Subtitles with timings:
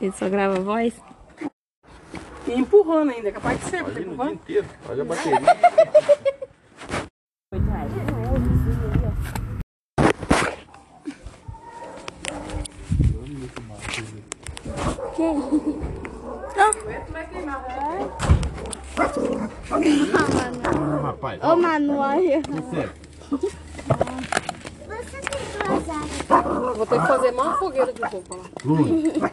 [0.00, 0.94] Ele só grava voz?
[2.46, 4.34] E empurrando ainda, capaz de ser, porque dia empurrando.
[4.34, 4.66] inteiro.
[4.88, 5.40] Olha a bateria.
[21.42, 22.42] Ô, Manu, olha.
[22.42, 22.88] você.
[24.86, 25.85] Você tem duas águas.
[26.76, 28.44] Vou ter que fazer mais uma fogueira de roupa lá.
[28.64, 29.32] Luna,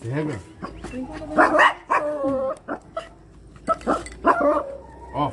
[0.00, 0.40] pega.
[5.14, 5.32] Ó,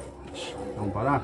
[0.78, 1.24] vamos parar?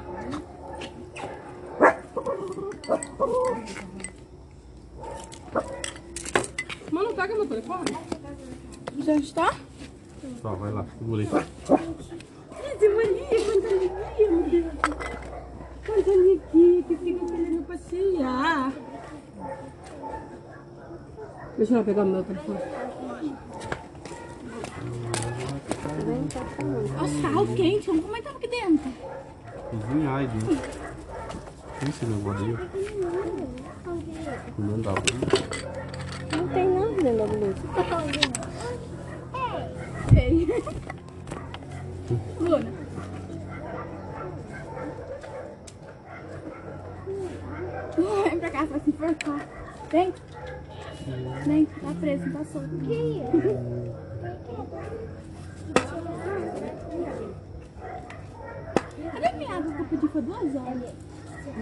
[6.92, 7.98] Mano, pega meu telefone.
[9.00, 9.54] Já está?
[10.42, 11.30] Só, vai lá, segura aí.
[12.78, 14.74] Que mania, quanta alegria, meu Deus.
[15.86, 18.74] Quanta alegria que fica querendo passear.
[21.58, 22.60] Deixa eu pegar meu telefone.
[27.00, 28.92] Olha sal quente, vamos comentar aqui dentro.
[29.70, 30.58] Cozinhar aí dentro.
[31.90, 32.56] Esse negócio aí.
[34.58, 35.04] Não dá pra
[36.38, 37.78] Não tem nada dentro da blusa.
[42.40, 42.87] Luna.
[47.98, 49.48] Vem pra cá, vai se enforcar.
[49.90, 50.14] Vem.
[51.46, 52.70] Vem, tá preso, não tá solto.
[59.12, 60.94] Cadê minha água que eu pedi foi duas horas?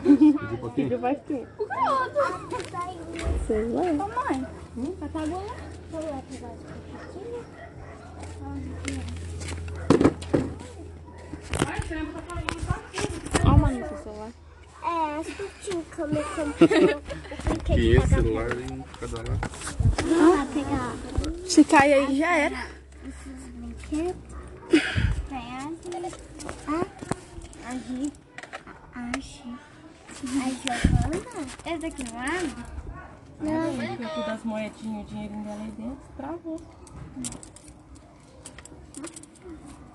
[0.04, 0.90] Pediu pra quem?
[0.98, 1.48] Vai ter.
[1.58, 2.20] O garoto.
[3.48, 3.94] Sei lá.
[3.94, 4.46] Mamãe,
[5.00, 5.56] vai tá água lá?
[5.92, 6.60] Vamos lá as
[7.14, 7.46] coquinhas.
[13.46, 14.45] Olha o Manu no seu celular.
[14.86, 16.96] É, as coquinhas que eu me comprei.
[17.46, 19.40] O Que brinquedo esse celular em cada lado.
[20.04, 20.94] Vamos lá pegar
[21.48, 22.68] Se cair aí, já era.
[23.08, 24.16] esses brinquedos.
[25.30, 25.62] Tem a
[26.68, 26.86] a
[27.68, 28.14] a Gi,
[28.94, 29.56] a Gi,
[30.24, 31.20] a Giovana.
[31.66, 32.56] Esse daqui não abre?
[33.42, 34.06] Não.
[34.08, 36.62] Aqui das moedinhas, o dinheirinho dela aí dentro, travou.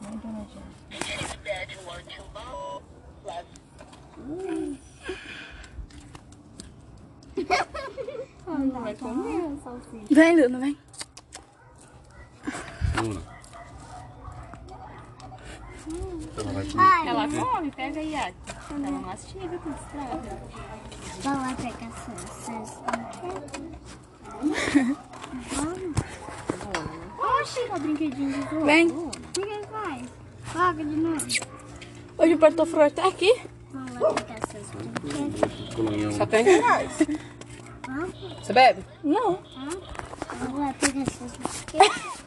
[0.02, 1.30] Ai, dona Jéssica.
[8.46, 10.06] Não vai comer salsicha.
[10.10, 10.78] Vem, Luna, vem.
[13.02, 13.22] Luna.
[16.36, 16.78] Ela vai comer.
[16.78, 18.74] Ai, Ela come, pega aí, ó.
[18.74, 20.38] Ela mastiga, tudo estraga.
[21.22, 23.70] vamos lá pegar seus, seus brinquedos.
[27.40, 28.64] Oxi, o brinquedinho de jogo.
[28.66, 28.88] Vem.
[28.88, 30.08] O que ele faz?
[30.52, 31.26] Coloca de novo.
[32.18, 33.40] Hoje o portoflor tá aqui.
[33.72, 35.74] Vamos lá pegar seus brinquedos.
[35.74, 36.12] Colonhão.
[36.12, 36.92] Só tem reais.
[38.42, 38.84] Você bebe?
[39.02, 39.38] Não.
[40.38, 42.20] Vamos lá pegar seus brinquedos.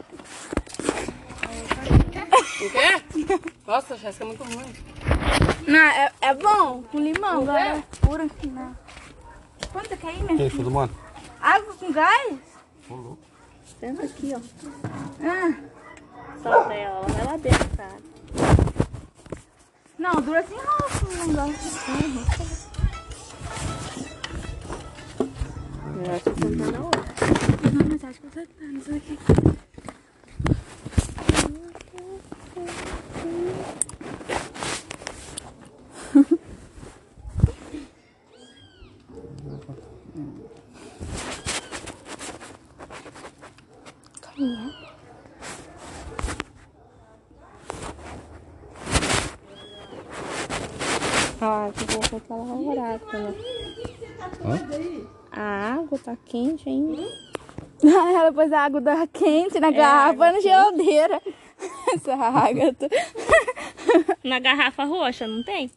[2.61, 3.39] O quê?
[3.67, 4.73] Nossa, Jéssica, é muito ruim.
[5.67, 7.41] Não, é, é bom com limão.
[7.41, 8.29] Agora é pura.
[8.45, 8.77] Não.
[9.71, 10.93] Quanto quer ir, minha Quem foi do mano?
[11.41, 12.39] Água com gás?
[12.89, 13.19] Ô, louco.
[13.79, 14.39] Senta aqui, ó.
[15.21, 15.53] Ah.
[16.41, 17.97] Solta ela, ela lá dentro, cara.
[19.97, 20.82] Não, dura assim, não,
[21.18, 21.47] não dá.
[26.06, 27.03] Eu acho que você tá na hora.
[27.74, 29.18] Não, mas acho que você tá nisso aqui.
[51.46, 51.70] Ah,
[52.38, 52.99] né?
[55.31, 57.01] A água tá quente ainda.
[57.83, 61.22] Ela pôs a água da quente na garrafa na geladeira.
[61.93, 62.73] Essa água.
[62.73, 62.88] tá-
[64.23, 65.69] na garrafa roxa, não tem?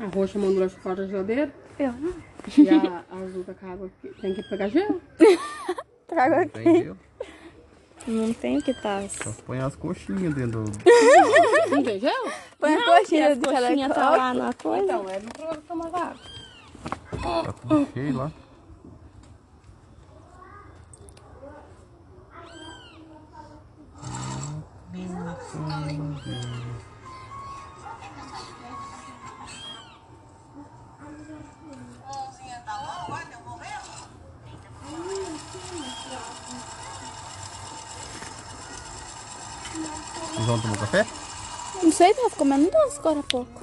[0.00, 1.54] A roxa mandou chocolate na geladeira.
[1.78, 2.14] Eu não.
[2.58, 3.90] E a, a azul tá com a água
[4.20, 5.00] tem que pegar gelo.
[6.06, 6.60] Trago aqui.
[6.60, 6.96] Entendeu?
[8.06, 9.02] Não tem que tá.
[9.08, 10.72] Só põe as coxinhas dentro do.
[11.70, 12.32] Não tem gelo?
[12.58, 14.16] Põe a coxinha As do coxinhas tá telecol.
[14.18, 14.84] lá na coisa.
[14.84, 16.14] Então, é pra tomar água.
[17.44, 18.32] Tá tudo cheio lá.
[40.42, 41.06] O João tomou café?
[41.80, 43.62] Não sei, tava comendo doce agora há pouco.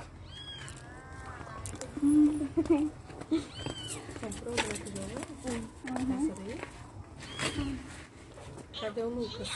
[8.80, 9.50] Cadê o Lucas?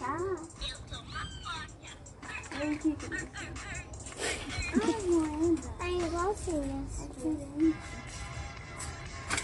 [0.00, 0.18] Tá.
[2.58, 3.30] Vem aqui, querida.
[4.82, 5.68] Ai, moeda.
[5.68, 6.86] É tá igualzinho.
[6.88, 7.28] Assim.
[7.28, 7.72] Né?
[9.30, 9.36] Tá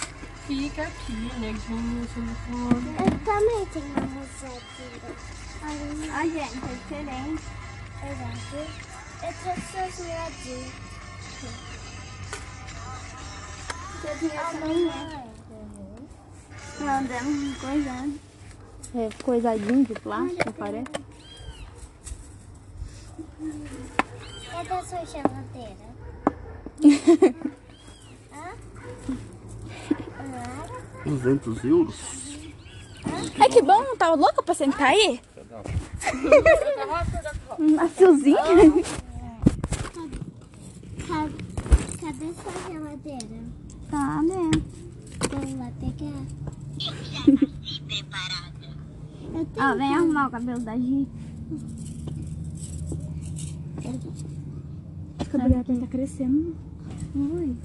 [0.48, 1.38] Fica aqui, né?
[1.38, 2.02] neguinho.
[2.02, 4.82] Eu também tenho uma moeda aqui.
[4.82, 5.43] Né?
[5.66, 7.42] Ai, gente, é diferente.
[8.04, 8.56] Exato.
[9.22, 10.84] Eu trouxe as moedinhas.
[14.50, 15.24] Amanhã.
[16.80, 18.20] Andamos coisando.
[18.94, 20.84] É, coisadinho de plástico, parece.
[24.50, 25.94] Cadê a sua geladeira?
[28.32, 28.52] Hã?
[30.20, 31.06] Hã?
[31.06, 31.96] 200 euros?
[33.40, 35.20] Ai, que bom, não tava louca pra sentar aí?
[37.58, 38.36] Maciozinho.
[42.00, 43.38] Cadê, sua geladeira?
[43.90, 44.50] Tá, né?
[45.30, 46.22] Vamos lá pegar.
[49.34, 51.08] Eu tenho Ó, vem arrumar o cabelo da Gi.
[55.20, 56.54] O cabelo dela tá crescendo.
[57.14, 57.56] Ui.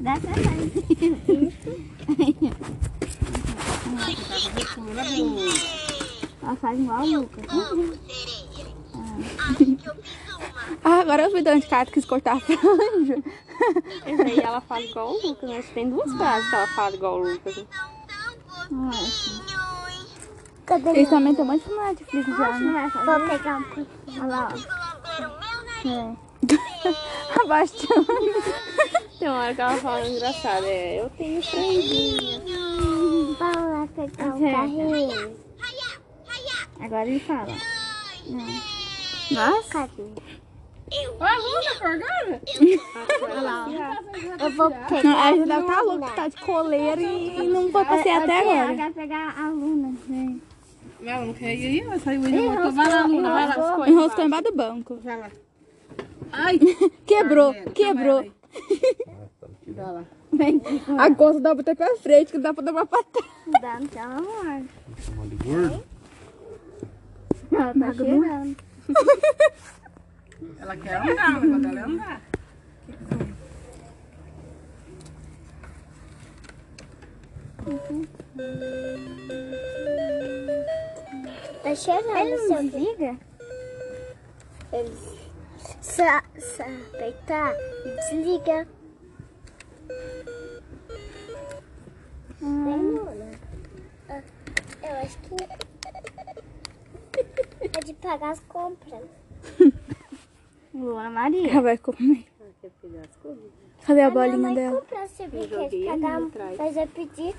[0.00, 0.32] Dá pra
[6.42, 7.44] Ela faz igual a Lucas.
[10.84, 13.22] Ah, agora eu vi de onde Cato quis cortar a franja.
[14.04, 15.64] Essa aí ela fala igual o Lucas, né?
[15.74, 17.56] Tem duas frases que ela fala igual o Lucas.
[17.56, 17.64] né?
[20.66, 22.92] Cadê Eles também tem um monte de Netflix já, né?
[23.04, 23.88] Vou pegar um pouquinho.
[24.08, 24.48] Olha lá,
[25.84, 25.88] ó.
[25.88, 26.25] É.
[27.42, 28.06] Abaixando.
[29.18, 32.42] Tem uma hora que ela fala engraçada, é, eu tenho franjinha.
[33.38, 34.52] Vamos lá pegar o É.
[34.52, 35.36] carrinho.
[36.80, 37.46] Agora ele fala.
[39.30, 39.68] Nossa.
[39.70, 40.04] Cadê?
[41.18, 42.40] Vai, Lucas, forgada?
[44.38, 48.40] Eu vou pegar a deve tá louco, tá de coleira e não foi passear até
[48.40, 48.76] agora.
[48.76, 49.94] Vai pegar a Luna.
[50.08, 50.36] né?
[51.04, 51.80] Ela não quer ir aí?
[51.80, 52.32] Ela saiu aí.
[52.32, 52.72] já voltou.
[52.72, 53.88] Vai lá, Luna, vai lá.
[53.88, 54.98] Enroscou embaixo do banco.
[55.02, 55.30] Vai lá.
[56.36, 56.58] Ai,
[57.06, 58.18] Quebrou, Chama quebrou.
[58.18, 58.32] ela aí.
[59.66, 61.04] Vai lá.
[61.04, 63.30] A costa dá pra ter pra frente, que não dá pra dar pra trás.
[63.60, 64.62] Dá no teu amor.
[64.98, 65.84] Chamando de gordo?
[67.52, 68.56] Ela tá cheirando.
[70.60, 72.22] Ela quer andar, o negócio dela é andar.
[81.62, 82.16] Tá cheirando.
[82.16, 83.16] Ele não desliga?
[84.72, 84.90] Ele
[85.80, 86.02] se,
[86.40, 87.54] se apertar
[87.84, 88.68] e desliga.
[92.42, 93.30] Luna.
[94.08, 94.22] Ah,
[94.82, 95.34] Eu acho que
[97.62, 99.02] é de pagar as compras.
[100.74, 101.50] Luana Maria.
[101.50, 102.26] Ela vai comer.
[102.60, 103.50] Quer pegar as coisas?
[103.86, 104.82] Cadê a A bolinha dela?
[104.82, 106.58] pagar, atrás.
[106.58, 107.34] mas eu pedi.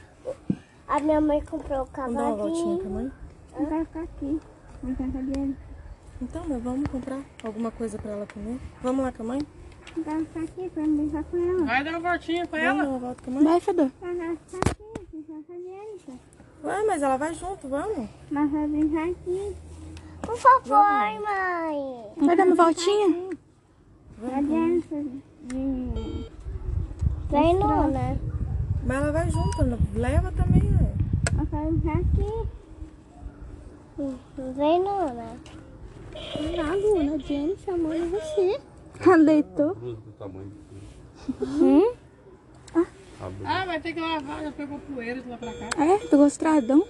[0.88, 2.79] A minha mãe comprou o Vamos dar uma voltinha cavalinho.
[2.79, 3.12] com a mãe?
[3.59, 4.39] Não vai ficar aqui.
[4.83, 5.57] Não ficar dele.
[6.22, 8.60] Então, mas vamos comprar alguma coisa pra ela comer?
[8.81, 9.42] Vamos lá com a mãe?
[10.04, 11.66] Vai aqui pra não deixar com ela.
[11.66, 12.74] Vai dar uma voltinha com ela.
[12.84, 13.44] Vamos dar uma volta com a mãe?
[13.44, 13.92] Vai, Fedor.
[14.02, 16.19] Ela vai ficar aqui, vai ficar dentro.
[16.64, 18.10] Ué, mas ela vai junto, vamos.
[18.31, 19.56] Mas vai brincar aqui.
[20.22, 20.84] Por favor,
[21.24, 22.12] mãe.
[22.25, 23.30] Vai dar uma voltinha?
[24.18, 25.22] Vai dentro.
[25.44, 26.31] de-
[27.30, 28.20] Vem, Luna.
[28.86, 29.58] Mas ela vai junto,
[29.96, 30.94] leva também, né?
[31.34, 32.48] Ela vai brincar aqui.
[34.56, 35.38] Vem, Luna.
[36.59, 38.59] Ah, Luna, Jenny chamou de você.
[39.00, 39.75] Ela deitou.
[39.75, 40.51] Cruz do tamanho.
[41.41, 41.93] Hum?
[43.45, 45.69] Ah, vai ter que lavar, já pegou poeira de lá pra cá.
[45.83, 46.86] É, tô gostradão.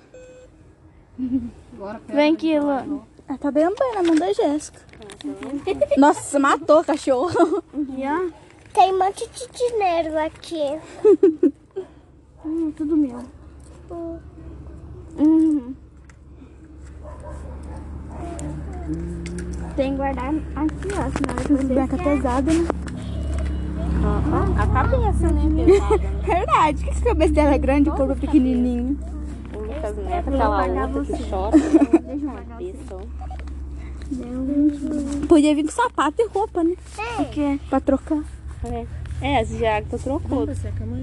[1.74, 3.01] Agora Vem aqui, Luana.
[3.27, 4.79] Ela tá dando banho na mão da Jéssica.
[5.98, 7.63] Nossa, matou o cachorro.
[8.74, 10.79] Tem um monte de dinheiro aqui.
[12.46, 13.19] Hum, tudo meu.
[13.91, 14.19] Hum.
[15.17, 15.75] Uhum.
[19.77, 21.10] Tem que guardar aqui, ó.
[21.17, 22.67] Senão depois Branca pesada, né?
[24.60, 25.41] A cabeça, né?
[25.65, 26.22] Pesada, né?
[26.25, 26.84] Verdade.
[26.84, 28.98] Que que a cabeça dela é grande e o corpo é pequenininho?
[29.53, 31.57] O Lucas Neto, aquela outra que chora.
[32.60, 32.98] Isso.
[35.27, 36.75] Podia vir com sapato e roupa, né?
[37.17, 38.24] Porque pra trocar.
[38.63, 38.86] É,
[39.22, 40.48] é a Giagta trocou.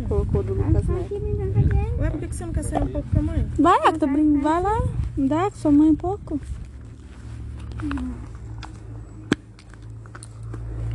[0.09, 1.15] Colocou do Lucas Neto.
[2.01, 3.47] Ué, por que que você não quer sair um pouco com a mãe?
[3.59, 4.83] Vai, Agatha, brin- vai lá.
[5.17, 6.41] Dá com sua mãe um pouco.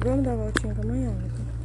[0.01, 1.15] Vamos dar uma voltinha com a mãe?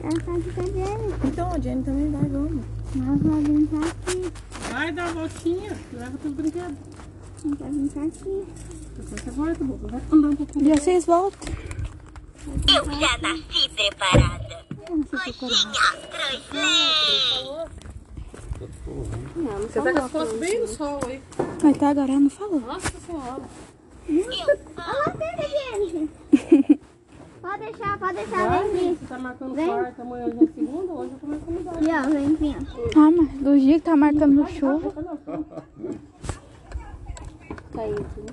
[0.01, 1.19] Ela tá de cadeira.
[1.25, 2.65] Então, a Jenny também vai, vamos.
[2.97, 4.33] Nós vamos brincar aqui.
[4.71, 6.77] Vai dar uma voltinha, leva teus brinquedos.
[7.45, 8.45] Não quer brincar aqui.
[8.97, 9.87] Depois você volta, boca.
[9.87, 10.67] Vai andar um pouquinho.
[10.67, 11.55] E vocês voltam.
[12.75, 14.65] Eu já nasci preparada.
[14.91, 15.05] Eu eu.
[19.37, 21.23] Não, não Você tá com as costas bem no sol aí.
[21.63, 22.61] Mas tá agora, não falou.
[22.61, 23.43] Nossa senhora.
[24.09, 26.81] Olha lá, gente.
[27.45, 28.99] Pode deixar, pode deixar, Vai, vem aqui.
[29.01, 29.67] Você tá marcando Vem.
[29.67, 31.71] quarta, amanhã já é segunda, hoje eu começo a mudar.
[31.73, 32.57] Aqui, ó, vem aqui,
[32.97, 33.01] ó.
[33.01, 34.93] Ah, mas do dia que tá marcando chuva.
[37.75, 38.33] Caiu aqui, né?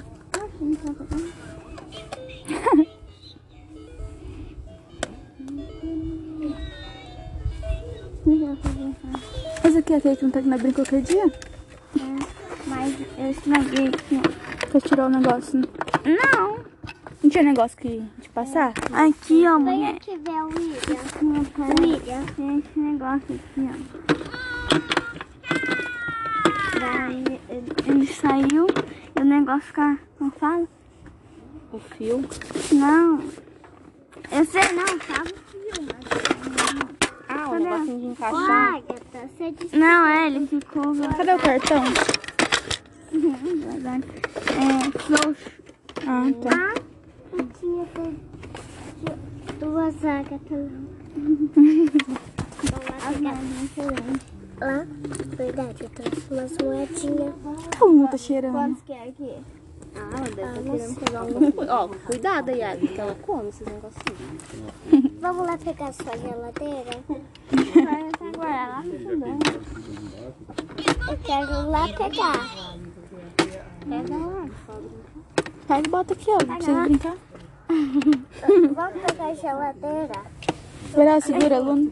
[9.65, 11.34] Esse aqui é aquele que não tá aqui na brinca qualquer dia?
[12.65, 14.22] Mas eu estraguei aqui,
[14.70, 15.68] Pra tirar o negócio, né?
[16.06, 16.61] Não.
[17.31, 18.73] Tinha negócio que de passar?
[18.91, 19.77] Aqui, ó, mulher.
[19.77, 21.00] Vem aqui ver o William.
[21.79, 23.73] William, tem esse negócio aqui, ó.
[26.77, 28.67] Daí ele, ele saiu
[29.17, 29.97] e o negócio fica...
[30.19, 30.67] Não fala?
[31.71, 32.21] O fio.
[32.73, 33.23] Não.
[34.29, 36.03] Eu sei não, sabe o fio, mas...
[37.29, 37.63] Ah, o Cadê?
[37.63, 38.75] negocinho de encaixar.
[38.75, 39.77] Agatha, você disse...
[39.77, 40.93] Não, é, ele ficou...
[41.15, 41.83] Cadê o cartão?
[44.51, 45.51] É, frouxo.
[46.07, 46.50] Ah, tá.
[46.53, 46.90] Ah,
[47.31, 47.88] eu tinha
[49.59, 50.69] duas Agatha
[53.07, 54.85] As moedinhas Lá,
[55.35, 57.33] verdade, eu trouxe umas moedinhas.
[57.79, 58.53] Todo mundo tá cheirando.
[58.53, 59.35] Quantos que é aqui?
[59.95, 61.75] Ah, ela deve estar querendo pegar alguma coisa.
[61.75, 65.11] Ó, cuidado Ari, que ela come esses negocinhos.
[65.19, 66.91] Vamos lá pegar a sua geladeira?
[67.73, 69.39] Vai agora fundão.
[71.09, 72.77] Eu quero lá pegar.
[73.89, 74.50] Pega lá.
[75.72, 76.38] Pega e bota aqui, ó.
[76.46, 76.84] Não precisa lá.
[76.84, 77.16] brincar.
[78.75, 80.22] Vamos pegar a geladeira?
[80.94, 81.92] Verá, segura, Luna.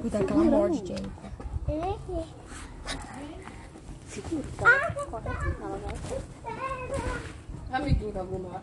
[0.00, 1.12] Cuidado que ela morde, Jenny.
[1.68, 2.26] É aqui.
[7.70, 8.62] Amiguinho da Luna.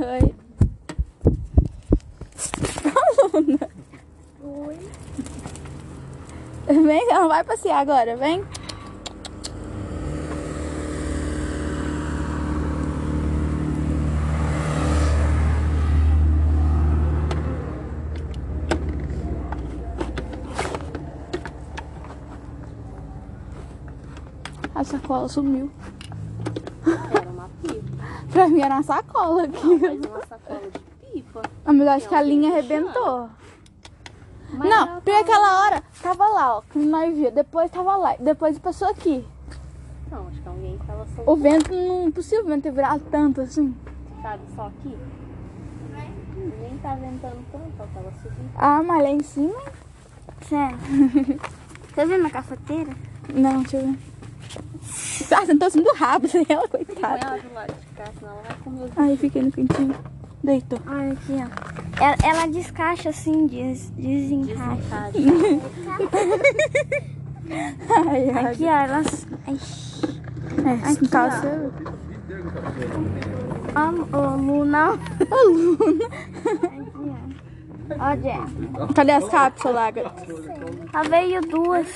[0.00, 0.34] Oi.
[4.64, 4.90] Luna.
[6.66, 8.44] Vem, ela não vai passear agora, vem.
[24.74, 25.70] A sacola sumiu.
[27.14, 28.04] Era uma pipa.
[28.32, 29.78] Pra mim era uma sacola aqui.
[29.78, 31.42] Mas uma sacola de pipa.
[31.64, 33.30] Ah, mas eu acho que a linha arrebentou.
[34.58, 37.30] Não, porque aquela hora tava lá, ó, que nós via.
[37.30, 39.26] Depois tava lá, depois passou aqui.
[40.10, 43.74] Não, acho que alguém tava O soltando, vento não possivelmente ter virado tanto assim.
[44.22, 44.96] sabe, só aqui.
[46.60, 48.50] Nem tá ventando tanto, ela tava subindo.
[48.56, 49.60] Ah, mas lá em cima?
[50.48, 50.78] Sério.
[51.94, 52.90] Tá vendo a cafeteira?
[53.32, 53.98] Não, deixa eu ver.
[55.32, 57.24] Ah, sentou assim do rabo dela, Põe coitada.
[57.24, 59.94] ela do lado de cá, senão ela vai comer os Ai, fiquei no cantinho.
[60.44, 60.78] Deitou.
[60.86, 62.04] Olha aqui, ó.
[62.04, 65.10] Ela, ela descaixa assim, des, desencaixa.
[68.08, 68.46] Ai, ai.
[68.52, 69.26] Aqui, ó, elas.
[69.46, 69.56] Ai,
[70.66, 71.72] É, assim, calça.
[73.74, 74.90] ó, ô, Luna.
[75.46, 76.06] Luna.
[76.62, 78.04] Aqui, ó.
[78.10, 78.94] Ó, Jack.
[78.94, 79.92] Cadê as cápsulas lá?
[80.92, 81.86] Ela veio duas.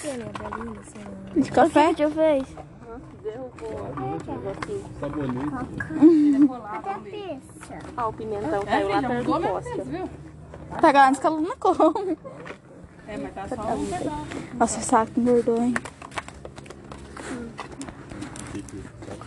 [1.36, 1.86] De café?
[1.88, 2.42] Deixa eu ver.
[3.28, 4.18] Derrubou.
[4.98, 5.68] Sabonete.
[6.84, 7.78] A pizza?
[7.94, 9.70] Ah, o pimentão caiu lá perto do poste.
[10.80, 12.18] Pega lá antes que a Luna come.
[13.06, 14.26] É, mas tá só um pedaço.
[14.54, 15.74] Nossa, o saco engordou, hein?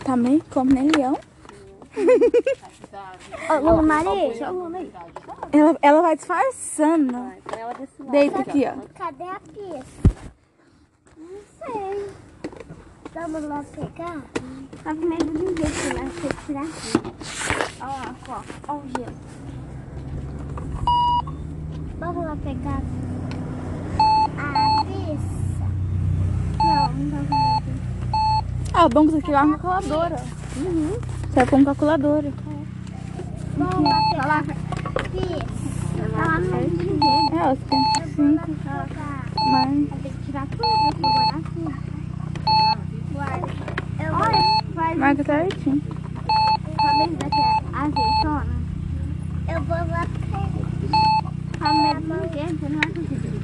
[0.04, 1.16] Também come nem leão.
[3.50, 4.50] Ô, Luna Maria.
[4.50, 4.92] Ô, Luna aí.
[5.52, 7.32] Ela, ela vai disfarçando.
[8.10, 8.74] Deita aqui, ó.
[8.98, 9.84] Cadê a pizza?
[11.16, 12.10] Não sei.
[13.14, 14.22] Vamos lá pegar?
[14.82, 16.92] Tá com medo de ver se vai ter que tirar aqui.
[17.80, 18.40] Olha lá, ó.
[18.68, 19.16] Olha o gelo.
[21.98, 22.80] Vamos lá pegar
[24.38, 25.66] a pizza.
[26.58, 27.82] Não, não tá com medo.
[28.72, 30.16] Ah, o bom que isso aqui é uma calculadora.
[30.56, 30.98] Uhum.
[31.34, 32.32] Serve como calculadora.
[33.58, 34.42] Vamos lá pegar a
[35.10, 35.72] pizza.
[35.98, 36.56] Tá lá no.
[36.56, 37.82] É, tem
[38.14, 39.26] cinco, Colocar.
[39.50, 39.88] mas...
[39.90, 41.81] Vai ter que tirar tudo, eu vou guardar aqui.
[44.74, 45.82] Faz Marca certinho.
[46.80, 47.40] Sabe daqui
[47.72, 48.46] a azeitona?
[49.48, 50.48] Eu vou lá pegar.
[51.60, 53.40] A minha mão você não vai conseguir.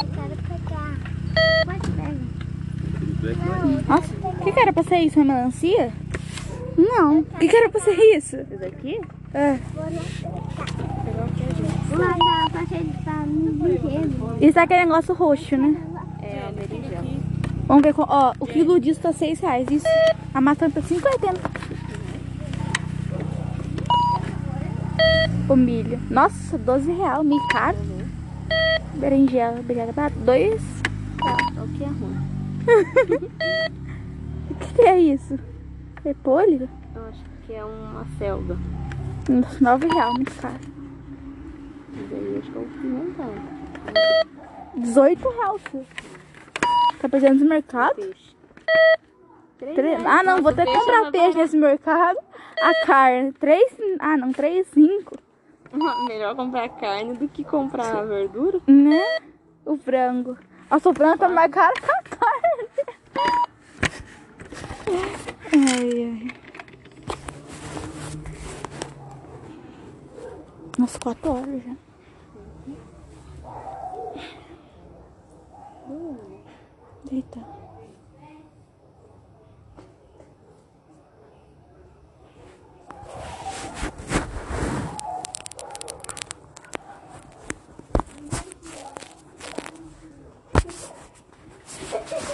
[0.00, 0.92] Eu quero pegar.
[1.64, 1.90] Pode
[3.20, 3.88] pegar.
[3.88, 5.20] Nossa, o que, que era pra ser isso?
[5.20, 5.92] Uma melancia?
[6.76, 7.20] Não.
[7.20, 8.36] O que, que era pra ser isso?
[8.36, 9.00] Esse daqui?
[9.34, 9.58] É.
[14.40, 15.76] Isso é aquele negócio roxo, né?
[17.68, 17.70] É.
[17.70, 19.68] Vamos ver, ó, o quilo disso tá 6 reais.
[19.70, 19.86] Isso,
[20.32, 21.68] a maçã tá 5,80.
[25.50, 26.00] O milho.
[26.10, 27.76] Nossa, 12 reais, milho caro.
[28.94, 30.18] Berinjela, berinjela barato.
[30.20, 30.62] Dois.
[31.56, 33.28] O que é ruim?
[34.50, 35.38] O que, que é isso?
[36.04, 36.68] Repolho?
[36.94, 38.56] Eu acho que é uma selga.
[39.28, 40.60] Nossa, 9 reais, muito caro.
[41.92, 43.34] Mas aí acho que é o pimentão.
[44.76, 45.62] 18 reais.
[45.70, 45.86] filho.
[47.00, 47.96] Tá precisando do mercado?
[47.96, 48.36] Peixe.
[49.58, 52.18] Três- Ah, não, vou ter que peixe comprar peixe nesse mercado.
[52.60, 53.76] A carne, 3.
[53.98, 55.16] Ah, não, 3, 5.
[56.08, 58.60] Melhor comprar carne do que comprar verdura.
[58.66, 59.04] Né?
[59.64, 60.36] O frango.
[60.70, 62.68] Nossa, o frango tá mais caro que a carne.
[65.52, 66.28] Ai, ai.
[70.78, 71.87] Nossa, 4 horas já.
[77.10, 77.38] Eita.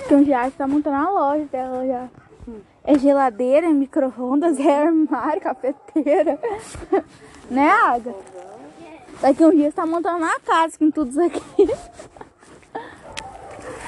[0.04, 2.08] Então já está montando a loja dela já.
[2.82, 6.38] É geladeira, é micro-ondas, é armário, cafeteira.
[7.50, 8.14] né, Aga?
[9.20, 11.40] Daqui um dia você tá montando uma casa com tudo isso aqui.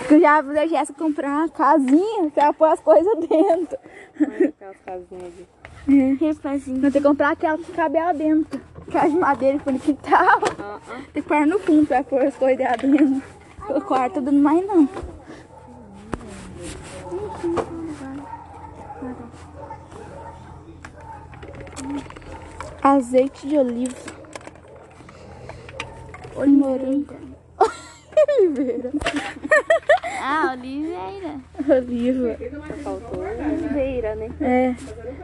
[0.08, 3.78] Que eu já a Jéssica comprar uma casinha pra pôr as coisas dentro.
[4.14, 5.32] Aquelas casinhas
[5.86, 6.16] ali.
[6.16, 6.80] Refazinho.
[6.80, 8.60] Vou ter que comprar aquela que cabe lá dentro.
[8.90, 10.40] Que é de madeira que põe no quintal.
[10.58, 11.00] Ah, ah.
[11.12, 13.22] Tem que pôr no fundo pra pôr as coisas lá dentro.
[13.68, 14.88] O quarto não mais não.
[22.82, 23.94] Azeite de oliva.
[26.36, 27.14] Morango.
[28.16, 28.90] Oliveira.
[30.20, 31.40] Ah, Oliveira.
[31.68, 32.38] Oliva.
[32.82, 34.30] Faltou oliveira, né?
[34.40, 34.74] É.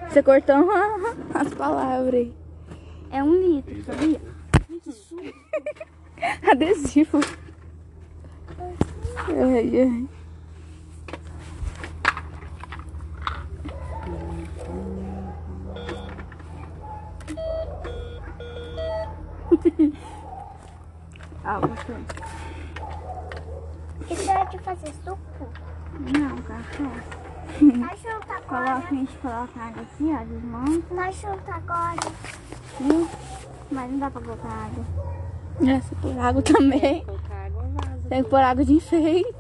[0.09, 2.33] Você cortou uma- as palavras aí.
[3.11, 4.21] É um litro, sabia?
[6.51, 7.21] Adesivo.
[9.29, 10.09] Ai, ai.
[29.43, 30.95] A gente coloca água aqui, ó, desmonta.
[30.95, 32.13] Nós junta agora.
[32.81, 33.09] Viu?
[33.71, 34.85] Mas não dá pra colocar água.
[35.69, 37.05] É, você põe água também.
[37.05, 38.09] Colocar água no vaso.
[38.09, 39.35] Tem que pôr água de enfeite.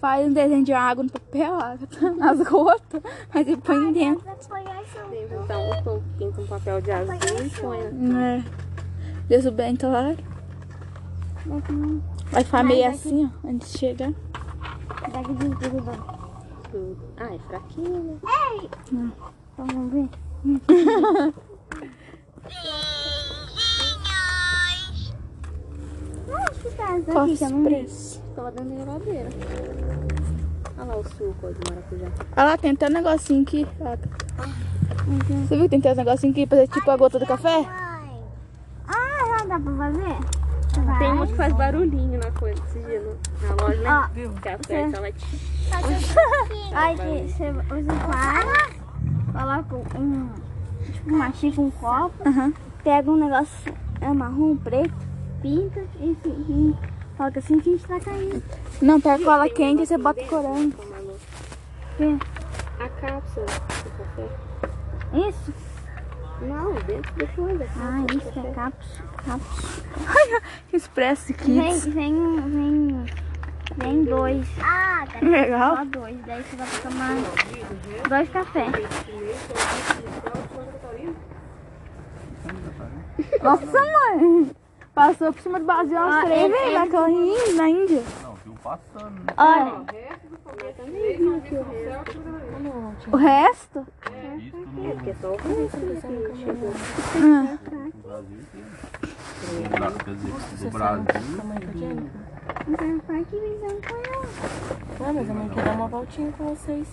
[0.00, 3.02] Faz um desenho de água no papel, água nas gotas.
[3.32, 4.24] Mas você põe dentro.
[4.26, 4.46] Nós
[4.92, 5.44] junta.
[5.44, 7.78] Então, um pinta um papel de azul e põe.
[7.78, 8.44] É.
[9.28, 10.18] Deus o bem, claro.
[12.30, 14.12] Vai ficar meio assim, ó, antes de chegar.
[15.12, 16.11] Daqui de tudo.
[16.72, 16.96] Tudo.
[17.18, 18.18] Ah, é fraquinho?
[18.26, 18.68] Ei!
[19.58, 20.08] Vamos ver.
[26.26, 27.12] Nossa, que casa?
[28.34, 29.28] Tava dentro da geladeira.
[30.78, 32.10] Olha lá o suco de maracujá.
[32.36, 33.66] Olha lá, tem até um negocinho aqui.
[35.46, 37.66] Você viu que tem até um negocinho aqui pra fazer tipo a gota do café?
[38.88, 40.41] Ah, já dá pra fazer?
[40.98, 43.90] Tem uma que faz barulhinho na coisa no- na loja, né?
[43.90, 45.26] Ó, Que aperta, ela te...
[46.74, 48.72] Aí que você, você faz,
[49.32, 50.28] coloca um,
[50.92, 52.14] tipo xícara, um copo,
[52.82, 54.94] pega um negócio é marrom, preto,
[55.40, 56.74] pinta e, e
[57.16, 58.42] coloca assim que a gente tá caindo.
[58.80, 60.76] Não, pega cola quente e você bota corante.
[62.80, 64.28] A cápsula do café.
[65.28, 65.52] Isso?
[66.40, 67.66] Não, dentro da coisa.
[67.78, 69.11] Ah, isso que é cápsula.
[70.72, 71.86] Expresso Vem, Kids.
[71.86, 73.04] vem, um- vem,
[73.76, 74.46] vem dois.
[74.60, 75.18] Ah, tá.
[75.24, 75.76] Legal.
[75.76, 76.16] Só dois.
[76.26, 78.72] Daí você vai tomar dois cafés.
[83.42, 84.50] Nossa, mãe.
[84.94, 88.02] Passou por cima do Brasil umas Ah, três é- vezes é- naquela Índia, na Índia.
[88.22, 89.34] Não, viu passando, né?
[89.38, 89.86] Olha,
[93.10, 93.78] o resto?
[93.78, 93.86] No,
[94.92, 96.72] Porque é só o resto no Brasil inteiro.
[99.42, 100.32] Do Bra- Quer dizer,
[100.64, 101.04] do Brasil.
[102.68, 104.26] Então vai que vem com ela.
[105.08, 106.86] Ah, mas a mãe quer dar uma voltinha com vocês.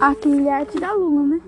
[0.00, 1.40] aquele é arte da Luna, né?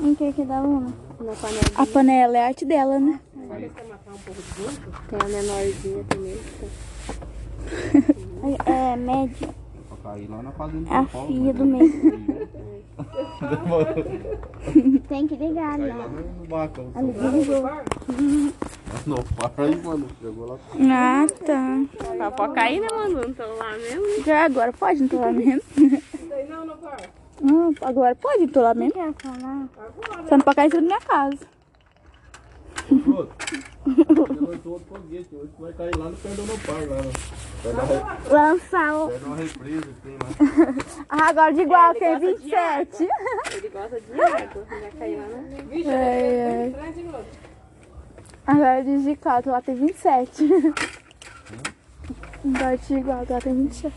[0.00, 0.92] Em que que dá uma?
[1.20, 3.20] Na panela A panela é a arte dela, né?
[5.08, 6.38] tem a menorzinha também.
[8.66, 9.48] É, é média.
[9.88, 11.52] Pra cair lá na fazenda É a filha né?
[11.52, 12.77] do meio.
[15.08, 15.96] Tem que ligar Caiu lá.
[15.96, 16.90] lá no no barracão.
[16.94, 17.62] Ali ligou.
[19.06, 20.06] Não, para aí, mano.
[20.20, 20.58] Chegou lá.
[20.92, 21.80] Ah, tá.
[22.18, 23.20] Tá, pode cair, né, Manu?
[23.20, 24.24] Não tô lá mesmo.
[24.24, 25.62] Já agora pode, não tô lá mesmo.
[27.42, 28.94] Hum, agora pode, tô lá mesmo.
[30.24, 31.57] Você não pode cair em cima da minha casa.
[32.88, 33.28] Pronto.
[33.86, 36.16] Lançou outro foguete hoje, vai cair lá no
[37.74, 39.18] lá re- Lançar o.
[39.18, 40.74] de uma represa que tem lá.
[41.08, 43.08] Ah, agora de igual tem 27.
[43.52, 44.64] Ele gosta de água.
[44.68, 45.64] Vai cair lá, né?
[45.68, 46.68] Vixe, É, é.
[46.70, 47.24] de.
[48.46, 50.44] Agora de Gicato, lá tem 27.
[52.56, 53.94] Agora de igual, lá tem 27.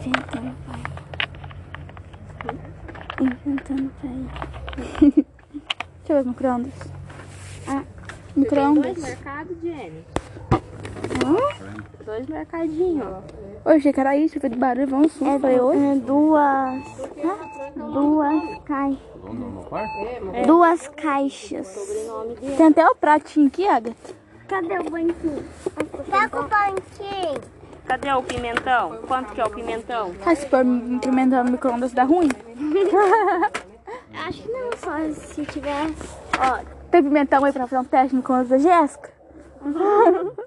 [0.00, 0.82] Inventando pai.
[3.72, 4.28] Inventando pai.
[5.00, 5.24] Deixa
[6.08, 6.72] eu ver os micro-ondas.
[7.66, 7.82] Ah,
[8.36, 8.94] micro-ondas.
[8.94, 10.04] Dois mercados, Jenny.
[12.04, 13.70] Dois mercadinhos, ó.
[13.70, 15.38] Oi, achei que era isso, fez barulho, vamos sim.
[15.38, 15.84] Foi hoje?
[15.84, 16.82] É, duas.
[17.76, 18.98] Duas caixas.
[19.22, 19.88] Vamos dar no par?
[20.46, 21.68] Duas caixas.
[22.56, 24.14] Tem até o pratinho aqui, Agatha.
[24.48, 25.44] Cadê o banquinho?
[26.10, 27.40] Pega o banquinho.
[27.86, 28.98] Cadê o pimentão?
[29.06, 30.12] Quanto que é o pimentão?
[30.26, 30.64] Ah, se for
[31.00, 32.28] pimentão no micro-ondas dá ruim.
[34.86, 35.94] Não, só se tivesse.
[36.38, 39.10] Ó, Tem pimentão aí pra fazer um teste no micro-ondas da Jéssica?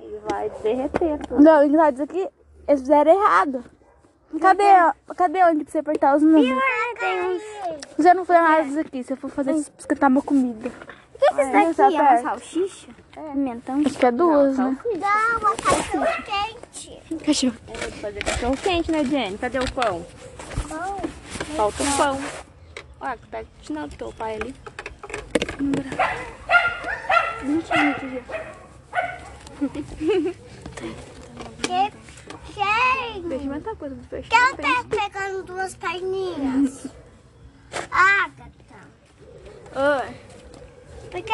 [0.00, 1.42] Ele vai derreter tudo.
[1.42, 2.28] Não, engraçado isso aqui,
[2.66, 3.64] eles fizeram errado.
[4.40, 4.64] Cadê,
[5.16, 6.50] cadê onde pra você apertar os números?
[6.50, 7.42] uns.
[7.96, 10.68] Você não fez nada disso aqui, se eu for fazer isso pra esquentar uma comida.
[10.68, 12.00] O que, que isso daqui é?
[12.00, 12.88] Uma salsicha?
[13.32, 13.82] Pimentão?
[13.84, 14.78] Acho que é duas, né?
[14.98, 17.24] Dá uma cachorro quente.
[17.24, 17.54] Cachorro.
[17.68, 19.38] É, vou fazer cachorro quente, né, Jenny?
[19.38, 20.06] Cadê o pão?
[21.56, 22.47] Falta o pão.
[22.98, 24.54] Tá tirando o teu pai ali.
[27.42, 28.22] 20 minutos já.
[31.62, 31.92] Que
[32.52, 33.28] cheio.
[33.28, 34.28] Deixa eu inventar coisa do peixe.
[34.28, 36.86] Que ela tá pegando duas perninhas?
[37.90, 38.48] Agatha.
[39.74, 40.16] Oi.
[41.10, 41.32] Porque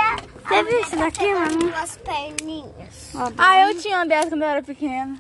[0.49, 1.59] Você viu isso daqui, mano?
[1.59, 3.13] Duas perninhas.
[3.39, 5.19] Ah, eu tinha uma dessa quando eu era pequena.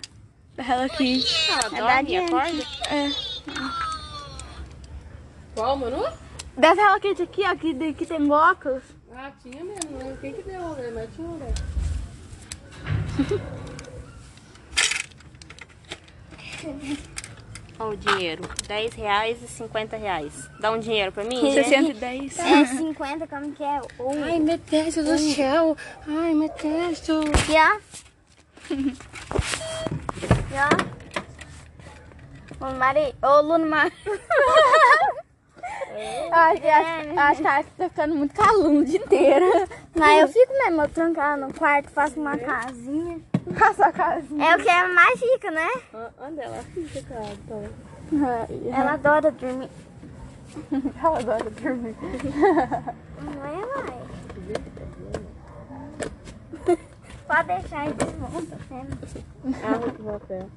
[0.54, 1.50] Da Hello Kitty.
[1.72, 2.62] Ela É da dorme acorda?
[2.90, 3.10] É.
[5.54, 6.23] Qual, Manu?
[6.56, 8.82] Dessa Hello Kitty aqui, ó, que, de- que tem óculos.
[9.12, 10.16] Ah, tinha mesmo, né?
[10.20, 10.90] Quem que deu, né?
[10.94, 11.52] Mas tinha, né?
[17.78, 18.42] Ó o dinheiro.
[18.68, 20.48] 10 reais e 50 reais.
[20.60, 21.40] Dá um dinheiro pra mim?
[21.50, 21.92] Jenny?
[21.94, 22.38] 610.
[22.38, 23.80] É 50, como que é?
[23.98, 24.22] Um.
[24.24, 25.76] Ai, meu Deus do céu.
[26.06, 27.00] Ai, meu Deus.
[27.00, 27.80] Aqui, ó.
[30.30, 30.54] Aqui,
[32.60, 32.66] ó.
[32.66, 33.12] Ô, Mari.
[33.20, 33.92] Ô, Luna Mari.
[36.30, 36.60] Acho
[37.40, 39.44] que ela tá ficando muito calum o dia inteiro.
[39.94, 43.20] Não, eu fico mesmo, eu trancada no quarto, faço uma casinha.
[43.58, 44.44] Passa a casinha.
[44.44, 45.68] É o que ela mais fica, né?
[46.20, 47.70] Onde ela fica, cara?
[48.12, 49.70] Ai, Ela adora dormir.
[51.02, 51.96] Ela adora dormir.
[53.20, 54.04] Não é, mãe?
[57.26, 58.98] Pode deixar aí, desmonta, cena.
[59.62, 60.48] Ah, que papel.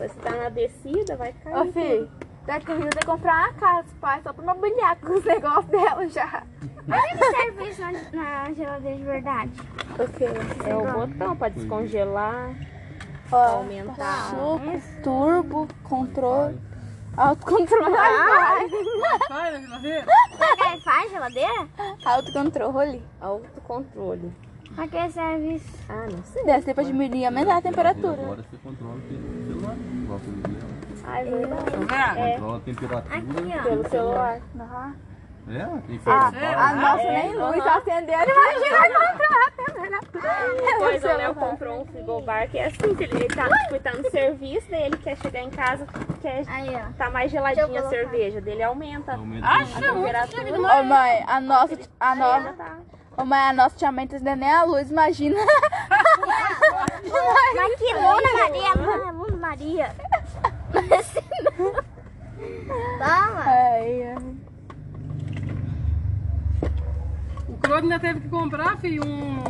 [0.00, 1.56] Você tá na descida, vai cair.
[1.56, 2.10] Ô, filho,
[2.46, 5.66] daqui a gente vai comprar uma casa, pai, só pra não brilhar com os negócios
[5.66, 6.42] dela já.
[6.86, 7.92] Olha que serve isso na,
[8.44, 9.52] na geladeira de verdade.
[9.98, 10.26] O quê?
[10.68, 12.54] É o botão pra descongelar,
[13.30, 14.30] pra aumentar.
[14.30, 16.58] suco, turbo, controle,
[17.16, 17.94] autocontrole.
[19.28, 20.06] Sai da geladeira.
[20.76, 21.68] O faz geladeira?
[22.04, 23.02] Autocontrole.
[23.20, 24.32] Autocontrole.
[24.74, 25.78] Pra que serve isso?
[25.88, 26.44] Ah, não sei.
[26.44, 28.12] Desce pra diminuir e aumentar a temperatura.
[28.20, 29.76] Agora você controla pelo celular.
[30.02, 30.20] Igual
[31.06, 31.70] Ah, é verdade.
[32.32, 33.16] Controla a temperatura.
[33.16, 33.62] Aqui, ó.
[33.62, 34.40] Pelo celular.
[34.58, 34.94] Aham.
[35.46, 36.58] É, tem Ah, fora.
[36.58, 40.30] a nossa nem luz tá acendendo, imagina controlar a temperatura.
[40.64, 44.10] Depois o Léo comprou um frigobar que é assim, que ele, tá, tipo, tá no
[44.10, 45.86] serviço, daí ele quer chegar em casa,
[46.22, 50.80] quer Aí, tá mais geladinha a cerveja, dele aumenta Aumenta a temperatura.
[50.80, 52.78] Ô mãe, a nossa, a nossa, Tá.
[53.18, 55.36] ô mãe, a nossa tia mãe tá nem a luz, imagina.
[57.54, 59.26] Mas que Luna Maria, mano,
[60.90, 61.84] é Maria.
[62.98, 63.44] Toma.
[63.44, 64.34] Ai, ai.
[67.48, 69.44] O Claude ainda teve que comprar, filho, um,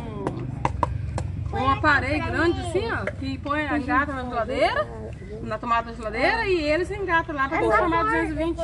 [1.53, 4.87] um aparelho grande assim, ó, que põe, engata na geladeira,
[5.41, 8.59] na tomada da geladeira, e ele se engata lá pra transformar 220.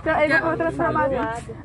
[0.00, 1.12] Então, Ele transformado.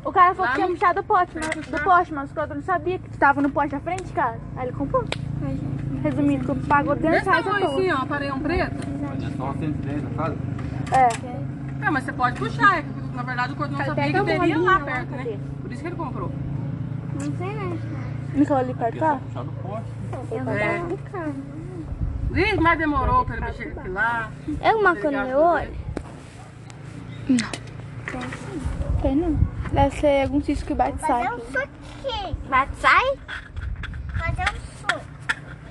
[0.03, 2.63] O cara falou que tinha puxado do pote, mas, do poste, mas o Cláudio não
[2.63, 4.39] sabia que tava no poste à frente, cara.
[4.55, 5.03] Aí ele comprou.
[6.03, 7.75] Resumindo, pagou 200 Desse reais tamanho toa.
[7.79, 8.75] assim, ó, aparelho preto.
[9.25, 10.37] É só 110 na casa.
[10.91, 11.85] É.
[11.85, 15.11] É, mas você pode puxar, é na verdade o não sabia que teria lá perto,
[15.11, 15.39] né?
[15.61, 16.31] Por isso que ele comprou.
[17.13, 17.79] Não sei, né?
[18.33, 19.15] Nicole ali perto, É tá?
[19.27, 19.91] puxar do poste.
[20.31, 20.81] Eu vou É.
[21.11, 21.35] carro.
[22.35, 24.31] Ih, mas demorou pra ele mexer aquilo lá.
[24.61, 25.71] Eu uma cor no meu olho?
[29.01, 29.39] Tem não.
[29.71, 31.23] Deve ser algum cisco que bate e sai.
[31.23, 32.37] Fazer um suquinho.
[32.49, 33.13] Mas sai?
[34.17, 34.63] Fazer um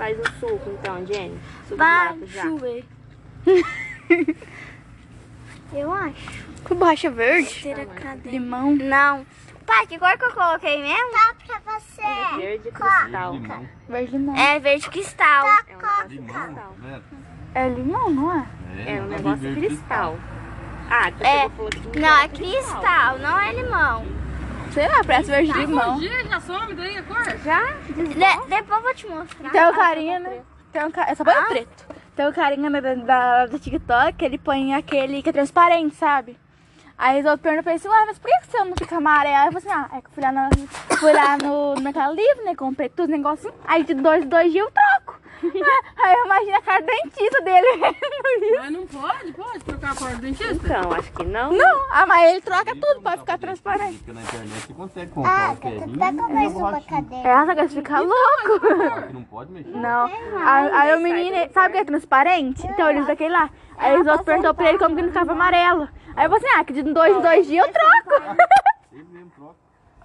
[0.03, 1.39] faz um suco então, Jenny?
[1.69, 2.43] Suco de Vai maracujá.
[5.73, 6.45] Eu acho.
[6.65, 7.75] Com borracha verde?
[8.01, 8.31] Cadê?
[8.31, 8.73] Limão.
[8.77, 9.27] Não.
[9.67, 11.13] Pai, que cor que eu coloquei mesmo?
[11.47, 12.37] Tá pra você.
[12.37, 13.33] Verde cristal.
[13.33, 13.69] Limão.
[13.89, 14.37] Verde limão.
[14.37, 15.47] É verde cristal.
[15.47, 16.75] É um Limão, cristal.
[16.79, 17.03] né?
[17.55, 18.47] É limão, não é?
[18.87, 20.19] É um nunca vi negócio cristal.
[20.91, 21.49] Ah, então É.
[22.01, 24.07] Não, é cristal, não é limão.
[24.73, 25.99] Sei lá, parece verde limão.
[25.99, 27.25] Dia já some daí a cor?
[27.45, 27.63] Já?
[27.87, 29.51] De- depois eu vou te mostrar.
[29.51, 30.41] Tem o carinha, né?
[30.73, 31.05] Tem um ca...
[31.09, 31.92] É só põe preto.
[32.15, 36.37] Tem o carinha da, da, do TikTok, ele põe aquele que é transparente, sabe?
[36.99, 39.49] Aí outros perguntam pra ele assim, ué, mas por que você não fica amarelo?
[39.49, 40.51] Eu falei assim, ah, é que eu fui lá, na,
[40.99, 42.55] fui lá no, no Mercado Livre, né?
[42.55, 43.55] Comprei tudo, negocinho.
[43.65, 45.22] Aí de dois, dois dias eu troco.
[46.03, 48.57] Aí eu imagino a cara dentista dele vendo isso.
[48.59, 50.53] Mas não pode, pode trocar a cor do dentista?
[50.53, 51.53] Então, acho que não.
[51.53, 53.99] Não, ah, mas ele troca tudo pra ficar transparente.
[53.99, 57.29] Porque na internet você consegue comprar um ferrinho Pega e mais uma cadeira.
[57.29, 59.13] Essa que fica louco.
[59.13, 59.71] Não pode mexer.
[59.71, 60.07] Não.
[60.45, 62.67] Aí, aí o menino, sabe o que é transparente?
[62.67, 63.51] Então ele usa aquele lá.
[63.77, 65.89] Aí os outros perguntou pra ele como que não ficava amarelo.
[66.15, 68.37] Aí eu falei assim, ah, que de dois em dois dias eu troco.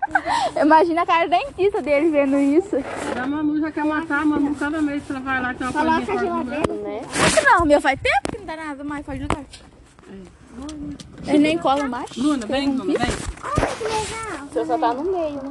[0.62, 2.76] Imagina a cara dentista dele vendo isso.
[3.22, 5.74] A Manu já quer matar a Manu cada mês que ela vai lá tem uma
[6.06, 6.74] coisinha fora do.
[6.74, 7.02] Né?
[7.36, 9.44] Que não, meu faz tempo que não dá nada mais, pode ajudar.
[11.28, 12.16] Ele nem cola mais.
[12.16, 12.98] Luna, vem, Luna, vem.
[14.52, 15.50] Você só tá no meio, né?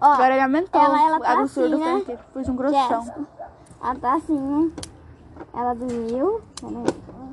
[0.00, 2.02] Ó, Agora ele aumentou ela- ela tá a grossura assim, do né?
[2.06, 3.26] pé, pus um grossão.
[3.82, 4.70] ela tá assim, né?
[5.52, 6.40] Ela dormiu.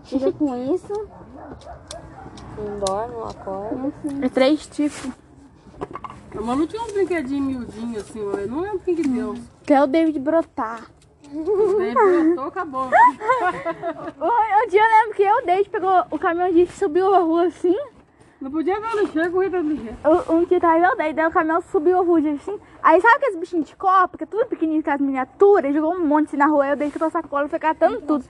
[0.04, 1.08] Fica com isso.
[2.58, 3.94] Não dorme, não acorda.
[4.22, 5.10] É três tipos.
[6.38, 9.36] A Manu tinha uns brinquedinhos miudinhos assim, eu não lembro quem que deu.
[9.64, 10.90] Até o David brotar.
[11.32, 12.90] Brotou, acabou.
[14.22, 17.20] Um, um dia eu lembro que eu, o David, pegou o caminhão de subiu a
[17.20, 17.76] rua assim.
[18.40, 19.98] Não podia ver o lixeiro, correr do lixeiro.
[20.30, 22.60] Um, um dia tava eu, daí, daí o caminhão subiu a rua assim.
[22.84, 26.06] Aí sabe aqueles bichinhos de copa, que é tudo pequenininho, com as miniaturas, jogou um
[26.06, 26.68] monte assim na rua.
[26.68, 28.26] Eu dei com a sacola foi catando tudo.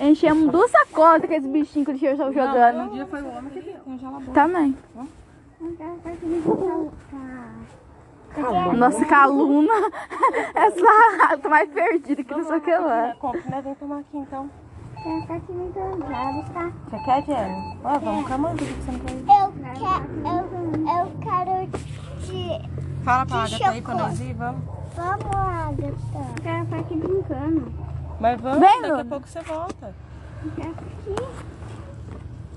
[0.00, 2.92] Enchemos duas sacolas daqueles bichinhos que o lixeiro estava Um jogando.
[2.92, 4.32] dia foi o homem que deu.
[4.34, 4.76] Também.
[8.76, 9.72] Nossa, que aluna.
[10.54, 13.14] Essa tá mais perdida que não sei o que lá.
[13.18, 13.62] Compre, né?
[13.62, 14.50] Vem tomar aqui então.
[15.28, 15.72] Aqui me
[16.52, 16.72] tá?
[16.88, 17.78] Você quer, Jenny?
[17.84, 19.12] Ó, vamos com a que você não quer?
[19.12, 20.40] Eu quero, eu,
[20.96, 21.52] eu quero
[22.22, 23.04] te...
[23.04, 24.18] Fala pra Agatha aí pra chocolate.
[24.18, 24.64] nós ir, vamos.
[24.96, 25.84] Vamos, Agatha.
[26.14, 27.72] Eu quero ficar aqui brincando.
[28.18, 29.94] Mas vamos, Vem, daqui a pouco você volta.
[30.42, 31.14] Eu quero aqui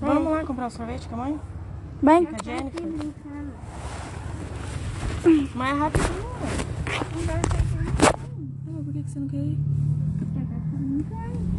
[0.00, 1.40] Vamos lá comprar um sorvete com a mãe?
[2.00, 2.28] Bem?
[5.54, 6.28] Mas é rapidinho.
[8.66, 9.58] Ah, por que que você não quer ir?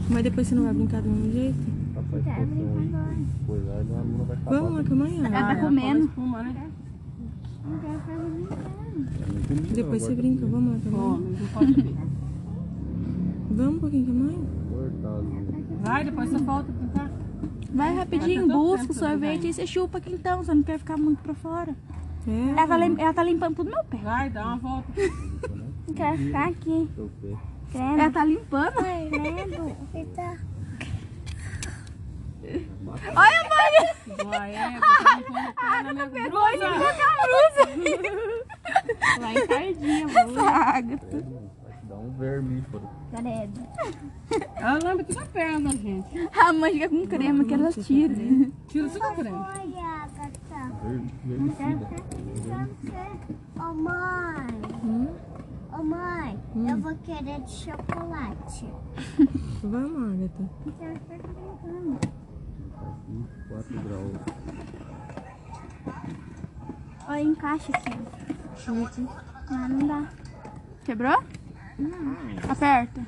[0.09, 1.57] Mas depois você não vai brincar do mesmo jeito?
[1.95, 4.59] Rapaz, se fosse um coisa, aí a Luna vai acabar.
[4.59, 5.27] Vamos lá com a mãe, Ana.
[5.27, 6.11] ela tá comendo.
[6.17, 6.71] Né?
[9.73, 11.17] Depois você brinca, vamos lá com a mãe.
[11.19, 11.95] Come, não pode ver.
[13.51, 14.47] Vamos um pouquinho com a mãe?
[14.69, 15.25] Cortado.
[15.83, 17.18] Vai, depois você volta pra brincar.
[17.73, 20.43] Vai rapidinho, busca o sorvete e você chupa aqui então.
[20.43, 21.75] Você não quer ficar muito pra fora.
[22.27, 22.49] É.
[22.51, 23.97] Ela tá, lim- ela tá limpando tudo meu pé.
[23.97, 24.87] Vai, dá uma volta.
[24.97, 26.89] Eu quero ficar aqui.
[27.71, 27.99] Crendo.
[28.01, 28.73] Ela tá limpando.
[29.93, 30.37] Eita.
[33.15, 34.25] Olha, mãe!
[34.25, 36.73] Vai, é, um pano no pé na minha Pegou e blusa.
[36.73, 39.19] ficou com a blusa.
[39.19, 40.41] Vai encardinha, blusa.
[40.49, 41.25] Ágata.
[41.99, 42.89] Um vermífero.
[43.11, 43.61] Credo.
[44.55, 46.29] Ela lembra tudo a perna gente.
[46.37, 48.15] A mãe fica com crema que ela tira.
[48.67, 49.29] Tira tudo a você.
[53.59, 55.09] Ô, mãe.
[55.77, 56.39] Ô, mãe.
[56.55, 58.65] Eu vou querer de chocolate.
[59.61, 60.49] Vamos, Agatha.
[60.65, 61.99] Eu brincando.
[63.49, 64.17] 4 graus.
[67.07, 67.99] Olha, encaixa aqui.
[69.51, 70.09] Ah, não dá.
[70.85, 71.23] Quebrou?
[72.49, 73.01] Aperta.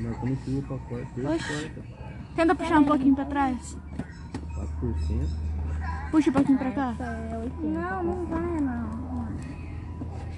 [0.00, 1.06] Marcando chuva pra fora.
[1.14, 1.82] Terça, quarta.
[2.36, 3.76] Tenta puxar um pouquinho pra trás.
[4.54, 5.50] 4%.
[6.10, 6.94] Puxa um pouquinho pra cá.
[7.62, 9.28] Não, não vai, não.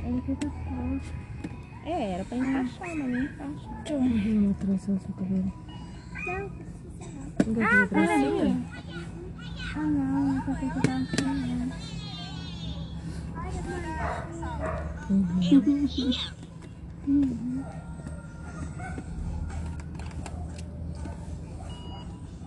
[0.05, 1.13] Ele fica frouxo.
[1.85, 3.95] É, era pra encaixar, mas não encaixa.
[3.95, 5.53] Uhum, trança no seu cabelo.
[7.47, 8.57] Não quer fazer trancinha?
[9.75, 10.37] Ah, não.
[10.37, 10.81] Eu tenho que
[15.61, 16.33] dar um filho.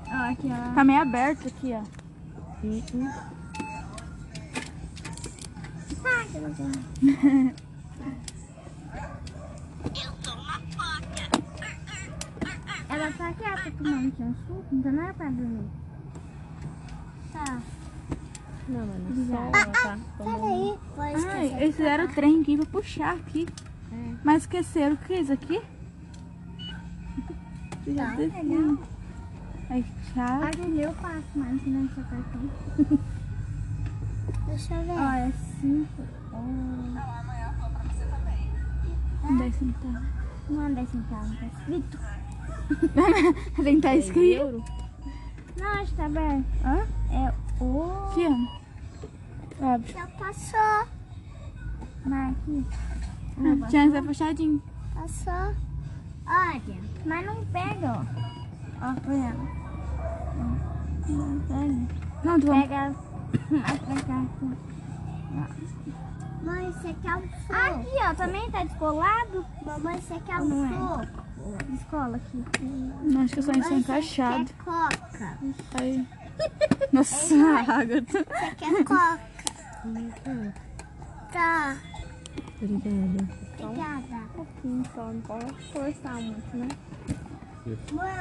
[0.10, 0.74] Ah, aqui, ó.
[0.74, 1.84] Tá meio aberto aqui, ó.
[12.88, 15.70] Ela tá quieta tomando aqui um suco, então não é pra dormir.
[17.34, 17.62] Tá.
[18.68, 19.52] Não, mano, só,
[19.84, 19.98] tá?
[20.18, 21.62] Peraí, vou Ai, esquecer.
[21.62, 23.48] eles fizeram o trem aqui pra puxar aqui.
[24.24, 25.62] Mas esqueceram o que é isso aqui?
[27.88, 28.42] Já Tá, desci.
[28.42, 28.78] legal.
[29.70, 30.46] Aí, chave.
[30.46, 33.00] Olha, eu faço, mas não seu cartão.
[34.48, 34.92] Deixa eu ver.
[34.92, 35.88] Ó, é 5.
[39.38, 40.02] Dez centavos.
[40.50, 42.00] Não, 10 centavos, tá escrito.
[43.64, 44.64] Tem que tá escrito.
[45.60, 46.46] Não, acho que tá aberto.
[46.64, 46.88] Hã?
[47.12, 48.10] É o...
[48.12, 49.66] Aqui, ó.
[49.74, 49.94] Abre.
[49.94, 50.88] Já passou.
[52.06, 52.66] Marque.
[53.38, 54.64] Ah, que ser fechadinho.
[54.94, 55.56] Passou.
[56.28, 58.06] Olha, mas não pega, ó.
[58.82, 59.50] Ó, por exemplo.
[61.08, 61.96] Não pega.
[62.24, 62.48] Não, tu.
[62.48, 62.96] Pega
[63.50, 64.22] mais pra cá.
[64.22, 65.94] aqui.
[66.44, 67.54] Mãe, você quer um fogo?
[67.54, 69.46] Aqui, ó, também tá descolado?
[69.66, 71.26] Mamãe, você quer um fogo?
[71.70, 72.44] Descola aqui.
[73.04, 74.46] Não, acho que eu só encaixado.
[74.46, 75.38] Quer coca?
[75.80, 76.08] Aí.
[76.92, 77.36] Nossa,
[77.68, 78.04] Agatha.
[78.06, 79.20] Você quer coca?
[81.32, 81.76] Tá,
[82.62, 83.28] Obrigada.
[83.60, 84.24] obrigada.
[84.36, 86.68] pouquinho só, não pode forçar muito, né?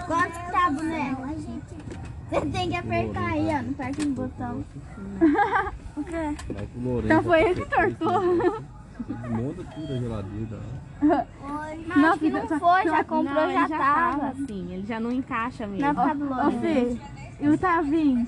[0.07, 1.23] Quanto que tá, boneco?
[2.31, 4.65] Você tem que apertar aí, ó, no perto do botão.
[5.97, 6.37] O quê?
[7.05, 8.65] Então foi ele que tortou.
[9.09, 10.61] Desmonta tudo a geladeira.
[11.03, 11.25] ó.
[11.97, 14.29] Não, não foi, já comprou, não, já, ele já tava tava.
[14.29, 15.93] assim, ele já não encaixa mesmo.
[15.93, 18.27] Não é por e o Tavinho?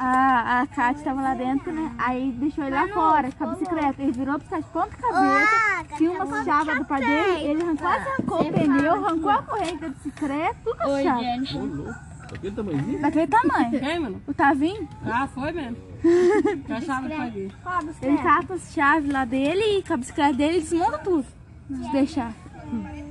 [0.00, 1.92] A, a Kátia tava lá dentro, né?
[1.98, 4.00] Aí deixou ele lá fora com a bicicleta.
[4.00, 5.96] Ele virou a bicicleta de ponta cabeça.
[5.96, 7.44] Tinha uma chave do pai dele.
[7.48, 11.88] Ele arrancou, quase arrancou o pneu, arrancou a corrente da bicicleta, tudo a chave.
[12.30, 13.00] Daquele tamanhozinho?
[13.00, 13.80] Daquele tamanho.
[13.80, 14.22] Quem, mano?
[14.26, 15.76] O Tavinho, Ah, foi mesmo.
[16.66, 17.52] Que achava que foi dele.
[17.62, 20.98] Qual a ele com as chaves lá dele e com a bicicleta dele ele desmonta
[20.98, 21.26] tudo.
[21.68, 22.32] Se deixar.
[22.54, 23.07] Ah,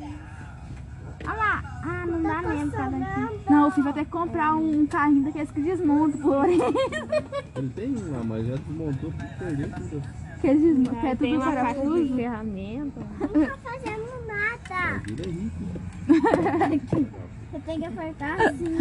[2.17, 3.39] não dá mesmo pra daqui.
[3.49, 8.23] Não, vai ter que comprar um carrinho daqueles que desmonta por Ele tem um lá,
[8.23, 10.01] mas já desmontou tudo, perdeu tudo.
[10.41, 13.01] Que eles desmontam, é Tem tudo uma caixa de ferramenta.
[13.19, 15.01] Não tá fazendo nada.
[15.07, 15.63] É rico.
[17.51, 18.77] Você tem que apertar assim.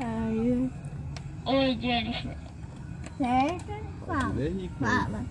[0.00, 0.70] Aí,
[1.44, 2.36] Oi, Jennifer.
[3.18, 3.72] Certo?
[4.06, 4.34] Fala.
[4.38, 4.68] É.
[4.78, 5.24] Fala.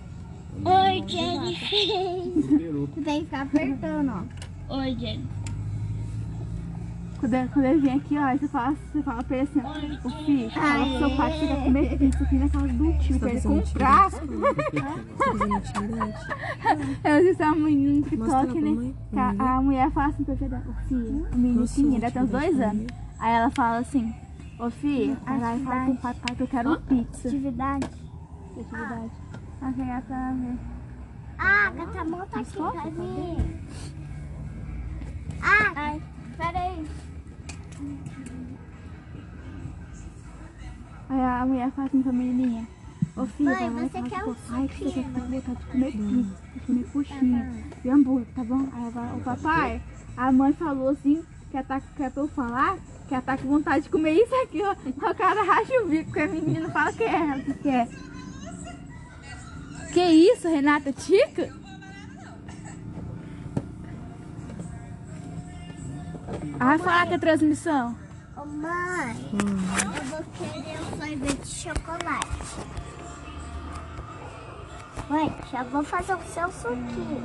[0.64, 2.86] Oi, Jennifer.
[2.94, 4.12] Você tem que ficar apertando,
[4.68, 4.76] ó.
[4.76, 5.41] Oi, Jennifer.
[7.22, 9.60] Quando ele, quando ele vem aqui, ó, aí você fala, você fala pra ele assim,
[9.62, 12.66] ó, ô filho, fala pro seu pai que você quer comer pizza aqui na casa
[12.66, 14.10] do tio, pra ele comprar.
[17.04, 18.94] Eu disse a menina no TikTok, né?
[19.14, 22.30] A, a mulher fala assim pra filha, ô filho, o menino pequenininho, ainda tem uns
[22.30, 22.86] dois anos.
[23.20, 24.12] Aí ela fala assim,
[24.58, 27.28] ô filho, aí vai falar com o pai, pai que eu quero uma pizza.
[27.28, 27.88] Atividade.
[28.50, 29.10] Atividade.
[29.60, 30.58] Vai pegar pra ver.
[31.38, 33.36] Ah, Gata, monta aqui pra mim.
[35.40, 36.02] Ah, Ai,
[36.36, 36.84] peraí.
[41.12, 42.66] Aí a mulher fala assim pra menininha,
[43.14, 46.36] ô filho, Mãe, vai você quer um pai que você quer vontade de comer pizza,
[46.54, 48.66] de comer coxinha e hambúrguer, tá bom?
[48.72, 49.82] Aí ela fala, ô papai,
[50.16, 53.36] a mãe falou assim, que ela tá, que é pra eu falar, que ela tá
[53.36, 54.72] com vontade de comer isso aqui, ó.
[54.72, 57.88] O cara racha o bico, porque a menina fala que é ela que quer.
[59.92, 61.54] Que isso, Renata Tica?
[66.58, 68.01] Ah, vai falar que é transmissão.
[68.44, 72.28] Mãe, eu vou querer um sorvete de chocolate.
[75.08, 77.22] Mãe, já vou fazer o seu suquinho.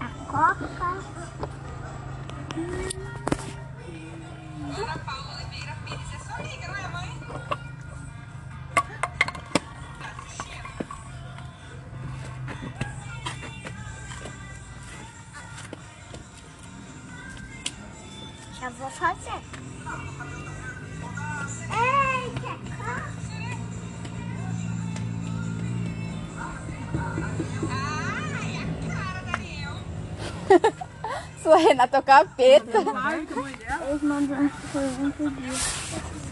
[0.00, 1.02] A coca.
[4.76, 4.96] Já
[31.62, 32.78] Renata é o capeta.
[32.78, 35.52] Eles mandam pergunta dia.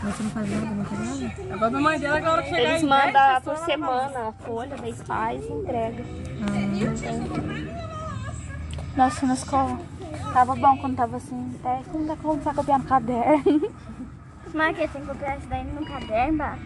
[0.03, 1.59] Mas você não faz nada, não faz nada?
[1.59, 5.45] Pra mãe dela, agora que chegar Eles mandam 10 por semana a folha, daí faz
[5.45, 6.05] e entrega.
[8.97, 9.78] Nossa, na escola.
[10.33, 11.57] Tava bom quando tava assim.
[11.61, 13.72] Até quando tá como tá copiando caderno.
[14.55, 16.59] Mas que tem que copiar isso daí no caderno, bah?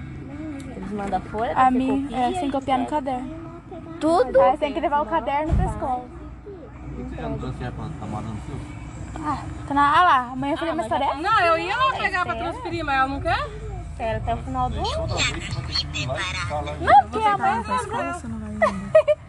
[0.77, 3.45] Eles mandam a folha, A mim, copia é, sem copiar no caderno.
[4.01, 4.41] Tudo?
[4.41, 6.14] Aí tem que levar o caderno pra escola.
[6.97, 8.57] Você já não trouxe pra tá mandando seu?
[9.25, 9.99] Ah, tá na.
[9.99, 11.15] Ah lá, amanhã eu falei uma história.
[11.15, 13.47] Não, eu ia lá pegar pra transferir, mas ela não quer.
[13.91, 15.09] Espera até o final do ano.
[16.81, 18.13] Não, porque amanhã eu falo.
[18.15, 19.15] Você não vai.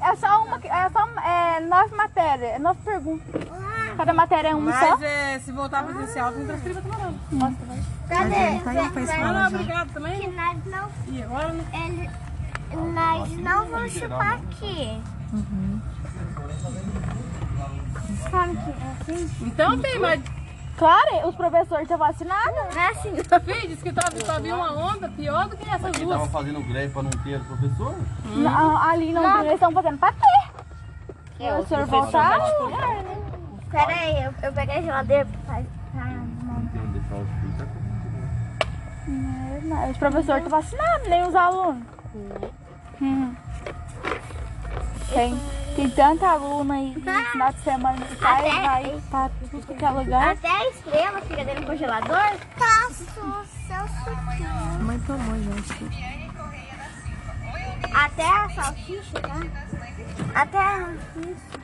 [0.00, 0.56] É só uma.
[0.56, 3.42] É só é, nove matérias, é nove perguntas.
[3.96, 4.90] Cada matéria é um só?
[4.90, 7.14] Mas é, se voltar presencial, tem que transferir pra Tubarão.
[8.08, 8.58] Cadê?
[8.64, 9.56] Tá aí pra Ah, escola não, já.
[9.56, 10.32] obrigado Que também.
[10.32, 12.10] nós não, E agora, ele,
[12.92, 15.00] nós não vamos chupar aqui.
[18.30, 19.30] Que é assim?
[19.42, 20.22] Então, filho, mas
[20.76, 22.56] Claro, os professores estão vacinados.
[22.74, 23.40] Não é assim, não.
[23.40, 26.18] filho, disse que tava, só havia uma onda pior do que essas Quem duas.
[26.18, 27.94] tava fazendo greve pra não ter professor?
[28.24, 30.52] Não, ali não, eles estão fazendo pra ter.
[31.38, 32.38] Eu, o senhor voltar,
[33.70, 35.64] Pera aí, eu, eu peguei a geladeira Tem
[36.82, 37.56] que deixar os filhos.
[39.68, 41.82] tá os professores estão vacinados, nem os alunos.
[43.00, 43.34] Hum.
[45.12, 45.38] Tem,
[45.76, 49.84] tem tanta aluna aí no final de semana que sai, Até- vai pra tudo que
[49.84, 50.28] é lugar.
[50.30, 52.38] Até a estrela fica dentro do congelador.
[52.56, 53.04] Faço
[53.66, 54.48] seu suquinho.
[54.80, 56.22] Mãe tomou, gente.
[57.94, 60.40] Até a salsicha, tá?
[60.40, 61.62] Até a salsicha.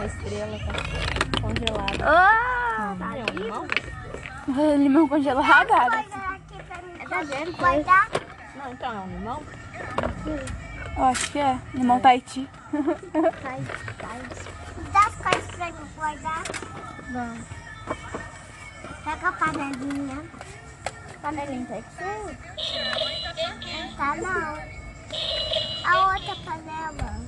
[0.00, 2.04] A estrela tá congelada.
[2.04, 4.78] Oh, tá lindo.
[4.82, 5.46] Limão congelado.
[5.48, 7.08] Vai dar aqui pra mim.
[7.08, 7.56] Tá vendo?
[7.56, 8.08] Vai dar.
[8.56, 9.42] Não, então é um limão?
[10.96, 11.58] Eu acho que é.
[11.74, 12.48] Limão Tahiti.
[14.92, 16.42] Dá as coisas pra mim guardar.
[17.12, 17.44] Vamos.
[19.04, 20.24] Pega a panelinha.
[21.20, 22.38] Panelinha tá aqui?
[23.96, 24.76] Tá não.
[25.84, 27.20] A outra panela.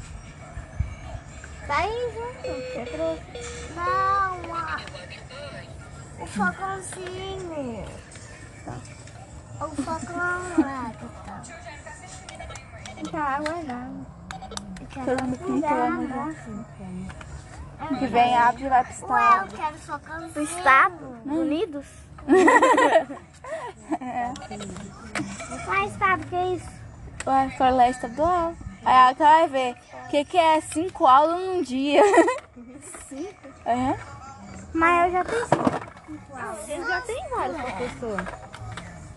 [1.67, 2.49] Tá aí junto.
[2.49, 3.23] Você trouxe?
[3.77, 4.81] Não, a...
[6.19, 7.85] o fogãozinho.
[9.61, 10.39] O fogão
[13.05, 13.19] lá, tá.
[13.19, 14.07] Tá guardando.
[14.95, 16.35] Todo mundo pintando, Cuidado.
[17.99, 19.53] Que vem, abre e vai pro Ué, estado.
[19.53, 20.33] eu quero fogãozinho.
[20.33, 21.87] Pro Estado Unidos?
[25.67, 26.69] Mas Estado, que é isso?
[27.27, 28.53] Ué, colégio estadual.
[28.85, 32.03] Aí ela vai ver o que, que é cinco aulas num dia.
[33.09, 33.49] Cinco?
[33.65, 33.97] É.
[34.75, 35.71] Mas eu já tenho cinco.
[36.69, 38.27] Ele já tem vários professores.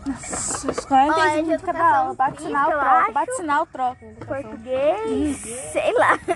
[0.06, 2.14] Nossa, os 45 Olha, minutos cada aula.
[2.16, 3.12] Bate sinal, troca.
[3.12, 4.06] Bate sinal, troca.
[4.28, 5.38] Português,
[5.72, 6.18] sei lá.
[6.26, 6.36] Tem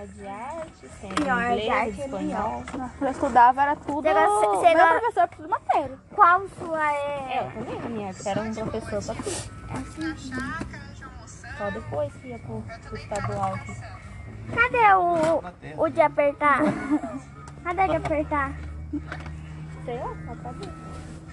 [0.00, 2.62] a de tem Pior, a de inglês, arte de é espanhol.
[3.00, 4.02] Eu estudava, era tudo.
[4.02, 5.98] Você Meu gosta- professor tudo matéria.
[6.14, 7.38] Qual sua é?
[7.46, 9.58] Eu também, a minha era um professor pra tudo.
[11.58, 13.54] Só depois que ia pro, pro estadual.
[14.54, 16.60] Cadê o, o de apertar?
[17.64, 18.52] Cadê o de apertar?
[19.84, 20.87] Sei lá, só pra ver.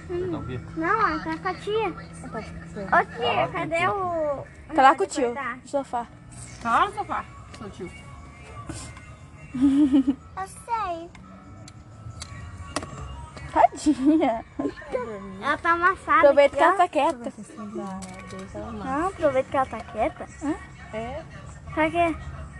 [0.09, 1.89] Não, ó, tá com a tia.
[1.89, 4.45] Ô tia, cadê o...
[4.73, 6.07] Tá lá com o tio, no sofá.
[6.61, 7.25] Tá lá no sofá,
[7.57, 7.91] seu tio.
[10.37, 11.09] Eu sei.
[13.55, 14.43] Tadinha.
[15.41, 17.33] Ela tá amassada Aproveita que ela tá quieta.
[18.73, 20.27] Não, aproveita que ela tá quieta.
[20.93, 21.23] É.
[21.73, 22.15] Pra quê?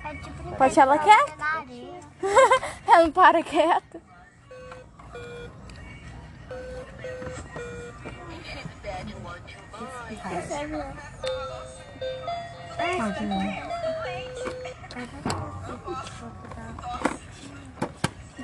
[0.06, 1.34] É tipo Pode deixar ela quieta.
[2.88, 4.02] Ela não para quieta.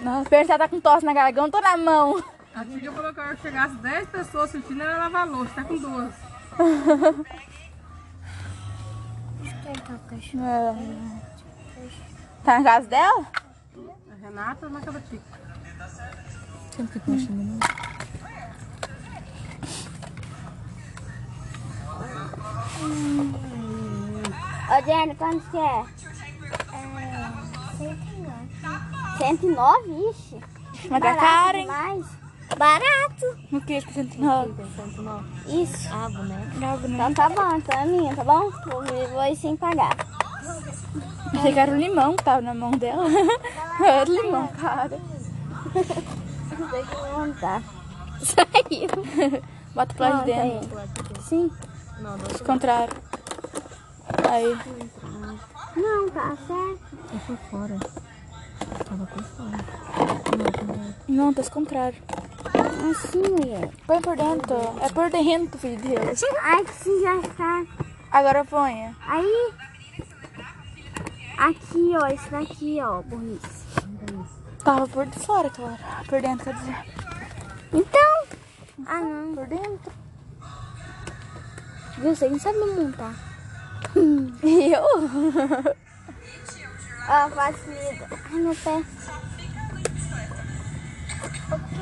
[0.03, 2.23] Nossa, pergunta se ela tá com tosse na garganta ou na mão.
[2.53, 5.53] A tia falou que chegasse 10 pessoas sentindo, ela lavar a louça.
[5.53, 6.13] Tá com duas.
[10.35, 10.75] É.
[12.43, 13.27] Tá na casa dela?
[14.11, 15.21] A Renata na casa da tia.
[16.75, 17.19] Sempre que eu
[22.03, 23.51] xingando.
[24.71, 25.85] Ô, Jenny, quanto que é?
[26.73, 27.31] É...
[27.77, 28.51] 109.
[29.17, 30.09] 109?
[30.09, 30.41] Ixi.
[30.89, 31.65] Mas tá caro, hein?
[31.65, 32.05] demais.
[32.57, 33.37] Barato.
[33.51, 33.81] No que?
[33.81, 34.53] 109.
[34.53, 35.63] Tem 109.
[35.63, 35.89] Isso.
[35.91, 36.87] Ah, boneco.
[36.87, 38.49] Então tá bom, então é minha, tá bom?
[38.65, 39.95] Vou, vou ir sem pagar.
[41.33, 43.05] Achei que era o limão que tava na mão dela.
[43.79, 44.89] Era o limão, cara.
[45.69, 47.63] Tem que montar.
[48.21, 49.41] Saiu.
[49.73, 50.79] Bota pra dentro.
[50.79, 51.21] aí.
[51.21, 51.51] Sim.
[52.01, 52.25] Não, não.
[52.25, 52.93] Ao contrário.
[54.27, 54.57] Aí.
[55.75, 56.97] Não, tá certo.
[57.13, 57.77] Eu fui fora.
[58.85, 59.57] Tava por fora.
[61.07, 62.01] Não, tá ao contrário.
[62.91, 63.69] Assim, mulher.
[63.85, 64.55] Põe por dentro.
[64.81, 66.23] É por dentro, filho de Deus.
[66.41, 67.65] Ai, que sim, já está.
[68.11, 68.95] Agora ponha.
[69.07, 69.53] Aí.
[71.37, 72.07] Aqui, ó.
[72.07, 73.03] Esse daqui, ó.
[73.03, 73.61] Burrice.
[74.63, 75.77] Tava por de fora, claro.
[76.07, 76.85] Por dentro, quer dizer.
[77.71, 78.23] Então.
[78.87, 79.35] Ah, não.
[79.35, 80.00] Por dentro.
[82.01, 82.15] Viu?
[82.15, 83.13] Você não sabe montar.
[84.43, 85.75] Eu?
[87.07, 88.07] Ó, facilita.
[88.31, 88.83] Ai, meu pé.
[91.51, 91.81] Ok.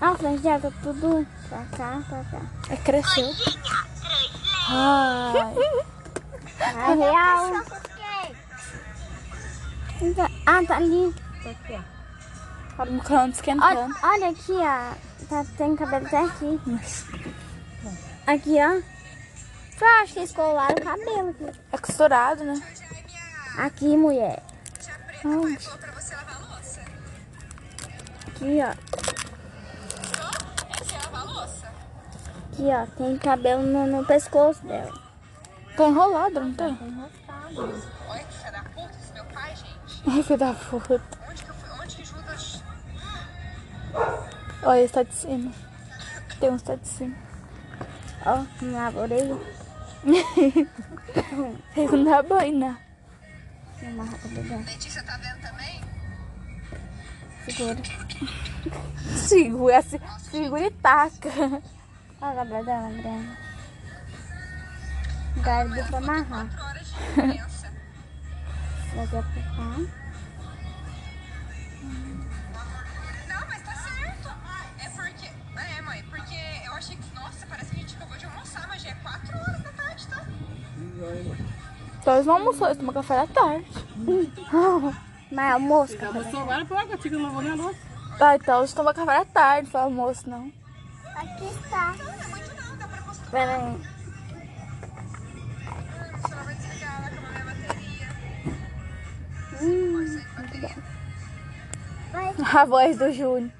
[0.00, 2.40] Nossa, já tá tudo pra cá, pra cá.
[2.70, 3.30] É, cresceu.
[4.68, 5.88] Ai.
[6.60, 7.64] É real.
[10.44, 11.14] Ah, tá ali.
[12.76, 13.64] Tá no micro-ondas esquentando.
[13.64, 14.94] Olha, olha aqui, ó.
[15.28, 16.60] Tá, tem cabelo até aqui.
[18.26, 18.97] Aqui, ó.
[19.78, 21.60] Só acho que eles colaram o cabelo aqui.
[21.72, 22.60] É costurado, né?
[23.58, 24.42] Aqui, mulher.
[25.24, 25.68] Onde?
[28.26, 28.70] Aqui, ó.
[32.52, 32.86] Aqui, ó.
[32.96, 34.92] Tem cabelo no, no pescoço dela.
[35.76, 36.66] Tá enrolado, não tá?
[38.08, 40.02] Olha que filha da puta esse meu pai, gente.
[40.08, 41.00] Ai, filho da puta.
[41.30, 42.62] Onde que, eu fui- onde que Judas...
[44.64, 45.52] Olha, esse tá de cima.
[46.40, 47.16] Tem uns tá de cima.
[48.26, 48.48] Ó, orelha.
[48.58, 49.57] Não dá banho, né?
[53.86, 54.62] Amarra o cabelo dela.
[54.62, 55.80] Letícia tá vendo também?
[57.44, 57.76] Segura.
[59.16, 61.28] Segura, se- segura e taca.
[62.20, 63.36] Olha cabelo dela, Brenda.
[65.76, 66.46] Dá pra amarrar.
[66.48, 66.94] Quatro horas de
[82.00, 83.66] Então eles não almoçou, eles tomam café da tarde.
[85.30, 86.18] Mas almoço, cabelo.
[86.24, 87.78] almoçou agora, pô, que tia não lavou nem a louça.
[88.20, 90.52] Ah, então eles tomam café da tarde, não foi almoço, não.
[91.14, 91.94] Aqui está.
[91.98, 93.30] Não, não é muito não, dá pra acostumar.
[93.30, 93.76] Pera aí.
[96.14, 98.08] O celular vai desligar, vai acabar minha bateria.
[99.60, 100.74] Hum, Pode sair de bateria.
[102.60, 103.50] A voz do Júnior.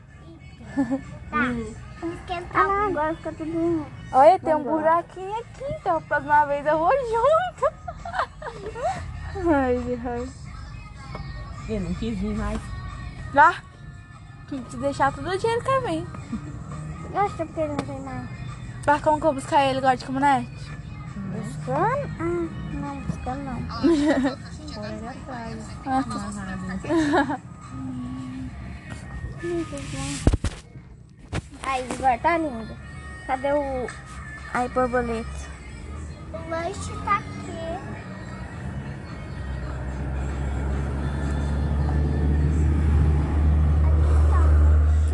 [2.06, 2.66] esquentar.
[2.66, 3.86] Ah, agora fica tudo.
[4.12, 7.74] Olha, tem um buraquinho aqui, então a próxima vez eu vou junto.
[9.50, 10.28] Ai, ai.
[11.68, 12.60] Eu não quis vir mais.
[13.34, 13.62] Lá,
[14.48, 16.06] tem que te deixar todo o dinheiro que vem.
[17.12, 18.28] Eu acho que porque ele não tem mais.
[18.82, 20.50] Pra como que eu vou buscar ele agora de caminhonete?
[21.16, 22.08] Buscando?
[22.18, 23.62] Ah, não, buscando não.
[24.72, 25.58] Fora ele atrás.
[25.86, 26.04] Ah.
[31.68, 32.74] Aí, agora tá lindo.
[33.26, 33.86] Cadê o.
[34.54, 35.28] Aí, borboleta?
[36.32, 37.28] O lanche tá aqui.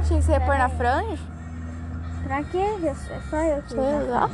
[0.00, 1.22] achei que você ia pôr na franja.
[2.22, 2.59] Pra quê?
[2.59, 2.94] É
[3.28, 4.30] só eu que Sei lá.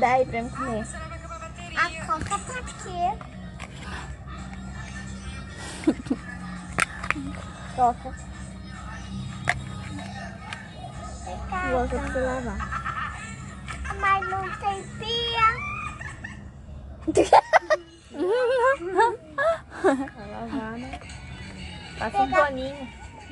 [0.00, 0.86] Dá aí pra mim comer.
[1.76, 3.18] Acabar a coca tá aqui.
[7.76, 8.27] Coca.
[11.36, 12.58] Coca pra você lavar.
[14.00, 15.48] Mas não tem pia.
[20.14, 21.00] Vai lavar, né?
[21.98, 22.88] Passa um paninho.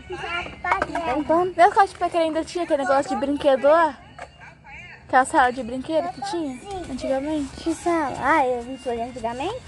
[0.09, 1.53] Tem pano?
[1.53, 1.61] De
[1.99, 3.95] pequena ainda tinha aquele negócio de brinquedo lá?
[5.07, 6.59] Aquela sala de brinquedo que tinha
[6.91, 7.49] antigamente.
[7.63, 8.17] Que sala?
[8.21, 9.63] Ah, eu vi isso aí antigamente?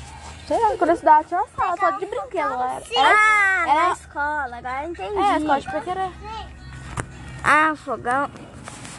[0.47, 2.81] Sei lá, estudava tinha uma sala só de brinquedo lá.
[2.97, 4.57] Era, ah, era- na escola.
[4.57, 5.18] Agora eu entendi.
[5.18, 6.12] é, a escola de pequena.
[7.43, 8.30] Ah, fogão.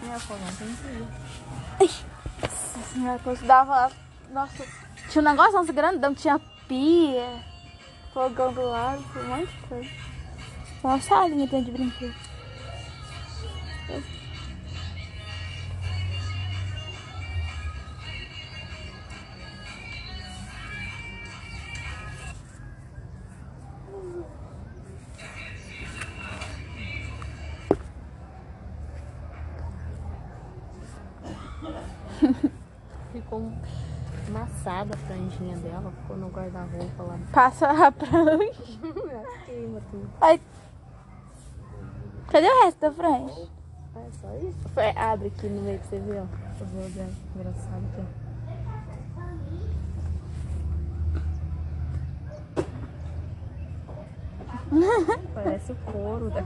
[0.03, 0.67] Meu fogão tem
[3.19, 3.91] que eu estudava lá,
[4.31, 4.65] nossa,
[5.09, 7.43] tinha um negócio nossa grandão, tinha pia,
[8.13, 9.89] fogão do lado, um monte de coisa.
[10.83, 12.28] Uma salinha de brinquedo.
[33.29, 33.51] Ficou
[34.27, 37.19] amassada a franjinha dela, ficou no guarda-roupa lá.
[37.31, 37.91] Passa a.
[39.45, 40.09] Queima tudo.
[40.19, 40.41] Aí,
[42.31, 43.47] cadê o resto da franja?
[43.95, 44.69] Ah, é só isso?
[44.73, 46.25] Foi, abre aqui no meio que você vê, ó.
[46.57, 47.07] Pra ver.
[47.35, 48.05] Engraçado aqui, ó.
[55.35, 56.43] Parece o couro da...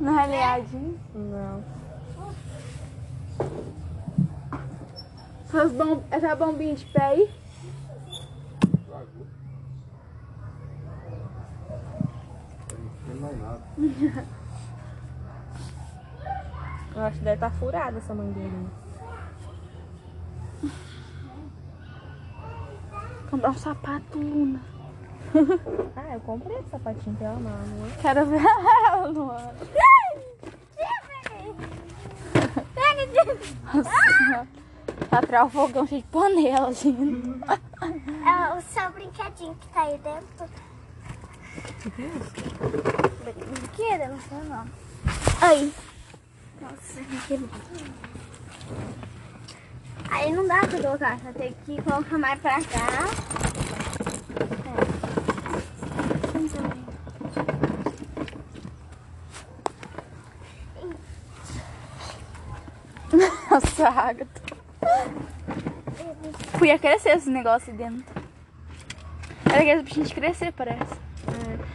[0.00, 0.96] Na realidade.
[1.14, 1.62] Não.
[5.50, 6.04] Essas bom...
[6.12, 7.28] Essa bombinha de pé aí.
[16.94, 18.70] Eu acho que deve estar furada essa mangueirinha.
[23.28, 24.60] Comprar um sapato, Luna.
[25.96, 27.90] Ah, eu comprei esse sapatinho pra ela, não, não é?
[28.00, 29.54] Quero ver ela, Luana.
[35.10, 37.42] pra criar o fogão cheio de panela, assim.
[37.82, 40.46] É o seu brinquedinho que tá aí dentro.
[42.60, 44.08] O Brinquedo?
[44.08, 44.70] Não sei o nome.
[45.42, 45.74] Aí.
[46.60, 47.50] Nossa, que lindo.
[50.10, 53.08] Aí não dá pra colocar, só tem que colocar mais pra cá.
[63.12, 63.20] É.
[63.50, 64.26] Nossa, água.
[66.58, 68.04] Podia crescer esse negócio dentro.
[69.46, 70.94] Era aqueles bichinhos de crescer, parece.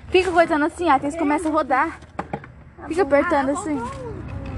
[0.10, 2.00] Fica coitando assim, até eles começam a rodar.
[2.88, 3.78] Fica apertando assim.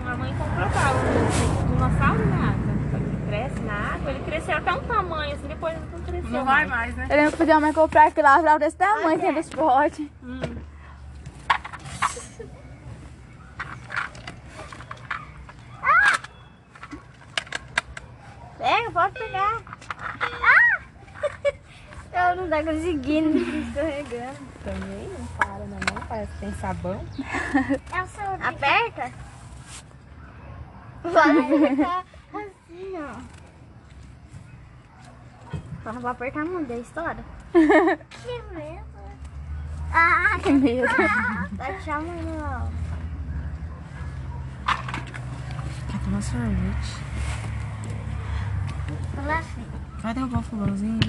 [0.05, 2.73] A mãe comprou pra o dinossauro na água.
[2.93, 6.31] Ele cresce na água, ele cresceu até um tamanho, assim, depois ele não cresceu.
[6.31, 7.07] Não vai mais, né?
[7.09, 10.11] Eu lembro que podia a mãe comprar aquele lá desse tamanho, tem desse pote.
[18.57, 19.61] Pega, pode pegar.
[20.41, 22.29] Ah!
[22.29, 24.47] Eu não tá conseguindo, escorregando.
[24.63, 27.03] Também não para na mão, parece que tem sabão.
[28.41, 29.11] Aperta.
[31.03, 33.37] Vai apertar assim, ó.
[35.83, 37.17] Só não vou apertar muito, daí estoura.
[37.53, 38.85] Que medo.
[39.93, 40.87] Ah, Que medo.
[41.57, 42.71] tá te chamando.
[45.89, 46.97] Quer tomar sorvete?
[49.25, 49.65] Lá assim.
[49.99, 50.99] Vai derrubar o fogãozinho,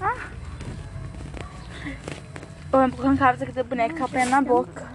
[0.00, 0.14] né?
[2.72, 4.86] Eu arrancava isso aqui da boneca com a perna na boca.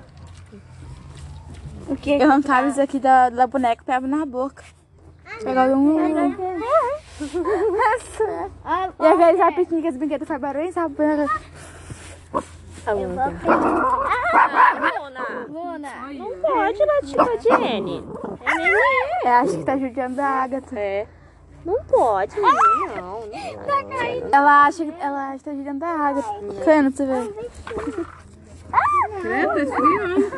[1.88, 2.12] O que?
[2.12, 4.64] Eu arrancava isso aqui da, da boneca e pegava na boca.
[5.44, 5.98] Pegava um.
[9.00, 10.96] E aqueles rapitinhos que as brinquedos fazem barulho, sabe?
[12.86, 13.34] A Luna.
[15.50, 15.90] Luna.
[16.14, 18.04] Não pode latir com a Jenny.
[18.42, 19.28] É.
[19.28, 20.80] Eu acho que tá judiando a Agatha.
[20.80, 21.08] É.
[21.66, 22.52] Não pode, não.
[22.52, 23.22] não
[23.90, 24.24] vai.
[24.32, 26.30] Ela acha, que- ela acha que tá judiando a Agatha.
[26.66, 27.34] Caindo, você vê.
[29.22, 30.32] Credo, tá esfriando.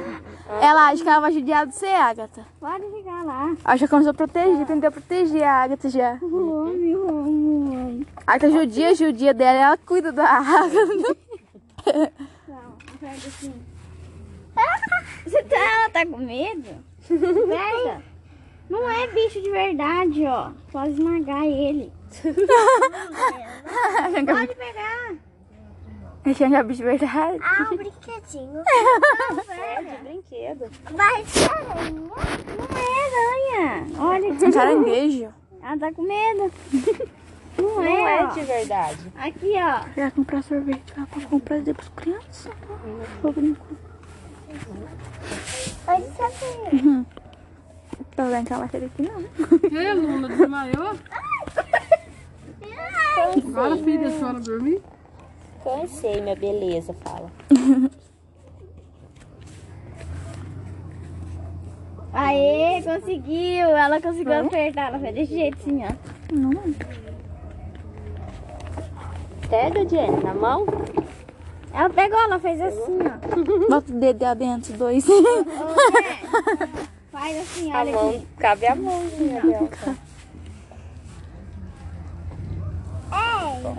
[0.62, 2.46] Ela acha que ela vai judiar de ser Agatha.
[2.60, 3.56] Pode ficar lá.
[3.64, 6.20] Acha que começou a proteger, tentou proteger a Agatha já.
[8.28, 11.16] A Agatha judia, judia dela, ela cuida da Agatha.
[15.26, 16.70] Você tá, ela tá com medo?
[17.08, 18.02] Pega.
[18.74, 20.50] Não é bicho de verdade, ó.
[20.72, 21.94] Pode esmagar ele.
[24.26, 25.14] Pode pegar.
[26.26, 27.40] Achando que é bicho de verdade.
[27.44, 28.64] Ah, um brinquedinho.
[29.54, 30.72] É brinquedo.
[30.92, 31.92] Vai ser aranha.
[31.92, 32.16] Não
[32.76, 33.86] é aranha.
[34.00, 35.32] Olha Um caranguejo.
[35.62, 36.52] Ela tá com medo.
[37.56, 39.14] Não, Não é, é de verdade.
[39.16, 39.86] Aqui, ó.
[39.96, 42.50] Vai comprar sorvete, vai pra comprar depois criança.
[43.22, 43.68] Vou brincar.
[45.86, 47.06] Pode saber.
[48.16, 49.80] Pra lá em vai aqui não.
[49.80, 50.96] Ei, Luna, desmaiou?
[53.48, 54.82] Agora, filha, a senhora dormir?
[55.64, 57.32] Cansei, minha beleza, fala.
[62.14, 63.70] Aê, conseguiu.
[63.70, 64.90] Ela conseguiu apertar.
[64.90, 65.92] Ela fez desse jeito assim, ó.
[66.34, 66.52] Não.
[69.50, 70.66] Pega, Jenny, na mão.
[71.74, 73.70] Ela pegou, ela fez assim, ó.
[73.70, 75.06] Bota o dedo lá dentro, dois.
[75.10, 76.70] Ô, Zé,
[77.24, 78.28] Faz assim, A mão, aqui.
[78.38, 79.70] cabe a mãozinha dela.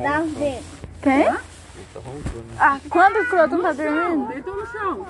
[0.03, 0.65] Dá os dedos.
[1.03, 1.29] Quem?
[2.59, 4.29] Ah, quando o Croton tá dormindo?
[4.29, 5.07] Deitou no chão.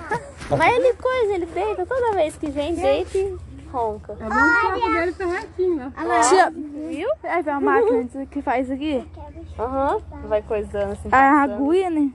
[0.57, 3.37] Mas ele coisa, ele deita toda vez que vem, deita e
[3.71, 4.17] ronca.
[4.19, 5.93] É bom que o corpo dele tá retinho, né?
[6.27, 7.09] Tia, viu?
[7.23, 9.09] Aí vem uma máquina que faz aqui.
[9.57, 11.07] Aham, vai coisando assim.
[11.09, 12.11] A agulha, né?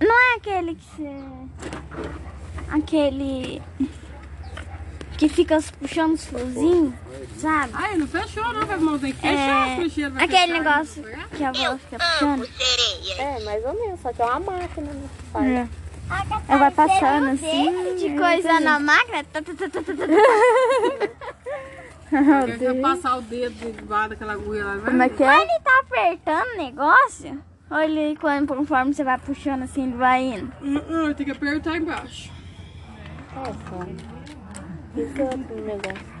[0.00, 1.16] Não é aquele que você...
[2.72, 3.62] Aquele...
[5.20, 6.94] Que fica puxando os fiozinhos,
[7.36, 7.72] sabe?
[7.74, 8.98] Ai, não fechou não, irmão.
[8.98, 10.46] Tem que fechar É, vai aquele fechar.
[10.48, 11.04] negócio
[11.36, 12.48] que a avó fica puxando.
[13.18, 15.08] É, mais ou menos, só que é uma máquina, né?
[15.18, 15.46] que faz.
[15.46, 15.68] É.
[16.48, 17.96] Ela vai passando assim.
[17.96, 19.22] De coisa na máquina.
[19.24, 20.04] tá, tá, tá, tá, tá, tá.
[22.58, 25.42] Que eu passar o dedo debaixo daquela agulha lá, Como é que é?
[25.42, 27.44] Ele tá apertando o negócio?
[27.70, 30.50] Ou ele, quando, conforme você vai puxando assim, ele vai indo?
[30.62, 32.32] Uh, uh, tem que apertar embaixo.
[33.36, 34.19] É,
[34.96, 36.20] outro negócio.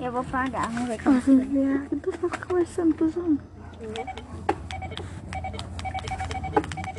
[0.00, 1.14] Eu vou pagar, vamos ver como.
[1.16, 3.40] Nossa, viado, eu tô conversando com os homens.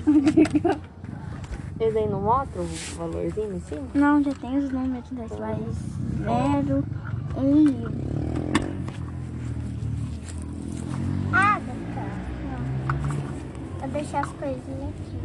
[1.78, 3.82] Esse aí não mostra o valorzinho em cima?
[3.94, 5.36] Não, já tem os números desse.
[5.36, 5.56] Vai
[6.24, 6.86] zero,
[7.36, 7.66] um.
[11.34, 11.60] Ah,
[13.80, 15.25] Vou deixar as coisinhas aqui.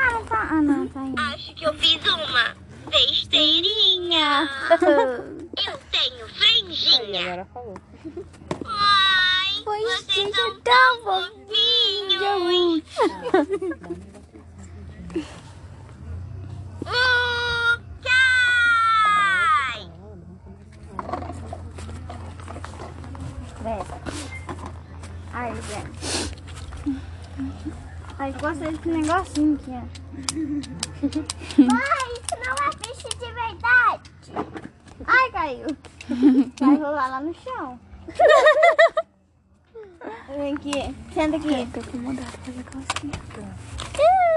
[0.00, 0.48] Ah, não tá.
[0.50, 1.20] Ah, não, tá indo.
[1.20, 2.54] Acho que eu fiz uma
[2.90, 4.48] besteirinha.
[5.66, 7.20] Eu tenho Aí, franjinha.
[7.22, 7.74] agora falou.
[8.64, 12.84] Ai, Pois vocês são tão tão fofinhos.
[18.94, 19.88] Cai!
[25.32, 25.82] Aí, Zé.
[28.18, 29.82] Aí, gostei desse negocinho aqui, ó.
[31.62, 34.10] Mãe, isso não é peixe de verdade.
[35.06, 35.68] Ai, caiu.
[36.60, 37.78] Vai rolar lá no chão.
[40.36, 40.94] Vem aqui.
[41.14, 41.66] Senta aqui.
[41.72, 43.12] Tô incomodada pra fazer calcinha.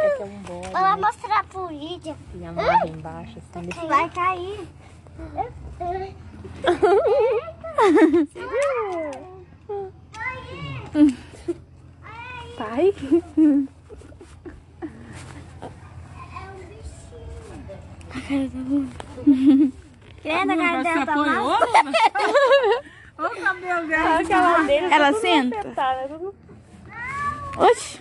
[0.04, 0.62] Esse é um bom.
[0.62, 2.16] Vou lá mostrar pro Lídia.
[2.36, 3.62] E amarra embaixo, assim.
[3.68, 4.68] deixa- Vai cair.
[12.62, 12.94] Pai?
[20.22, 21.48] Querendo a cara Você dela tá mal?
[23.18, 24.22] Olha o cabelo dela.
[24.92, 25.58] Ela senta?
[27.58, 28.00] Oxi.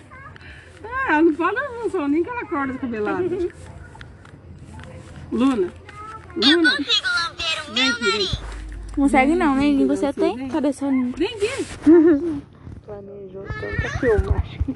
[1.07, 3.23] Ah, não fala não só nem que ela acorda cabelada.
[5.31, 5.73] Luna.
[6.35, 6.71] Luna.
[6.77, 8.39] Consigo lamber o meu nariz.
[8.95, 9.57] Consegue não?
[9.59, 10.49] Língua você tem?
[10.49, 11.17] Cadê sua língua?
[11.17, 12.41] Vem aqui.
[12.91, 14.75] Planejou tanta filma, acho que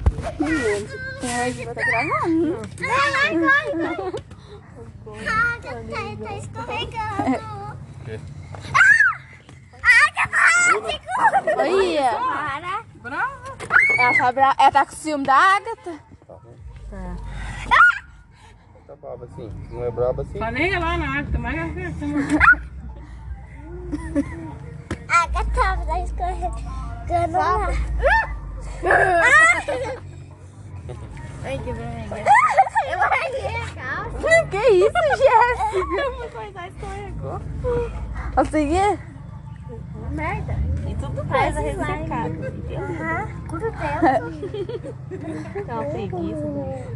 [1.60, 2.62] Ela tá gravando.
[2.78, 3.96] Vai, vai, vai.
[5.28, 5.70] Ah, tá,
[6.24, 7.76] tá escorregando.
[9.82, 10.88] Ah, que básico.
[11.58, 12.10] Olha.
[12.16, 12.84] Para.
[13.02, 13.52] Brava.
[13.98, 14.56] Ela tá, bra...
[14.58, 16.00] ela tá com ciúme da Agatha.
[18.86, 19.52] Tá brava assim.
[19.70, 20.38] Não é brava assim?
[20.38, 22.38] Falei lá na água, mas é que você morreu.
[25.06, 27.68] A gata tá escorregando lá.
[31.44, 32.24] Ai, que vergonha.
[32.90, 34.46] Eu arranhei a calça.
[34.50, 36.30] Que isso, Jéssica?
[36.32, 37.40] Coisa escorregou.
[38.34, 38.98] Consegui?
[40.10, 40.56] Merda.
[40.86, 41.60] E tudo slime.
[41.62, 42.36] ressecada.
[42.76, 43.22] Aham.
[43.48, 45.64] Tudo dentro.
[45.66, 46.44] Dá uma preguiça.
[46.46, 46.86] né?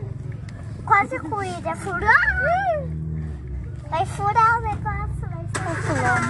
[0.84, 1.76] Quase cuida.
[1.76, 2.88] Furou.
[3.90, 5.26] Vai furar o negócio.
[5.30, 5.44] Vai
[5.82, 6.20] furar.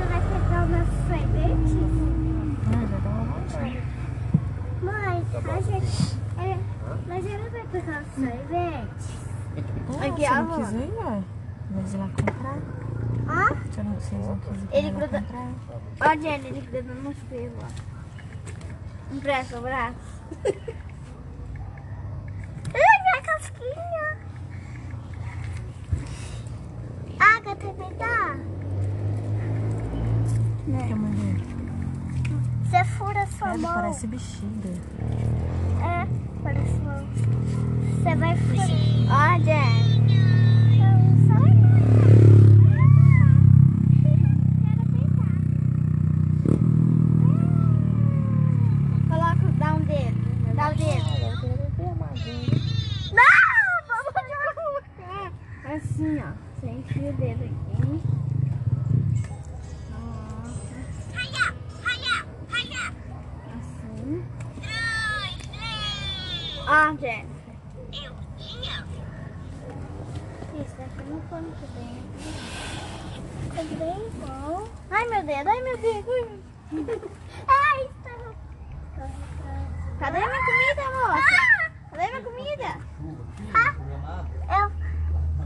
[0.06, 1.78] vai pegar o meu sorvete?
[4.82, 6.18] Mãe, a gente...
[6.38, 6.58] É,
[7.08, 9.24] mas ele vai pegar o sorvete?
[10.02, 10.58] Aqui, Você ó, não amor.
[10.60, 11.24] quis ir, ué?
[11.72, 12.58] Mas comprar.
[13.26, 15.24] Ó, Você não, vocês não quis ir Ele gruda-
[16.22, 18.03] Jenny, ele gruda no espelho, ó.
[19.14, 19.56] O braço.
[22.74, 24.18] Ai, minha casquinha.
[27.20, 28.36] Agatha, me dá.
[32.64, 33.74] Você fura sua Ela mão.
[33.76, 34.70] parece bexiga.
[35.84, 36.08] É,
[36.42, 37.06] parece mão.
[38.02, 38.70] Você vai furar.
[39.10, 39.94] Ó, Jenny.
[49.08, 50.56] Coloca, dá um dedo.
[50.56, 51.04] Dá o dedo.
[53.14, 53.44] Não!
[53.88, 54.34] Vamos de
[55.74, 56.32] Assim, ó.
[56.60, 58.02] Você enfia o dedo aqui.
[61.14, 61.46] Raia,
[61.84, 62.16] raia,
[62.52, 62.84] raia.
[63.56, 64.24] Assim.
[64.56, 66.68] Dois, três.
[66.68, 67.54] Ó, Jennifer.
[67.94, 68.78] Eu tinha.
[70.62, 71.96] Isso, daqui não foi muito bem.
[73.54, 74.68] Foi bem bom.
[74.92, 76.12] Ai, meu dedo, ai, meu dedo.
[77.48, 78.34] Ai, tá no...
[80.00, 81.42] Cadê minha comida, moça?
[81.92, 82.70] Cadê minha comida?
[83.54, 83.74] Ah,
[84.60, 84.66] eu...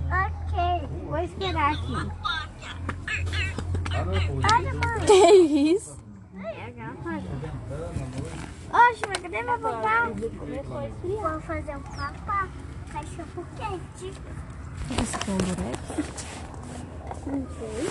[0.09, 0.55] Ok,
[1.05, 1.95] vou esperar aqui.
[4.53, 5.05] Olha, mãe.
[5.05, 5.97] Que isso?
[6.43, 7.11] Ai, a garrafa.
[8.71, 10.09] Oxe, mas cadê meu papá?
[11.03, 12.47] Vou fazer um papá.
[12.91, 14.13] Cachorro quente.
[15.01, 15.79] Esse aqui é um durex?
[17.27, 17.87] Não sei.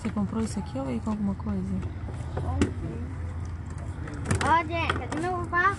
[0.00, 1.74] Você aqui veio com alguma coisa?
[4.44, 5.76] Ó, gente, papá?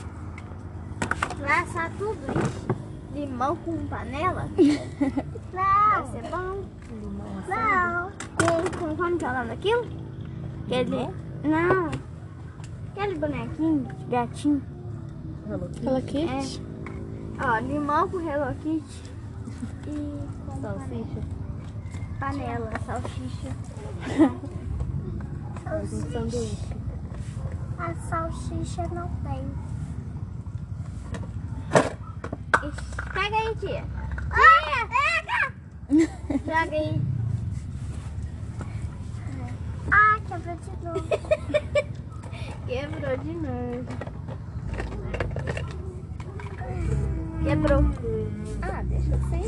[1.40, 2.68] Vai assar tudo isso?
[3.14, 4.48] Limão com panela?
[5.54, 6.04] Não.
[6.04, 6.64] Vai ser bom?
[7.48, 8.12] Não.
[8.38, 9.88] Com, com como que é o nome daquilo?
[10.66, 11.10] Aquele...
[11.44, 11.92] Não.
[12.92, 14.62] Aquele bonequinho de gatinho.
[15.50, 16.62] Hello Kitty?
[17.44, 19.12] Ó, limão com Hello Kitty.
[19.88, 21.22] E com Salsicha.
[22.20, 24.52] panela, salsicha.
[25.72, 26.58] Um sanduíche.
[27.80, 29.42] A salsicha não tem.
[33.14, 33.86] Pega aí, tia.
[34.34, 35.40] Tia, pega!
[36.46, 37.02] Joga aí.
[39.92, 41.08] Ah, quebrou de novo.
[42.68, 43.88] quebrou de novo.
[47.44, 47.84] Quebrou.
[48.62, 49.46] Ah, deixa eu ser.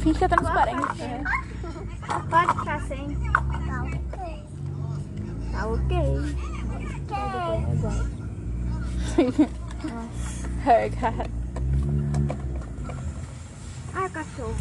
[0.00, 1.02] Finge que é transparente.
[2.30, 3.18] Pode ficar sem.
[5.60, 5.92] Tá ok.
[7.06, 7.84] Tá ok.
[10.66, 11.26] Ai, cara.
[13.92, 14.54] Ai, cachorro.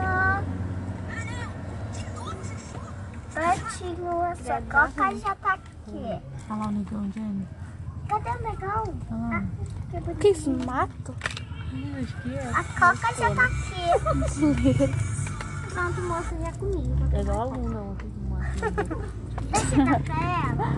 [3.33, 6.21] Pratinho, essa coca já tá aqui.
[6.51, 7.47] Olha lá o negão, Jenny.
[8.09, 8.85] Cadê o negão?
[9.13, 9.45] Lá.
[9.91, 10.15] Que.
[10.17, 11.15] Que isso, mato?
[12.23, 12.51] Que é.
[12.55, 13.85] A coca já tá aqui.
[15.73, 16.95] Pronto, moça, já comi.
[17.13, 18.11] É igual a Luna ontem.
[19.53, 20.17] Deixa eu dar pra
[20.51, 20.69] ela.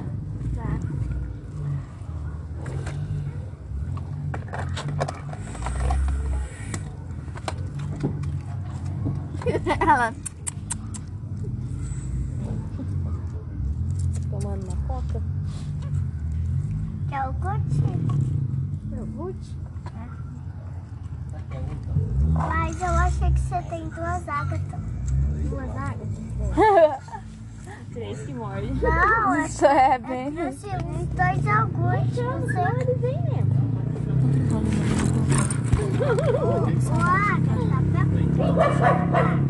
[9.80, 10.14] Ela.
[14.30, 15.22] Tomando uma coca.
[17.09, 17.82] Quer o Gucci?
[19.01, 19.67] O Gucci?
[22.39, 24.61] Mas eu achei que você tem duas ágatas.
[25.51, 26.09] Duas ágatas?
[27.93, 28.72] Três que morde.
[28.80, 30.41] Não, é Isso é bem.
[30.41, 30.68] assim,
[31.16, 32.22] dois é o Gucci.
[32.22, 33.59] Você Ele vem mesmo.
[36.91, 37.53] o ágata.
[38.39, 39.47] Ele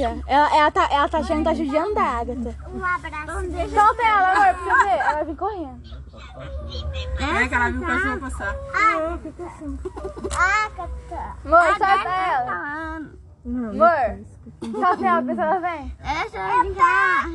[0.00, 0.16] já.
[0.26, 2.56] Ela, ela, tá, ela tá achando que tá judiando da Agatha.
[2.72, 3.70] um abraço.
[3.70, 4.98] Solta ela, amor, pra você ver.
[4.98, 5.80] Ela vai vir correndo.
[7.20, 8.56] É que ela viu o cachorro passar.
[10.34, 11.20] Agatha.
[11.44, 13.00] Amor, solta ela.
[13.44, 14.08] Amor,
[14.80, 15.96] solta ela, pra ela vem.
[16.02, 17.28] Deixa eu brincar.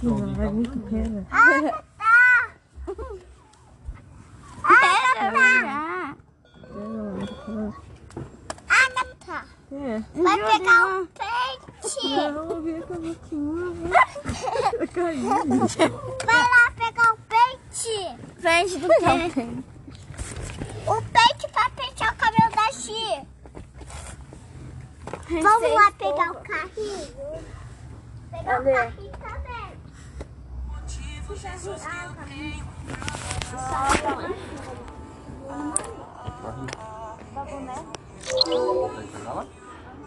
[0.00, 1.26] Sim, vai muito pena.
[1.30, 1.84] Agatha.
[4.64, 6.16] Agatha.
[6.68, 7.85] Agatha.
[9.72, 10.02] É.
[10.14, 12.08] Vai pegar um peixe.
[12.30, 12.96] Não, vi com a.
[16.24, 17.98] Vai lá pegar o peixe.
[18.40, 19.64] Peixe do quê?
[20.86, 23.26] O peixe pra pentear o cabelo da Xi.
[25.42, 27.42] Vamos lá pegar o carrinho.
[28.30, 28.72] Pegar o Cadê?
[28.72, 29.66] carrinho também.
[38.26, 39.55] Que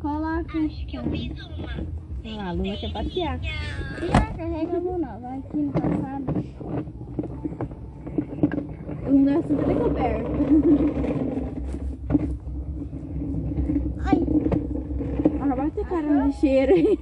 [0.00, 1.70] Coloca os que eu fiz uma.
[2.38, 3.40] Ah, a Lua quer passear.
[4.00, 6.24] Não carrega a mão não, vai aqui no passado.
[9.06, 10.30] O nosso tá coberto.
[14.04, 14.18] Ai.
[15.40, 16.98] Olha, bate a cara no lixeiro aí.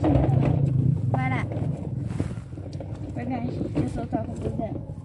[0.00, 0.08] 不，
[1.12, 1.44] 完了，
[3.14, 4.97] 我看你手抓不住的。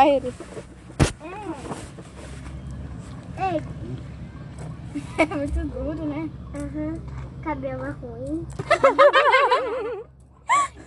[0.00, 0.16] É.
[3.36, 3.62] Ei.
[5.18, 6.30] É muito duro, né?
[6.54, 7.00] Uhum.
[7.42, 8.46] Cabelo é ruim.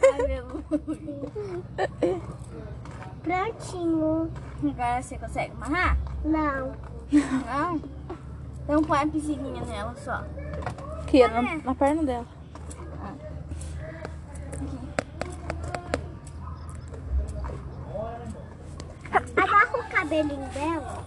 [0.01, 1.29] Cabelo ruim.
[3.21, 4.31] Prontinho.
[4.63, 5.97] Agora você consegue amarrar?
[6.25, 6.73] Não.
[7.11, 7.81] Não?
[8.63, 10.23] Então põe a pisilinha nela só.
[11.01, 12.25] Aqui, na, na perna dela.
[19.37, 21.05] Amarra o cabelinho dela.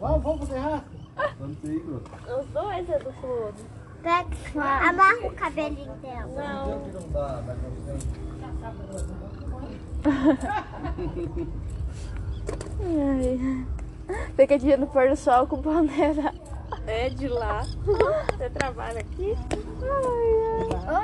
[0.00, 0.84] Vamos, vamos fazer raça.
[1.38, 2.02] Vamos aí, Bruno.
[2.40, 3.54] Os dois é do fogo.
[4.02, 6.26] Pega, amarra o cabelinho dela.
[6.26, 6.80] Não.
[6.80, 7.56] Que não dá, dá
[12.80, 13.66] Ai.
[14.36, 16.34] Fica dia no pôr do sol com panela.
[16.86, 17.62] É de lá.
[17.62, 19.34] Você trabalha aqui?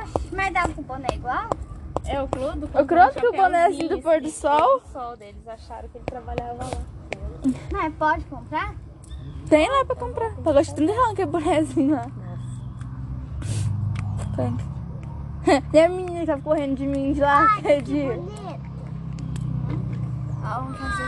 [0.02, 1.48] Oxe, mas dá com boné igual?
[2.04, 2.66] É o Clodo?
[2.66, 4.82] O Croto que o boné assim do pôr do sol.
[4.84, 6.70] O sol deles acharam que ele trabalhava lá.
[7.72, 8.74] Mas pode comprar?
[9.48, 10.34] Tem lá pra comprar.
[10.36, 12.06] Pagou de 30 reais aquele bonézinho lá.
[14.36, 14.74] Tem.
[15.74, 18.14] E a menina que tava correndo de mim de lá aquele dia.
[18.14, 18.60] Bonito.
[20.42, 21.03] Ó, vamos fazer.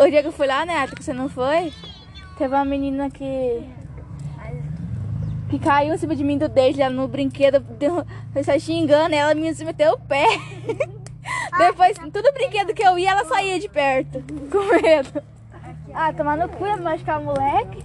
[0.00, 1.74] O dia que eu fui lá, né, que você não foi,
[2.38, 3.62] teve uma menina que.
[5.50, 9.14] que caiu em cima de mim do dedo lá no brinquedo, deu, eu saí xingando
[9.14, 10.24] ela, se meteu o pé.
[11.58, 15.22] Depois, todo brinquedo que eu ia, ela saía de perto, com medo.
[15.92, 17.84] Ah, tomar no cu, ia machucar o moleque.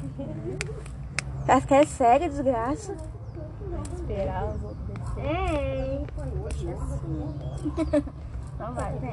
[1.50, 2.96] Acho que é cega, desgraça.
[3.94, 5.26] Esperar os outros descer.
[5.26, 6.06] Ei.
[8.56, 9.12] Então vai, vem.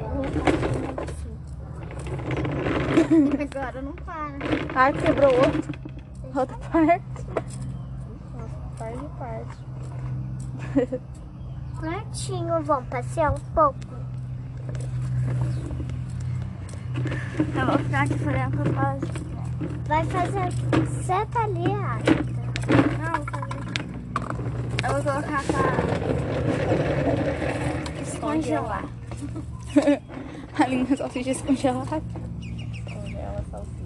[3.40, 4.38] Agora não para.
[4.74, 5.72] Ah, quebrou outro.
[6.34, 7.26] Outra parte.
[8.76, 9.56] Faz de parte.
[11.78, 13.78] Prontinho, vamos passear um pouco.
[17.54, 19.22] Eu vou ficar aqui fazendo propósito.
[19.86, 20.52] Vai fazer.
[21.04, 22.42] Senta ali, Agatha.
[22.98, 23.52] Não, fazer.
[24.84, 25.62] Eu vou colocar pra
[28.02, 28.84] descongelar.
[30.58, 32.02] A linha salsicha descongelada.
[32.92, 33.82] Congela a salsicha.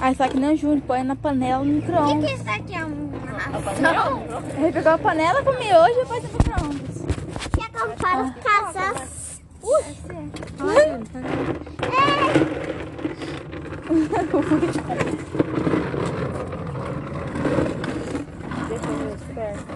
[0.00, 2.30] Aí só que nem o Júnior, põe na panela no O micro-ondas.
[2.30, 2.94] que isso aqui é uma
[3.80, 4.22] Não.
[4.58, 7.02] Ele pegou a panela com miojo e pôs no micro-ondas.
[7.54, 9.40] Chegam para os casas.
[18.68, 19.72] Deixa eu ver perto.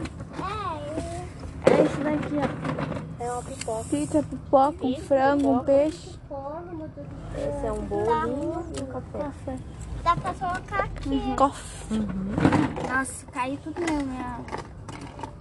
[1.66, 2.65] É isso daqui, ó.
[3.48, 3.84] É pipoca.
[3.90, 6.18] Pizza, pipoca, um frango, um peixe.
[7.36, 8.86] Esse é um bolinho e um
[9.20, 9.58] café.
[10.02, 11.34] Dá pra colocar aqui.
[11.36, 12.06] Coffee.
[12.88, 14.40] Nossa, caiu tudo mesmo, minha.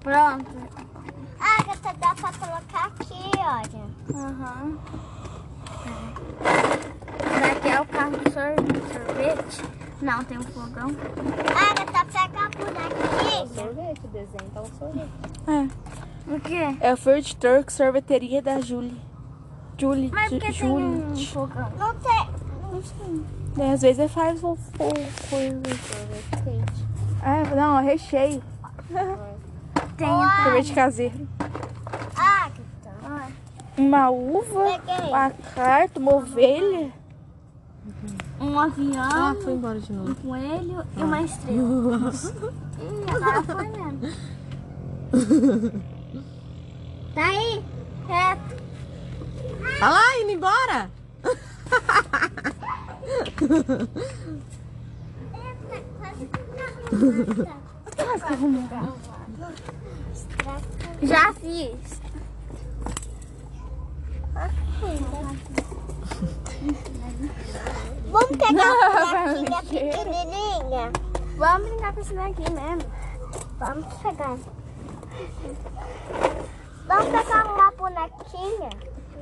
[0.02, 0.46] Pronto.
[1.40, 4.24] Agatha, dá pra colocar aqui, olha.
[4.28, 4.78] Aham.
[7.42, 8.56] Daqui é o carro do sor-
[8.94, 9.64] sorvete.
[10.02, 10.90] Não, tem um fogão.
[11.56, 13.48] Agatha, pega a bonequinha.
[13.56, 15.10] Sorvete, desenho tá um sorvete.
[15.48, 16.05] É.
[16.28, 16.76] O quê?
[16.80, 19.00] É o Fruit Turk Sorveteria da Julie.
[19.78, 21.26] Julie, Mas por que tem um Julie.
[21.28, 21.72] fogão?
[21.78, 22.30] Não tem.
[22.72, 23.22] Não sei.
[23.56, 25.06] Daí, às vezes ele faz o, o coisa.
[25.30, 26.86] Sorvete quente.
[27.24, 28.42] É, não, é recheio.
[29.98, 30.08] Tem
[30.44, 31.28] Sorvete caseiro.
[32.16, 33.32] Agatha.
[33.78, 36.92] Uma uva, uma carta, uma ovelha.
[38.42, 40.16] Um avião, Ah, foi embora de um novo.
[40.16, 42.12] coelho e uma estrela.
[42.82, 44.02] Ih, agora foi mesmo.
[47.16, 47.64] Tá aí,
[48.10, 48.56] reto.
[49.82, 50.92] Olha lá, indo embora.
[61.04, 62.02] Já fiz.
[68.12, 70.92] Vamos pegar a pequenininha.
[71.38, 72.92] Vamos brincar com esse daqui mesmo.
[73.58, 74.38] Vamos pegar.
[77.78, 78.70] Bonequinha?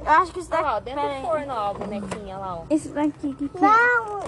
[0.05, 0.63] Eu acho que isso Olha daqui.
[0.63, 2.63] lá, ó, dentro do forno, ó, a bonequinha lá, ó.
[2.69, 3.61] Esse daqui que que é?
[3.61, 4.19] Não,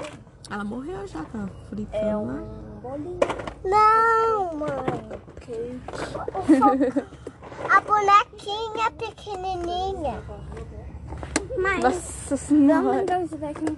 [0.50, 2.22] Ela morreu já, tá fritando é lá.
[2.22, 3.20] um bolinho.
[3.64, 5.22] Não, mãe.
[7.70, 10.24] A bonequinha pequenininha.
[11.58, 13.04] Mãe, Nossa senhora.
[13.04, 13.78] dar isso daqui.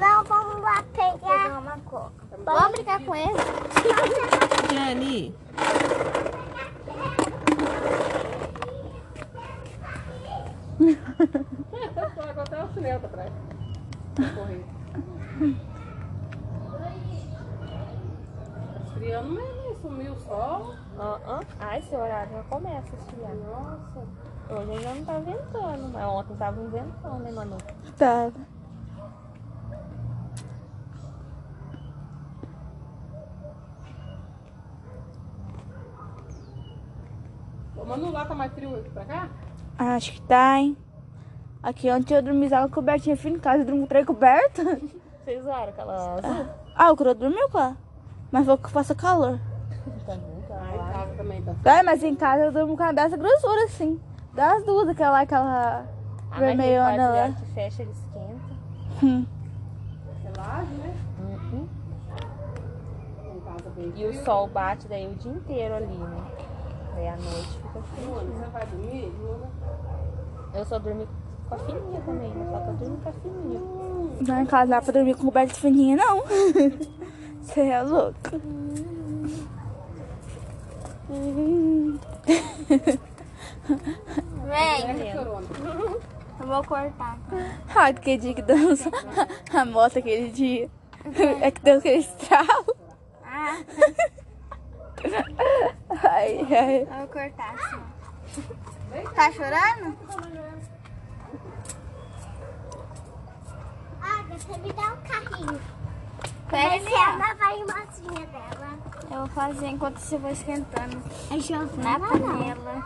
[0.00, 1.58] Não, vamos lá pegar.
[1.58, 2.12] uma coca.
[2.44, 3.34] Vamos brincar com ele?
[4.72, 5.34] Jenny,
[10.80, 13.32] Agora até o chinelo pra trás.
[14.34, 14.64] Correr.
[18.72, 20.74] Tá esfriando mesmo, sumiu o sol.
[20.98, 21.40] ah, ah.
[21.60, 23.34] Ah, esse horário já começa a esfriar.
[23.34, 24.06] Nossa.
[24.50, 27.56] Hoje ainda não tá ventando, mas ontem tava um ventão, né, Manu?
[27.96, 28.32] Tá.
[37.76, 39.28] Ô, Manu, lá tá mais frio aqui pra cá?
[39.80, 40.76] Acho que tá, hein?
[41.62, 44.66] Aqui ontem eu dormi usava cobertinha fina em casa, eu dormi com três cobertas.
[45.24, 46.46] Vocês usaram aquela azul?
[46.74, 47.76] Ah, o coro dormiu com ela.
[48.30, 49.38] Mas foi que faça calor.
[50.06, 51.78] Também, tá Ah, em casa também tá.
[51.78, 53.98] É, mas em casa eu durmo com a dessa grossura, assim.
[54.34, 55.84] Das duas, aquela, aquela
[56.30, 57.28] Ah, vermelhona lá.
[57.32, 58.40] que fecha, ele esquenta.
[59.02, 59.26] Hum.
[60.36, 60.94] Né?
[61.20, 61.68] Uhum.
[63.96, 66.22] E o sol bate daí o dia inteiro ali, né?
[66.96, 68.14] Aí à noite fica frio.
[68.14, 69.12] você vai dormir?
[70.60, 71.08] Eu só dormi
[71.48, 72.46] com a fininha também, né?
[72.52, 73.60] Só que eu dormi com a fininha.
[74.28, 76.22] Lá em casa não dá pra dormir com coberta fininha, não.
[77.40, 78.38] Você é louco.
[84.46, 87.18] Vem, É, eu vou cortar.
[87.74, 88.90] Ah, aquele dia que dança
[89.54, 90.68] a moto aquele dia.
[91.40, 92.76] É que deu aquele estralo.
[93.24, 93.56] Ah,
[96.02, 96.82] Ai, ai.
[96.82, 97.80] eu vou cortar assim.
[98.90, 99.96] Tá chorando?
[104.02, 105.60] Ah, você me dá um carrinho.
[106.48, 108.70] Pera aí, ela vai mocinha dela.
[109.08, 110.96] Eu vou fazer enquanto você vai esquentando.
[111.76, 112.82] Na panela.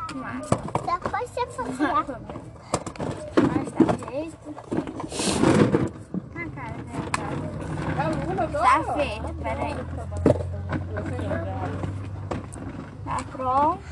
[0.85, 1.93] Depois você fazer.
[3.49, 4.47] Mas tá um jeito.
[6.35, 7.05] Na cara dela.
[8.61, 9.75] Tá feito, peraí.
[13.05, 13.83] Tá pronto.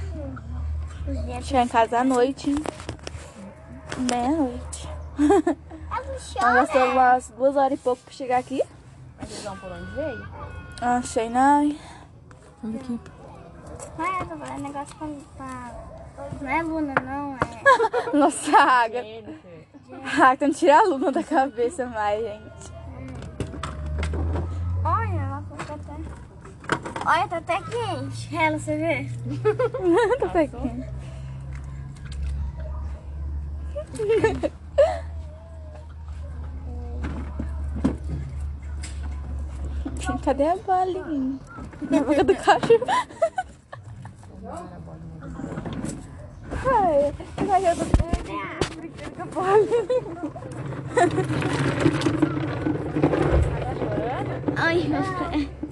[1.42, 2.50] Chegar em casa à noite.
[2.50, 2.56] hein?
[3.98, 4.88] Meia-noite.
[5.18, 8.62] Ela Nós gastou umas duas horas e pouco pra chegar aqui.
[9.18, 10.28] Mas vocês vão por onde veio?
[10.80, 11.74] Ah, sei não.
[12.64, 13.00] Olha aqui.
[13.98, 14.96] Ah, eu tô falando negócio
[15.36, 15.74] pra.
[16.40, 17.34] Não é Luna, não.
[17.36, 17.38] É...
[18.16, 19.00] Nossa, água.
[20.20, 22.72] Ah, então tira a luna da cabeça mais, gente.
[24.84, 26.91] Olha, ela tá até...
[27.04, 28.36] Olha, tá até quente.
[28.36, 29.10] Ela, você vê?
[30.18, 30.88] Tô pequena.
[40.24, 41.38] Cadê a bolinha?
[41.90, 42.86] Na boca do cachorro.
[46.64, 47.12] Ai,
[47.50, 47.84] ai, eu tô
[48.76, 49.82] brincando com a bolinha.
[54.56, 55.71] Ai, meu pé.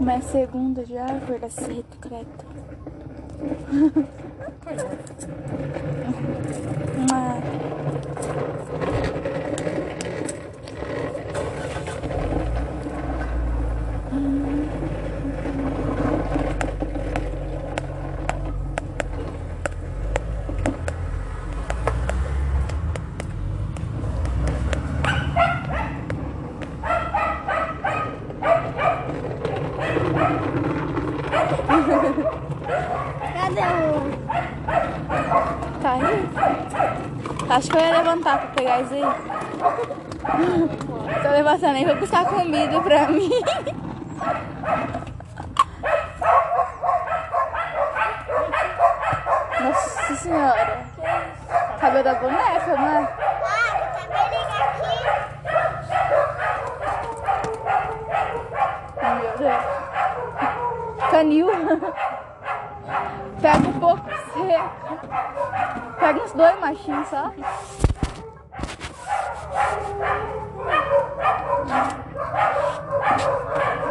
[0.00, 2.26] Mas segunda já, acorda cedo, credo.
[7.10, 7.50] Mas...
[33.34, 34.00] Cadê o...
[35.80, 36.28] Tá aí?
[37.48, 37.92] Acho que eu ia
[38.80, 39.02] levantar isso aí.
[41.22, 43.30] Tô levantando aí, vou buscar comida pra mim.
[49.60, 50.80] Nossa senhora.
[51.80, 53.08] Cabelo da boneca, não é?
[53.44, 54.96] Ah, tá bem aqui.
[59.20, 59.64] Meu Deus.
[61.10, 61.48] Canil.
[63.40, 64.70] Pega um pouco seco.
[65.98, 67.32] Pega uns dois machinhos só.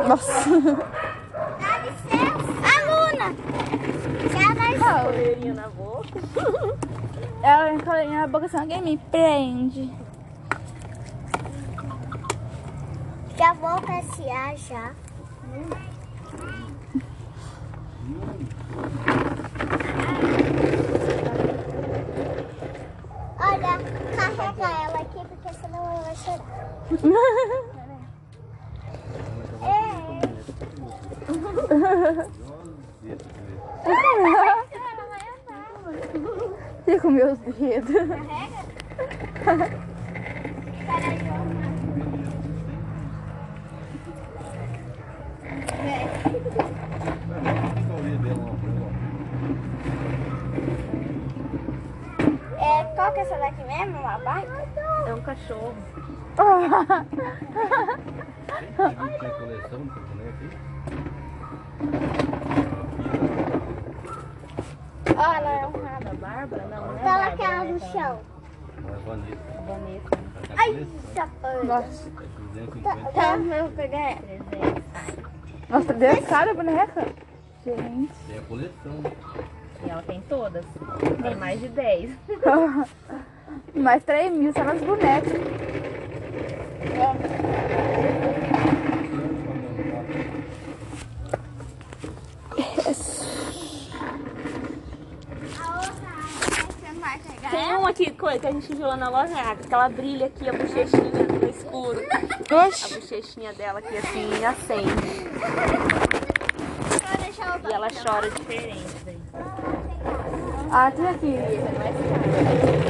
[0.10, 0.50] Nossa.
[1.60, 2.52] Dá licença.
[2.66, 3.28] A Luna.
[4.34, 5.04] Já vai...
[5.04, 6.20] Coleirinha na boca.
[7.80, 9.90] Ela encolhe na boca assim, alguém me prende.
[13.38, 14.92] Já vou passear já.
[23.40, 23.80] Olha,
[24.16, 26.70] carrega ela aqui porque senão ela vai chorar.
[29.62, 29.80] É.
[36.90, 37.96] Você comeu os dedos.
[52.58, 54.00] É, qual que é essa daqui mesmo?
[54.00, 54.68] Uma barca?
[55.06, 55.76] É um cachorro.
[59.20, 60.50] Tem coleção de boneco aí?
[65.20, 66.04] Olha, é um rabo.
[66.06, 66.64] Da Bárbara?
[66.70, 67.38] Não, não é Ela Bárbara.
[67.38, 67.72] quer né?
[67.72, 68.20] no chão.
[68.82, 69.38] Não é Vanessa.
[69.68, 70.10] Vanessa.
[70.58, 71.64] Ai, safada.
[71.64, 72.08] Nossa,
[72.56, 73.12] É 250.
[73.14, 74.20] Tá, eu vou pegar ela.
[75.70, 77.08] nossa, deu cara a boneca.
[77.66, 78.12] Gente.
[78.28, 79.04] Tem a coleção.
[79.86, 80.66] E ela tem todas.
[81.22, 82.12] Tem mais de 10.
[83.74, 85.34] Mais 3 mil só nas bonecas.
[97.50, 100.48] Tem uma aqui coisa que a gente viu lá na loja, que ela brilha aqui
[100.48, 101.12] a bochechinha
[101.42, 102.00] no escuro.
[102.68, 102.94] Oxi.
[102.94, 105.30] A bochechinha dela aqui assim acende.
[107.68, 108.96] E ela chora diferente.
[109.06, 109.20] daí.
[110.72, 111.36] Ah, tem aqui.
[111.36, 112.90] É um.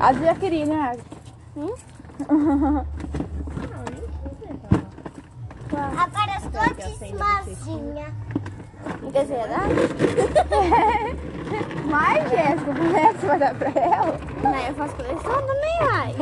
[0.00, 0.96] A já queria, né?
[5.96, 6.60] Agora eu estou
[8.84, 9.12] desmazinha.
[9.12, 9.58] Quer dizer, né?
[11.90, 12.72] Mas, Jéssica,
[13.18, 14.18] você vai dar pra ela?
[14.42, 16.14] Não, eu faço coleção também, ai.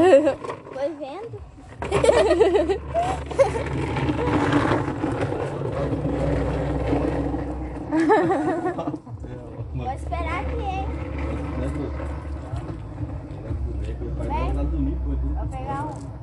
[0.73, 1.41] Foi vendo?
[9.75, 10.87] Vou esperar aqui, hein?
[15.35, 16.17] Vou pegar um.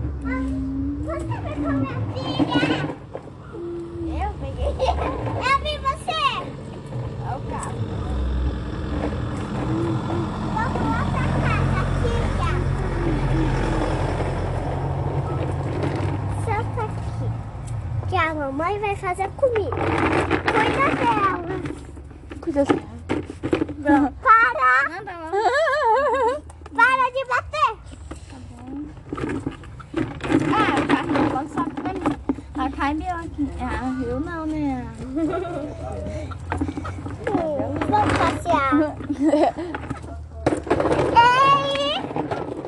[0.00, 2.80] Você vai com minha filha?
[4.24, 4.66] Eu peguei.
[4.66, 6.22] Eu vi você.
[7.20, 7.78] É o carro.
[10.54, 12.52] Vamos lá pra casa, filha.
[16.44, 17.28] Senta aqui.
[18.70, 19.76] Mamãe vai fazer comida.
[20.46, 21.60] Cuida dela.
[22.40, 22.80] Cuida assim.
[24.22, 24.70] Para!
[26.76, 27.72] Para de bater!
[30.54, 32.10] Ah, tá falando só pra mim.
[32.56, 33.44] A Caio aqui.
[33.60, 34.86] Ah, eu não, né?
[37.88, 38.96] Vamos passear.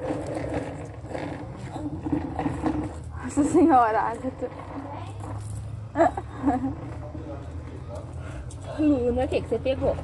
[3.23, 4.51] Nossa senhora, Agatha.
[8.79, 9.97] Luna, o que, que você pegou?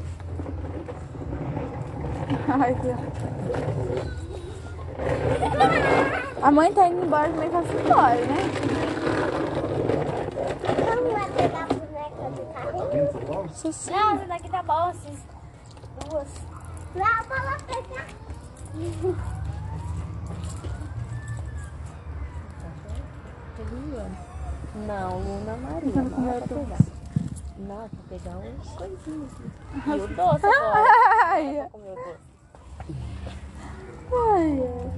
[2.49, 2.99] Ai, Deus.
[6.41, 8.37] A mãe tá indo embora também com a embora, né?
[10.87, 13.47] Vamos lá pegar a boneca do carrinho?
[13.47, 13.91] Isso sim.
[13.91, 15.19] Não, essa daqui tá bom, essas
[16.09, 16.29] duas.
[16.95, 18.07] Não, vou lá pegar.
[24.87, 26.03] Não, Luna Maria.
[26.03, 26.79] Não é pra pegar.
[27.59, 29.33] Não, é pra pegar uns coisinhos.
[29.87, 30.91] E o doce agora.
[31.27, 32.19] Ai, Comer o doce.
[34.13, 34.91] ai, ai.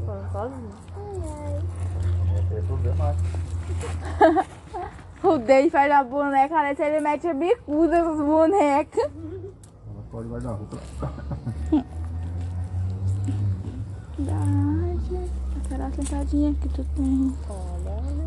[0.00, 0.72] Falando sozinho.
[5.22, 9.10] O Dave faz a boneca, parece que ele mete a bicuda nas bonecas.
[10.12, 10.76] Pode guardar roupa.
[14.18, 15.30] Verdade.
[15.66, 17.34] Será sentadinha que tu tem?
[17.48, 18.24] Olha, olha,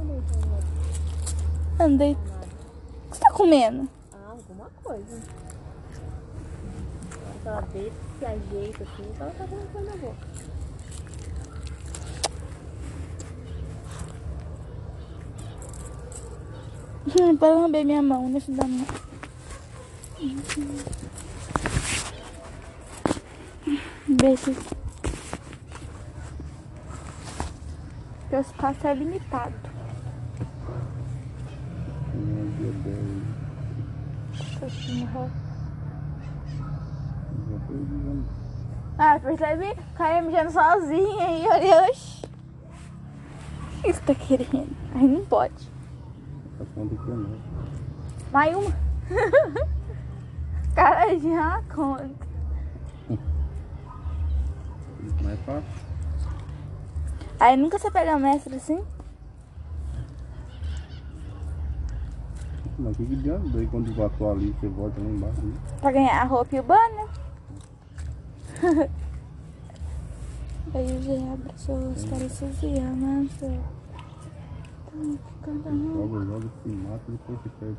[1.77, 1.85] olha.
[1.85, 2.13] Andei.
[2.13, 2.17] O
[3.11, 3.87] que você tá comendo?
[4.11, 5.21] Ah, alguma coisa.
[7.45, 10.27] Ela deita, se ajeita assim, então ela tá com uma coisa na boca.
[17.39, 18.87] Para lamber minha mão, deixa eu dar mão.
[24.07, 24.55] Beijo.
[28.31, 29.53] O espaço é limitado.
[32.13, 33.25] Meu Deus.
[34.71, 35.29] Já.
[38.97, 39.75] Ah, percebi?
[39.95, 41.89] Caiu mexendo sozinha aí, olha.
[41.89, 42.25] oxi.
[43.79, 44.75] O que você tá querendo?
[44.95, 45.69] Aí não pode.
[46.57, 47.39] Tá falando que não.
[48.31, 48.73] Mais uma.
[50.75, 52.24] Cara, já conta.
[55.23, 55.63] Mais fácil.
[57.39, 58.81] Aí nunca você pega mestre assim?
[62.77, 63.49] Mas o que que adianta?
[63.49, 65.41] Daí quando votou ali, você volta lá embaixo.
[65.41, 65.53] Né?
[65.81, 67.07] Pra ganhar a roupa e o banner.
[70.73, 72.31] Aí o G abraçou os caras
[73.41, 73.59] e.
[74.91, 77.77] Tamo ficando no- Joga, joga, se mata e depois se perde.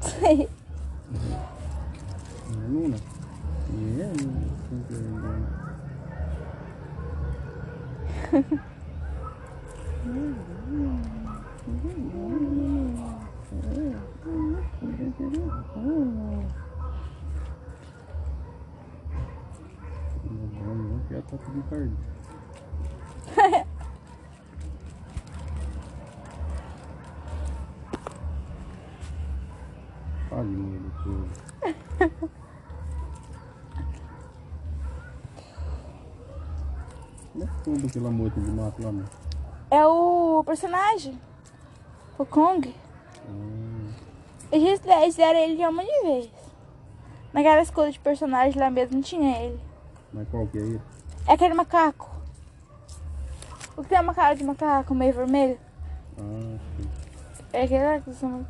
[0.00, 0.48] Sei.
[2.54, 2.96] Não é, Luna?
[2.96, 4.34] É, não.
[4.68, 5.46] Sempre é, Não, não,
[8.06, 8.13] que é
[21.22, 21.64] tá tudo.
[30.30, 30.90] Tadinho ele,
[37.34, 39.08] Como é que conta aquela moita de mato lá, mano?
[39.70, 41.20] É o personagem.
[42.16, 42.72] O Kong.
[43.28, 43.90] Hum,
[44.52, 44.80] Eles
[45.16, 46.30] deram ele já um monte de vez.
[47.32, 49.60] Naquela escola de personagem lá mesmo tinha ele.
[50.12, 50.80] mas qual que é ele?
[51.26, 52.08] É aquele macaco.
[53.76, 55.58] O que tem uma cara de macaco meio vermelho?
[56.16, 56.88] Ah, sim.
[57.52, 58.46] É aquele lá que você não...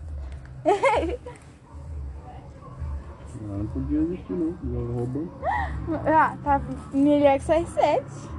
[3.47, 5.32] Lá não podia existir não, já roubando.
[6.06, 6.61] Ah, tá
[6.93, 8.35] melhor que sai sete.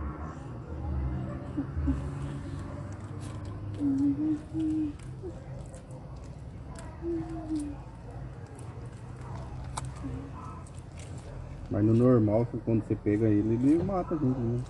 [11.71, 14.61] Mas no normal, quando você pega ele, ele mata a gente, né?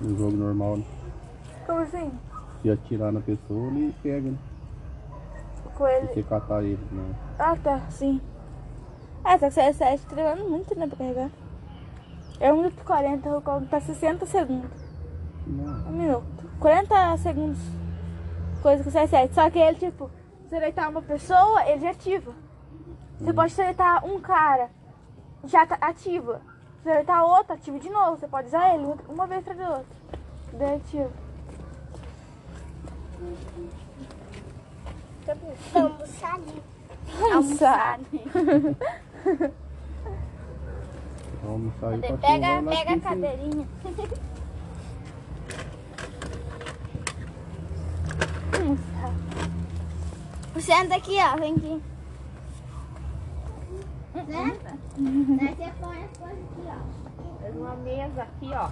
[0.00, 0.84] No jogo normal, né?
[1.66, 2.10] Como assim?
[2.62, 4.38] Se atirar na pessoa, ele pega, né?
[5.76, 6.06] Com Se ele.
[6.08, 7.14] você catar ele, né?
[7.38, 8.20] Ah, tá, sim.
[9.24, 11.30] Ah, tá que sai sete, tá levando muito, né, pra carregar.
[12.40, 14.81] É 1 minuto e 40, o Kong tá 60 segundos.
[15.46, 15.88] Não.
[15.88, 16.50] Um minuto.
[16.60, 17.58] 40 segundos.
[18.62, 19.34] Coisa que sai sete.
[19.34, 20.10] Só que ele, tipo,
[20.48, 22.32] se deitar uma pessoa, ele já ativa.
[23.18, 24.70] Você pode seletar um cara,
[25.44, 26.40] já tá ativa.
[26.78, 28.16] Se seletar outro, ativa de novo.
[28.16, 29.86] Você pode usar ele uma vez atrás do outro.
[30.52, 31.10] Daí ativa.
[35.72, 36.62] Vamos ali.
[37.32, 38.00] Almoçar.
[41.42, 43.68] Vamos sair pra Pega, pega a cadeirinha.
[50.60, 51.36] Senta aqui, ó.
[51.38, 51.82] Vem aqui.
[54.14, 54.78] Senta.
[54.96, 56.70] Daí você põe as coisas aqui, ó.
[57.40, 58.70] Faz uma mesa aqui, ó.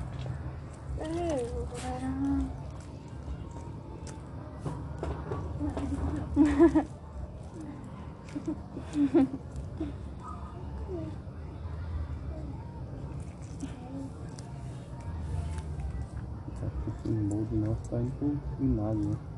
[16.63, 19.30] Acho que esse molde nosso tá indo pro vinagre, né?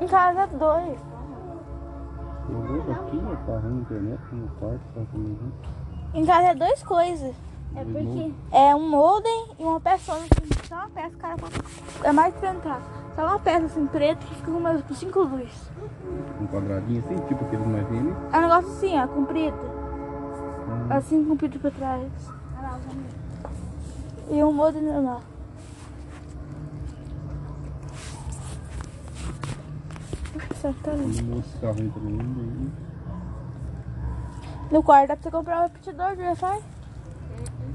[0.00, 1.00] Em casa dois.
[2.48, 5.52] Eu vou daqui, ó, tá ruim a internet no quarto, tá comigo.
[6.12, 7.34] Em casa é duas coisas.
[7.76, 8.32] É porque...
[8.52, 10.28] É um molden e uma peça assim,
[10.68, 11.36] só uma peça, cara.
[12.04, 12.80] É mais pra entrar.
[13.16, 15.70] Só uma peça assim, preta que fica com umas cinco luzes.
[16.40, 18.16] Um quadradinho assim, tipo aqueles mais velhos.
[18.32, 19.56] É um negócio assim, ó, comprido.
[20.90, 22.12] Assim, comprido pra trás.
[24.30, 25.20] E um molde normal.
[30.60, 32.72] Certo, tá entra no mundo
[34.70, 36.62] No quarto dá pra você comprar um repetidor de Wi-Fi.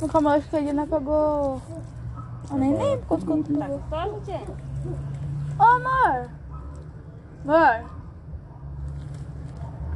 [0.02, 1.62] No famoso que ele não pagou.
[2.52, 3.80] Eu nem lembro quanto quanto pagou.
[3.90, 4.42] Gostoso, Tia?
[5.58, 6.30] Ô amor!
[7.46, 8.00] Amor!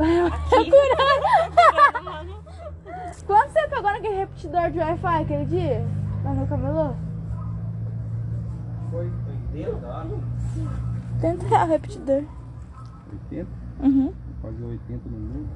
[3.26, 5.86] Quanto você pagou naquele repetidor de Wi-Fi aquele dia?
[6.24, 6.94] Lá no camelô?
[8.92, 9.12] Foi
[9.54, 10.08] 80,
[11.22, 12.24] 30 reais o repetidor.
[13.14, 13.48] 80?
[13.82, 14.08] Uhum.
[14.08, 15.50] Eu paguei 80 no mundo.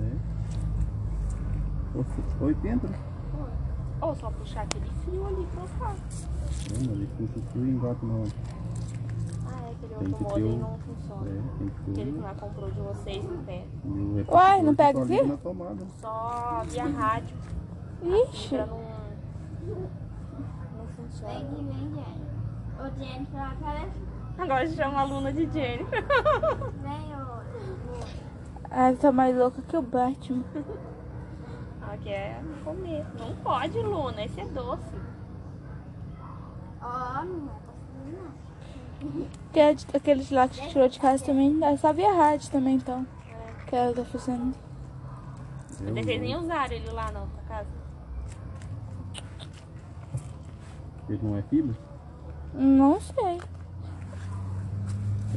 [0.00, 0.10] É.
[1.96, 2.98] Nossa, 80, né?
[4.00, 5.94] Ou só puxar aquele fio ali pra cá.
[5.94, 8.14] Não, mas ele puxa o fio e engata na
[9.46, 11.30] Ah, é aquele Tem outro modem o- não funciona.
[11.30, 13.66] É, tem que ter Aquele que já comprou de vocês não pega.
[13.84, 15.86] o Uai, não pega o na tomada.
[16.00, 17.36] Só via rádio.
[18.02, 18.54] Ixi.
[18.56, 18.84] Entra num.
[21.26, 22.24] Vem que vem, Jenny.
[22.80, 24.00] O Jenny lá parece.
[24.38, 25.84] Agora chama a aluna de Jenny.
[26.82, 27.34] Vem, ô.
[28.70, 30.44] Ela tá mais louca que o Batman.
[31.82, 33.06] Ela quer comer.
[33.18, 34.24] Não pode, Luna.
[34.24, 34.82] Esse é doce.
[36.82, 38.22] Ó, não é possível,
[39.12, 39.26] não.
[39.52, 41.56] Que é de- aqueles lá que tirou de casa também.
[41.62, 43.06] Ela sabe a rádio também, então.
[43.68, 44.54] Que ela tá fazendo.
[45.80, 47.68] Eu Vocês nem usaram ele lá não, pra casa.
[51.08, 51.76] Ele não é fibra?
[52.54, 53.40] Não sei.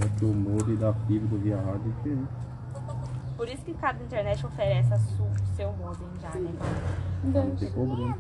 [0.03, 2.27] É que o modem da fibra do via rádio é diferente.
[3.35, 5.23] Por isso que cada internet oferece a su,
[5.55, 6.51] seu modem já, né?
[7.23, 8.17] Não tem problema.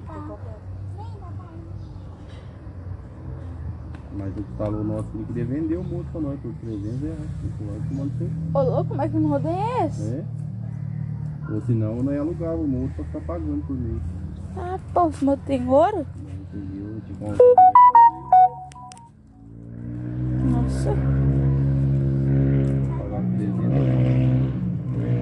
[4.15, 7.19] Mas o instalou nosso ele queria vender o modem pra nós por 300 reais.
[8.53, 10.09] Ô, louco, mas que modem é esse?
[10.15, 10.23] É.
[11.51, 14.01] Ou senão nós alugava o modem pra ficar pagando por mês.
[14.57, 16.05] Ah, pô, esse modem tem ouro?
[16.53, 17.01] Não entendeu?
[17.05, 17.37] Tipo, um-
[20.51, 20.89] Nossa,
[22.97, 24.53] pagar 300 reais.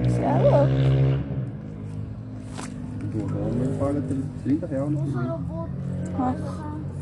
[0.06, 0.76] você é louco.
[3.12, 4.00] Do ramo ele paga
[4.46, 5.04] 30 reais no.
[5.06, 5.36] Nossa.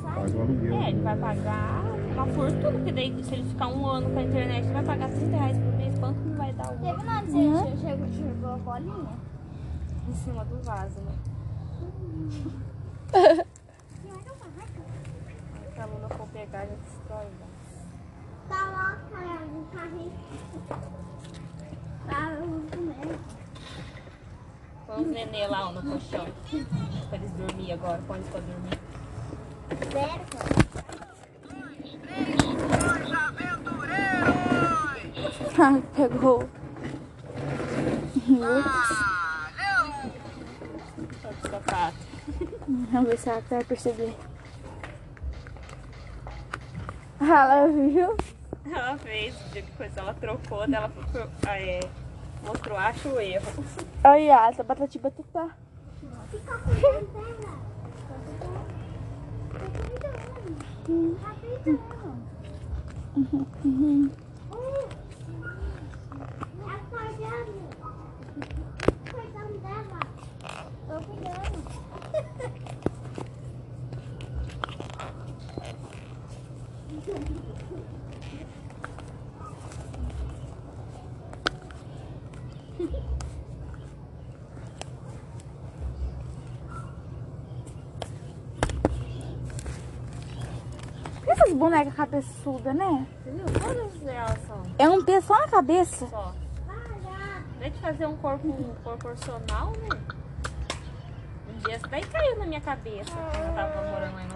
[0.03, 0.75] Paga o aluguel.
[0.75, 1.83] É, ele vai pagar
[2.15, 5.11] uma fortuna, porque daí se ele ficar um ano com a internet, ele vai pagar
[5.11, 5.99] 30 reais por mês.
[5.99, 9.09] Quanto que não vai dar o Teve nada você chegou, chegou a bolinha?
[10.09, 11.13] em cima do vaso, né?
[15.75, 17.55] Se a Luna for pegar, já destrói o vaso.
[18.49, 20.13] Tá lá, cara, no carrinho.
[22.07, 23.19] Tá, eu vou comer.
[24.87, 26.27] Põe os nenê lá ó, no colchão.
[27.09, 28.79] Pra eles dormirem agora, põe eles pra dormir.
[29.93, 30.65] Sério, cara?
[35.57, 36.49] Ah, pegou.
[41.23, 41.97] Só de sapato.
[42.93, 44.17] Vamos ver se ela vai perceber.
[47.21, 48.17] Ela viu?
[48.67, 51.81] Ela fez, depois ela trocou, daí ela ficou, ah, é,
[52.45, 53.65] mostrou, acho o erro.
[54.05, 55.57] Olha, essa batati batatá.
[56.31, 57.59] Fica cuidando dela.
[57.59, 58.15] Tá.
[69.11, 70.01] Cuidando dela.
[70.87, 71.01] Por
[77.41, 77.54] que
[91.65, 93.07] essas bonecas cabeçudas, né?
[93.27, 93.47] Entendeu?
[93.47, 96.07] Todas elas são É um pé só na cabeça.
[96.07, 96.33] só.
[97.57, 99.99] Em vez de fazer um corpo proporcional, né?
[101.49, 104.35] Um dia isso daí caiu na minha cabeça, quando eu tava morando lá em.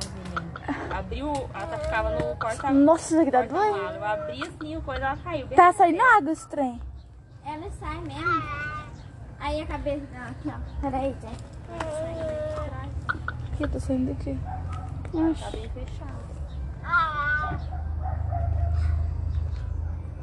[0.96, 3.80] Abriu, ela tá- ficava no porta Nossa, isso aqui tá porta-malas.
[3.80, 3.94] doido.
[3.96, 5.48] Eu abri assim, o coisa, ela caiu.
[5.48, 6.80] Tá saindo água esse trem.
[7.44, 8.42] Ela sai mesmo.
[9.40, 10.80] Aí a cabeça dela aqui, ó.
[10.80, 11.44] Peraí, gente.
[13.52, 14.38] Aqui, tá saindo daqui.
[15.12, 16.17] Tá bem fechado.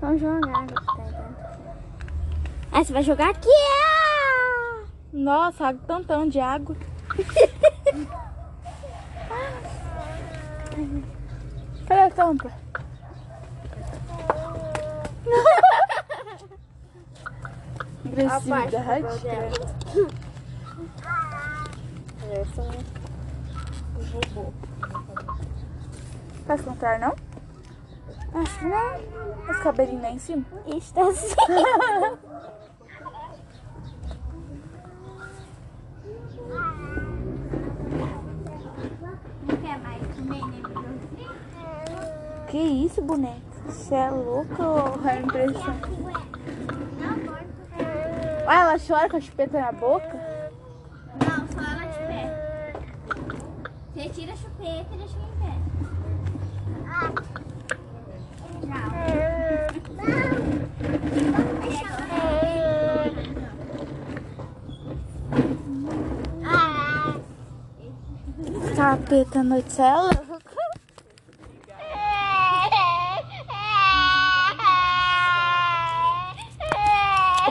[0.01, 0.83] Vamos jogar tem dentro.
[2.71, 3.49] Aí você vai jogar aqui.
[3.49, 4.83] ah!
[5.13, 6.75] Nossa, água, tantão de água.
[11.87, 12.51] Cadê a tampa?
[18.05, 18.75] Agressividade.
[22.19, 22.71] Parece um
[24.11, 24.53] robô.
[26.45, 27.15] Faz contrário, não?
[28.41, 29.49] Acho que não.
[29.49, 30.45] Esse cabelinho lá em cima.
[30.67, 31.15] Está nem
[42.47, 43.41] Que isso, boneca?
[43.65, 45.75] Você é louca ou é impressão?
[48.47, 50.19] Ah, ela chora com a chupeta na boca?
[51.19, 52.73] Não, só ela de pé.
[53.93, 55.55] Você tira a chupeta e deixa em pé.
[69.15, 69.93] À noite, você é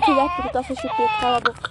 [0.05, 1.70] filho da puta, essa chupeta, cala a boca.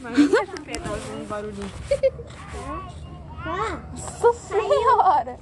[0.00, 1.70] Mas não é chupeta, ela faz um barulhinho.
[3.44, 5.38] Nossa senhora!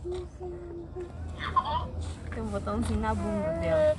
[2.35, 3.97] Tem um botãozinho na bunda dela.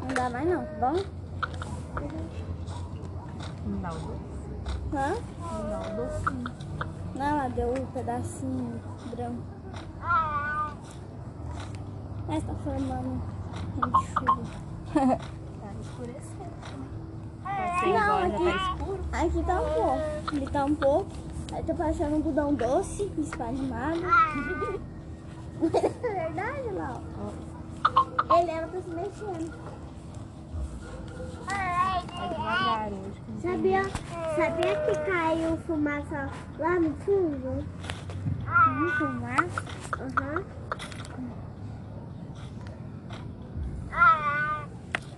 [0.00, 1.20] Não dá mais não, tá bom?
[3.66, 4.30] Me dá o doce.
[4.92, 5.08] Hã?
[5.10, 6.48] Me dá o docinho.
[7.14, 9.42] Não, ela deu um pedacinho branco.
[12.26, 13.22] Mas tá formando
[13.74, 14.42] de chuva.
[14.94, 16.50] Tá escurecendo.
[17.44, 19.00] Tá Não, aqui- tá escuro.
[19.12, 20.00] Aqui tá um pouco.
[20.36, 21.10] Aqui tá um pouco.
[21.52, 24.00] Aí tô passando um budão doce, esparimado.
[25.60, 25.68] é
[26.00, 27.02] verdade, Lau?
[28.38, 29.52] Ele era pra se mexendo.
[31.46, 33.22] Vai devagar hoje.
[33.40, 33.82] Sabia,
[34.36, 37.64] sabia que caiu fumaça lá no fundo?
[38.98, 39.64] Fumaça?
[39.98, 40.44] Aham.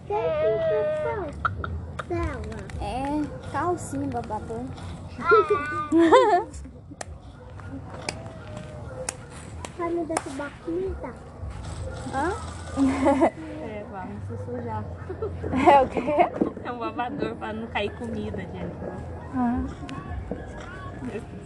[0.06, 0.18] Tem
[0.68, 2.60] que dela.
[2.80, 4.64] É, calcinha, babador.
[9.76, 11.14] Vai me derrubar comida?
[12.14, 12.61] Hã?
[12.76, 14.84] É, vamos se sujar.
[15.52, 16.14] É o quê?
[16.64, 18.76] É um babador pra não cair comida, gente.
[19.34, 19.62] Ah.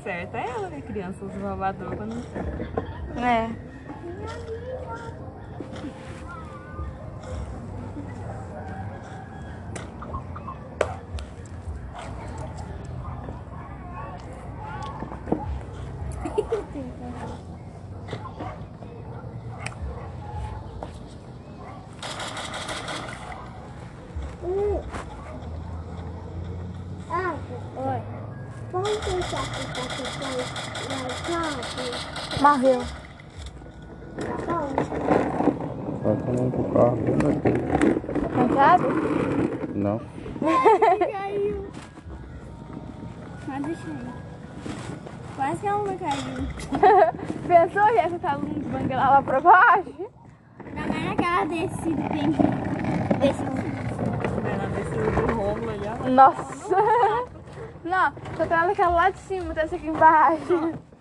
[0.03, 0.81] Certo é ela, né?
[0.83, 2.23] Criança usa babador pra não.
[3.25, 3.51] É.
[24.45, 24.81] Hum.
[27.11, 27.35] Ah,
[27.77, 28.03] oi.
[28.73, 30.37] Vamos pensar que tá ficando
[31.03, 32.81] mais rápido, Morreu.
[34.47, 36.17] tá bom?
[36.17, 37.37] Falando pro carro bem.
[38.35, 38.85] Não sabe?
[39.75, 40.01] Não.
[41.13, 41.67] Caiu.
[43.47, 44.09] Mas deixa aí.
[45.37, 46.49] Quase que ela não caiu.
[47.47, 50.11] Pensou já que tava um bangalá lá pra baixo?
[50.75, 52.35] Não é aquela desse bem.
[56.03, 56.09] Ó.
[56.09, 56.77] Nossa!
[57.85, 60.73] Não, só tá naquela lá de cima, tá essa aqui embaixo.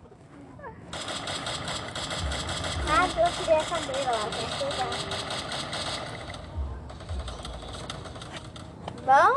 [3.05, 4.89] Ah, eu tirei a cadeira lá, pra pegar.
[9.05, 9.31] Bom?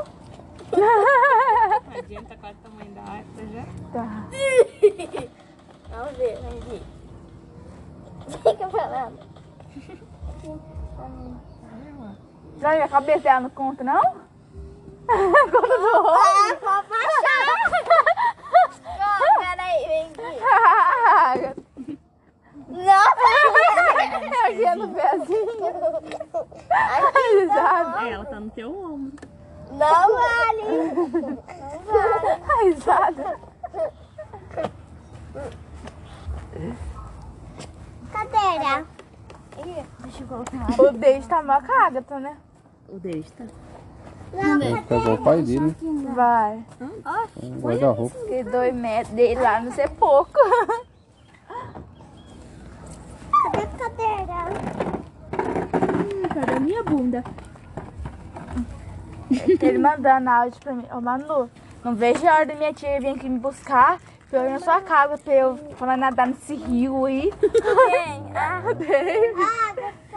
[0.73, 3.66] Não adianta quase o tamanho da árvore já.
[3.93, 4.07] Tá.
[5.90, 6.82] Vamos ver, vamos ver.
[8.39, 9.19] Fica falando.
[12.59, 14.01] Não, minha cabeça dela não conta, não?
[14.01, 16.09] conta do.
[16.09, 17.45] Ah, pode baixar.
[18.99, 21.68] Não, peraí, vem aqui.
[22.79, 23.29] Nossa!
[24.47, 25.47] Aqui no pezinho.
[27.41, 28.05] Risada.
[28.05, 29.13] É, ela tá no teu ombro.
[29.73, 31.39] Não vale!
[32.65, 33.39] Risada.
[38.13, 38.87] Cadeira.
[40.01, 40.81] Deixa eu colocar.
[40.81, 42.37] O dente tá uma cagata, né?
[42.89, 43.45] O deles tá.
[44.33, 45.75] Não, Vai igual o pai dele, né?
[46.15, 46.65] Vai.
[47.43, 48.17] Um guarda-roupa.
[48.19, 50.33] Porque dois metros dele lá não ser pouco.
[53.43, 54.35] Cadê a cadeira?
[56.35, 57.24] Cadê a minha bunda?
[59.31, 60.86] Ele mandando áudio pra mim.
[60.93, 61.51] Ô, Manu,
[61.85, 63.98] não vejo a hora da minha tia vir aqui me buscar
[64.31, 67.31] pra eu ir na sua casa, pra eu falar nadar nesse rio aí.
[67.40, 68.32] Quem?
[68.35, 69.35] Ah, Dei.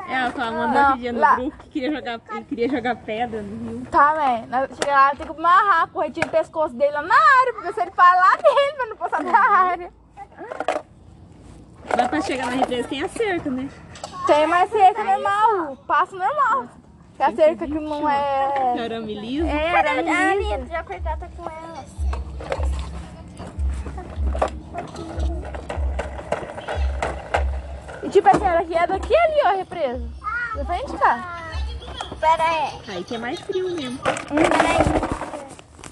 [0.07, 2.95] É, ela tava mandando Não, outro dia no grupo que queria jogar, que queria jogar
[2.97, 3.85] pedra no rio.
[3.89, 4.13] Tá.
[4.49, 7.73] Nós Chega lá, tem que amarrar a correntinha no pescoço dele lá na área, ver
[7.73, 9.93] se ele para lá dele, pra não passar da área.
[11.97, 13.69] Mas pra chegar na represa tem a cerca, né?
[14.27, 16.67] Tem mais cerca normal, passo normal.
[17.17, 18.79] Que a cerca que não é...
[18.83, 19.47] Arame liso.
[19.47, 21.85] É, a era Anitta já cortar tá com ela.
[28.03, 30.09] E tipo assim, ela aqui é daqui ali, ó, a represa.
[30.55, 31.43] Da frente cá.
[32.19, 32.81] Pera aí.
[32.87, 33.99] Aí que é mais frio mesmo.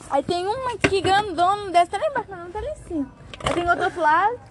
[0.10, 3.12] Aí tem uma aqui grandona, deve estar lá embaixo, mas não tá lá em cima.
[3.44, 4.49] Aí tem outro outro lado.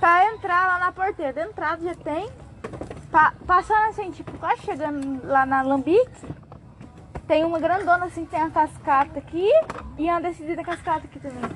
[0.00, 2.30] Pra entrar lá na porteira, da entrada já tem.
[3.12, 6.26] Pa- passando assim, tipo, quase chegando lá na Lambique.
[7.26, 9.48] Tem uma grandona assim, tem a cascata aqui.
[9.98, 11.50] E uma descida da cascata aqui também.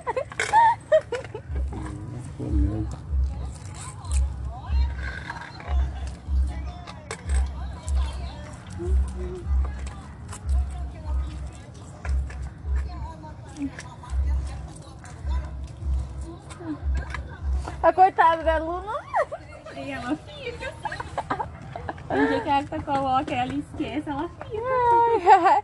[22.99, 24.63] coloca ela e esquece, ela fica.
[24.63, 25.21] Ai,
[25.55, 25.63] ai.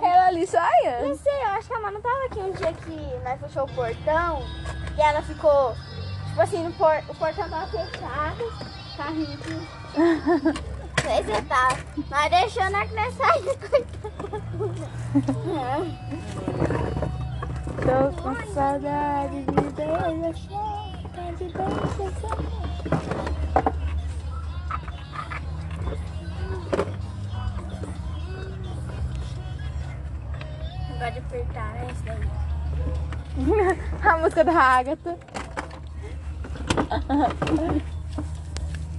[0.02, 1.02] Ela ali saia.
[1.06, 3.72] Não sei, eu acho que a Manu tava aqui um dia que nós fechou o
[3.74, 4.42] portão
[4.96, 5.74] e ela ficou,
[6.28, 8.52] tipo assim, no por- o portão tava fechado,
[8.96, 9.68] carrinho aqui.
[9.96, 11.68] Não sei se tá,
[12.08, 14.68] mas deixou na que nós saímos do portão.
[17.84, 19.68] Tô com saudade de
[21.38, 21.52] de
[31.10, 32.28] de apertar, é isso daí.
[34.02, 35.16] A música da Agatha.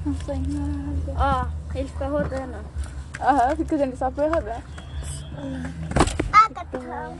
[0.05, 1.13] Não sei nada.
[1.17, 2.57] Ó, ele fica rodando.
[3.19, 4.61] Aham, fica usando só pra rodar.
[6.31, 7.17] Agatha.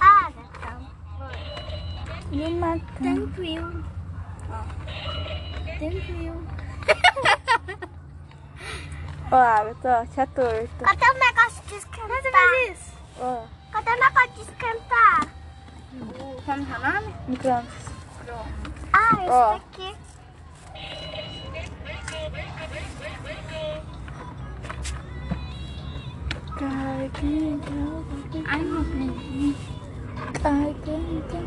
[0.00, 0.78] Agatha.
[2.30, 2.84] Me mata.
[3.00, 3.84] Tranquilo.
[5.78, 6.61] Tranquilo.
[9.32, 10.84] Ó, Agatha, ó, tia torto.
[10.84, 12.70] Cadê o negócio de esquentar?
[12.70, 12.92] isso?
[13.18, 15.26] Ó, Cadê o negócio de esquentar?
[16.44, 17.14] Como é o nome?
[17.28, 17.92] micro-ondas.
[18.92, 19.52] Ah, esse Ó.
[19.54, 19.96] daqui.
[26.58, 28.04] Cai, que calma.
[28.48, 29.56] Ai, meu Deus.
[30.42, 31.46] Cai, cai, cai.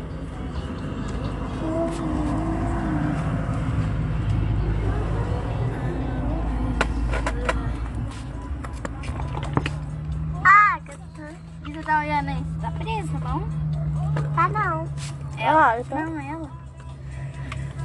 [15.76, 15.94] Agatha.
[15.94, 16.50] Não, ela.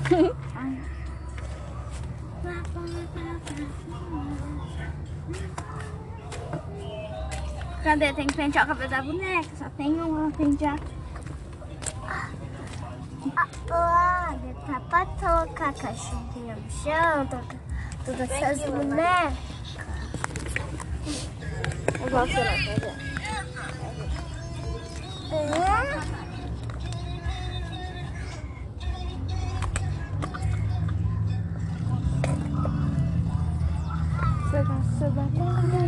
[7.84, 8.14] Cadê?
[8.14, 9.50] Tem que pentear o cabelo da boneca.
[9.58, 10.80] Só tem uma pentear.
[13.72, 14.36] Ah,
[14.68, 17.56] tá pra tocar a caixinha no chão, tocar
[18.06, 19.34] todas essas bonecas.
[22.00, 23.12] Eu gosto de fazer.
[25.32, 26.21] É?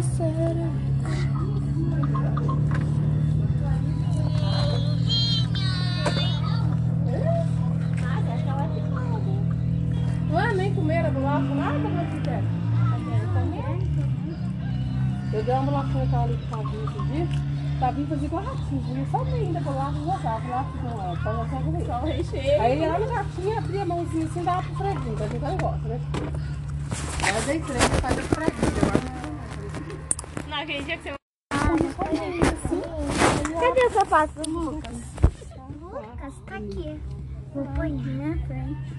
[0.04, 0.70] Bagaceira.
[10.32, 11.94] Ué, nem comeram a bolacha, nada.
[15.34, 17.28] Eu dei uma bolachinha que ali que tá vindo dia.
[17.80, 18.98] Tá vindo fazer igual ratinho.
[18.98, 21.18] Eu só vim da bolacha jogava lá com ela.
[21.18, 22.62] Pra não ser Só o recheio.
[22.62, 25.88] Aí lá no jatinho, abria a mãozinha assim, dava pro freguinho, pra quem não gosta,
[25.88, 26.00] né?
[27.36, 29.03] Eu dei três, fazia pro freguinho.
[30.48, 31.24] Não acredito que você
[33.60, 34.98] Cadê o sapato do Lucas?
[35.80, 37.00] Lucas tá aqui.
[37.54, 38.94] Vou pôr aqui na frente.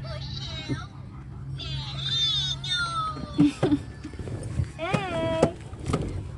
[4.79, 5.55] Ei!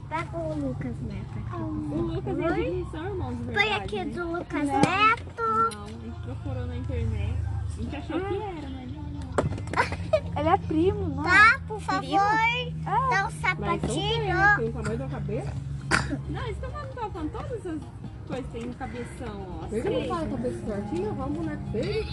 [0.08, 1.36] Pega o Lucas Neto.
[1.56, 4.04] O Lucas e a Vivi são irmãos verdade, aqui né?
[4.06, 5.42] do Lucas Neto.
[5.72, 7.34] Não, a gente procurou na internet.
[7.44, 8.85] A gente achou que era, mas.
[10.38, 11.22] Ele é primo, não?
[11.22, 12.02] Tá, por favor.
[12.10, 13.78] Dá um Mas são sapatinho.
[13.78, 15.52] três, tem o tamanho da cabeça.
[16.28, 17.80] Não, eu tava tava falando, todas essas
[18.26, 19.66] coisas tem um cabeção, ó.
[19.68, 21.12] Que não fala cabeça certinha?
[21.12, 22.06] Vamos, boneco feio.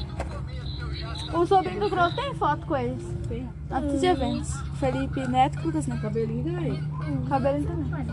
[1.34, 3.04] O sobrinho do Grosso tem foto com eles.
[3.28, 3.50] Tem.
[3.72, 4.54] Antes de eventos.
[4.80, 6.02] Felipe Neto e Lucas Neto.
[6.02, 6.84] Cabelinho daí.
[7.28, 8.06] Cabelo também.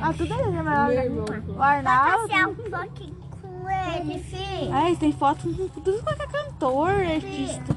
[0.00, 0.62] Ah, tudo eles, né?
[0.62, 1.56] Meu Mas irmão.
[1.56, 2.28] O Arnaldo.
[2.28, 4.72] Passear um pouquinho com ele, filho.
[4.72, 7.76] Ah, eles têm foto com tudo quanto é cantor, artista.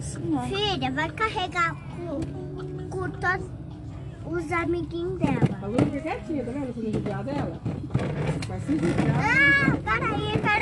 [0.00, 2.20] Filha, vai carregar com,
[2.90, 3.46] com todos
[4.26, 5.40] os amiguinhos dela.
[5.40, 6.74] Fica quietinha, tá vendo?
[6.74, 7.60] Você não judiar dela?
[8.48, 9.16] Vai se judiar.
[9.16, 10.53] Ah, peraí, peraí.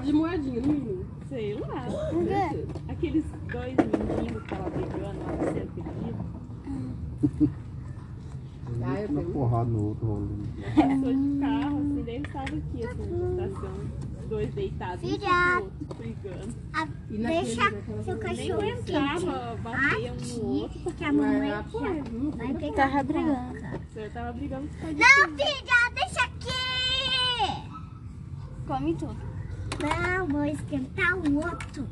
[0.00, 1.04] Por causa de moedinha, no mínimo.
[1.28, 1.86] Sei lá.
[2.10, 2.66] quê?
[2.88, 7.60] Aqueles dois meninos que estavam brigando lá no centro pedido.
[8.82, 10.48] Ah, eu porrada no outro rolando.
[10.74, 13.74] Passou de carro, assim, daí estava aqui, assim, na estação.
[14.22, 15.60] Os dois deitados, um Filha.
[15.60, 16.54] outro, brigando.
[16.72, 17.70] Ah, E naquele, Deixa
[18.04, 20.78] seu Nem cachorro quente aguentava bater um no outro.
[20.80, 22.74] aqui, que a mamãe pô, não vai pegar.
[22.88, 23.58] Tava brigando.
[23.58, 27.70] O senhor tava brigando com o Não, filha, deixa aqui.
[28.66, 29.16] Come tudo.
[29.82, 31.86] Não, vou esquentar o outro.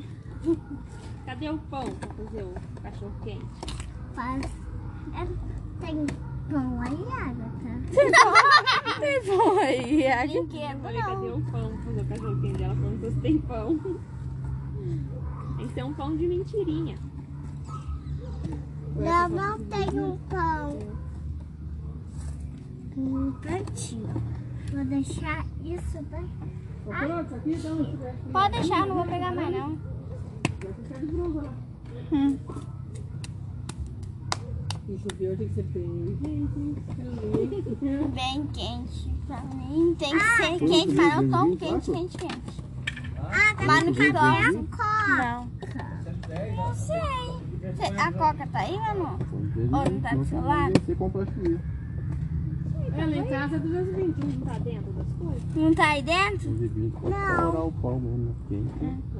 [1.24, 3.46] Cadê o pão pra fazer o cachorro quente?
[4.14, 4.44] Faz...
[5.14, 5.26] é,
[5.86, 6.06] Tem
[6.50, 7.58] pão aí, Agatha?
[9.00, 10.36] Tem bom aí, é aqui.
[10.36, 12.62] Eu Brinquedo falei, cadê o pão pra fazer o cachorro quente?
[12.62, 13.78] Ela perguntou se tem pão.
[15.56, 16.96] Tem que ser um pão de mentirinha.
[18.96, 20.78] Não, não tem um pão.
[22.96, 24.14] Um cantinho.
[24.72, 26.26] Vou deixar isso bem.
[27.84, 29.78] Tiver- Pode deixar, não vou pegar mais não.
[34.88, 38.08] E chover tem que ser bem quente.
[38.14, 39.94] Bem quente pra mim.
[39.98, 42.64] Tem que ser quente, mas não tão quente, quente, quente.
[43.18, 44.12] Ah, mas não quer
[45.18, 45.48] Não.
[46.56, 47.98] Não sei.
[47.98, 49.18] A coca tá aí, amor?
[49.56, 50.72] Ou não tá do seu lado?
[50.86, 51.60] Você compra a chia.
[52.98, 54.16] É, lá em casa é 220.
[54.18, 55.42] Não tá dentro das coisas?
[55.54, 56.50] Não tá aí dentro?
[56.50, 57.68] 220 pode Não.
[57.68, 58.32] o pão mesmo, né?
[58.48, 58.70] Quente.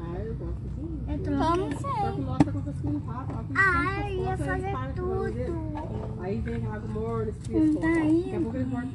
[0.01, 0.99] Ah, eu gosto assim.
[1.09, 1.15] Eu.
[1.15, 2.13] Então não Só sei.
[2.13, 6.21] que nós tá ó, com Ah, eu ia fazer de tudo.
[6.21, 8.91] Aí vem água morna, esse Não tá aí, Daqui a pouco eles voltam.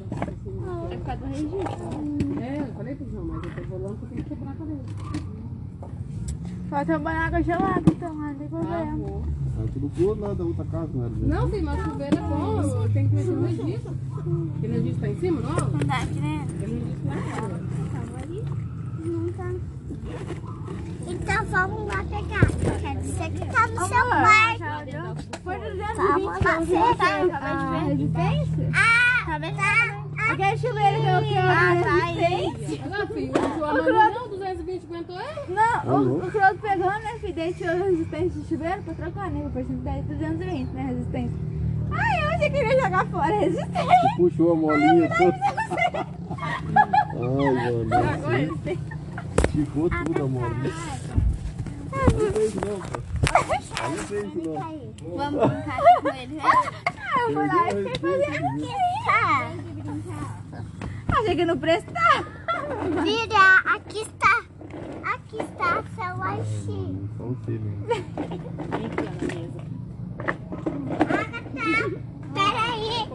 [0.90, 2.42] É por causa do registro.
[2.42, 4.54] É, eu falei pro João, mas eu tô falando que eu tenho que quebrar a
[4.54, 4.84] cabeça.
[6.68, 9.43] Pode tomar água gelada então, não tem problema.
[9.56, 11.12] Tá tudo cru lá da outra casa, não era?
[11.14, 12.60] Não, filho, mas chuveiro é bom.
[12.62, 13.94] Eu tenho que meter no registro.
[14.58, 15.50] Aquele registro tá em cima, não?
[15.50, 16.54] Não tá aqui dentro.
[16.56, 18.44] Aquele registro lá em cima.
[19.04, 19.50] Não tá.
[21.06, 22.46] Então vamos lá pegar.
[22.80, 24.64] Quer dizer que tá no seu quarto.
[25.44, 25.54] Foi
[25.94, 27.36] Tá, vou fazer, tá?
[27.38, 28.70] a resistência?
[28.74, 30.04] Ah, tá bem, tá?
[30.30, 31.94] Aquele chuveiro que eu quero Ah, tá.
[32.84, 34.33] Olha lá, filho, o João Amanda não,
[34.64, 35.54] 220 aguentou ele?
[35.54, 37.34] Não, o, o pegou, né, filho?
[37.34, 39.50] Daí tirou a resistência de chuveiro pra trocar, né?
[39.52, 41.36] Por cento daí 220, né, resistência.
[41.92, 43.84] Ai, eu achei que ele ia jogar fora a resistência.
[43.84, 45.36] Você puxou a molinha toda.
[46.40, 46.64] Ai,
[47.14, 47.94] mano.
[47.94, 48.78] Agora tem.
[49.52, 50.72] Ficou tudo a molinha.
[51.92, 52.98] Aí não fez não, pô.
[53.82, 55.16] Não fez não.
[55.16, 56.42] Vamos brincar com ele, né?
[56.44, 58.74] Ah, eu fui lá e fiquei fazendo aqui.
[61.08, 62.26] Achei que não prestava.
[63.02, 64.43] Filha, aqui está.
[65.04, 67.08] Aqui está seu lanchinho.
[67.16, 67.86] Só você mesmo.
[67.86, 67.98] Vem
[68.86, 69.60] aqui, ó, na mesa.
[71.10, 71.66] Agatha,
[72.34, 72.96] peraí.
[73.10, 73.12] O.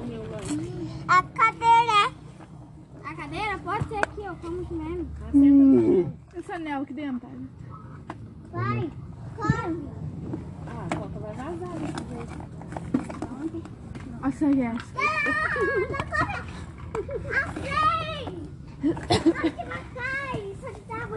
[1.07, 2.01] A cadeira.
[3.03, 6.13] A cadeira pode ser aqui, eu como aqui mesmo.
[6.35, 7.37] Esse anel aqui dentro, pai.
[8.51, 8.89] Vai,
[9.35, 9.89] come.
[10.67, 12.37] Ah, a coca vai vazar desse jeito.
[14.21, 14.99] Nossa, Jéssica.
[17.29, 18.23] Assim!
[18.91, 20.39] Aqui na cai!
[20.61, 21.07] Só que tá muito devagar.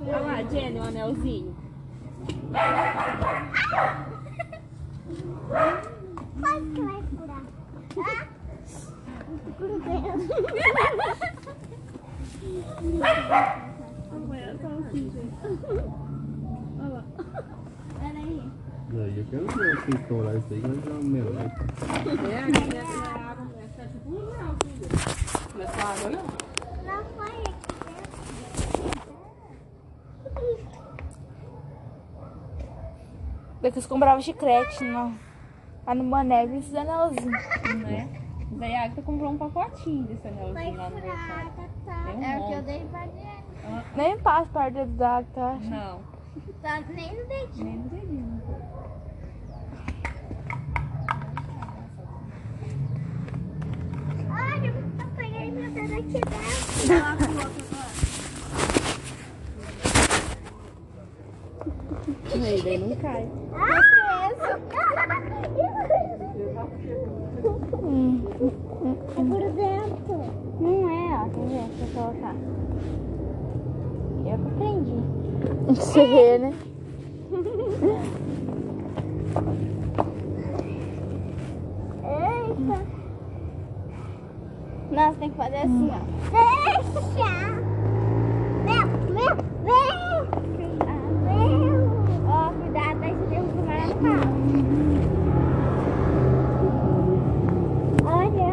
[0.00, 1.54] Olha lá, Jenny, o anelzinho.
[6.40, 7.42] Quase que vai furar.
[7.98, 8.26] Ah?
[9.58, 10.02] Grudeu.
[14.26, 15.22] Põe a salsicha.
[18.00, 18.42] Peraí.
[18.92, 21.34] Daí eu quero ver se estourar isso aí, mas é um melhor.
[22.30, 24.12] É, aqui essa água, essa é tipo um.
[25.54, 26.24] Não é só água, não?
[26.84, 27.51] Não foi
[33.60, 35.14] Depois comprava chiclete no,
[35.86, 37.42] lá no Mané, esses anelzinhos.
[37.86, 38.08] Né?
[38.52, 41.52] Daí a Agatha comprou um pacotinho desse anelzinho lá no mercado.
[41.84, 43.84] Tem um É o que eu dei pra Diana.
[43.94, 45.54] Nem passa perto do Dago, tá?
[45.62, 46.00] Não,
[46.60, 47.64] Tá nem no dedinho.
[47.64, 48.42] nem no dedinho.
[54.30, 57.71] Olha, eu peguei meu dedo aqui dentro.
[62.34, 63.28] Aí, daí não cai.
[63.50, 64.46] Tá preso.
[69.16, 70.16] É por dentro.
[70.60, 71.16] Não é, ó.
[71.28, 71.66] Quer ver?
[71.68, 72.34] Deixa eu colocar.
[74.24, 74.98] Eu aprendi.
[75.68, 76.52] Você, né?
[82.04, 82.78] Eita.
[84.90, 85.98] Nossa, tem que fazer assim, ó.
[86.30, 87.32] Deixa!
[88.64, 89.34] Meu, meu,
[89.64, 89.92] vem!
[91.24, 91.62] Vem!
[92.28, 94.32] Ó, cuidado, daí você derruba lá no carro.
[98.04, 98.50] Olha.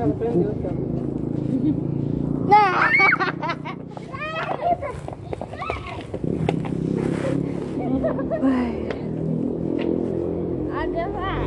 [0.00, 0.74] Ela prendeu, então.
[10.72, 11.40] Agora vai.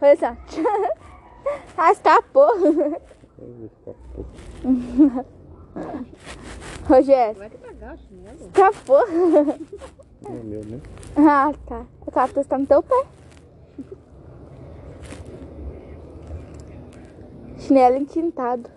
[0.00, 0.30] Olha só.
[1.76, 2.50] Ah, escapou.
[6.88, 7.42] Rogério.
[8.40, 9.06] Escapou.
[10.26, 10.80] É meu, né?
[11.16, 11.84] Ah, tá.
[12.06, 13.06] O cactus tá no teu pé.
[17.58, 18.70] Chinelo entintado.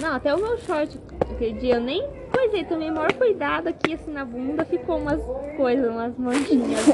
[0.00, 3.94] Não, até o meu short, aquele dia eu nem coisei, tomei o maior cuidado aqui
[3.94, 5.22] assim na bunda, ficou umas
[5.56, 6.86] coisas, umas manchinhas.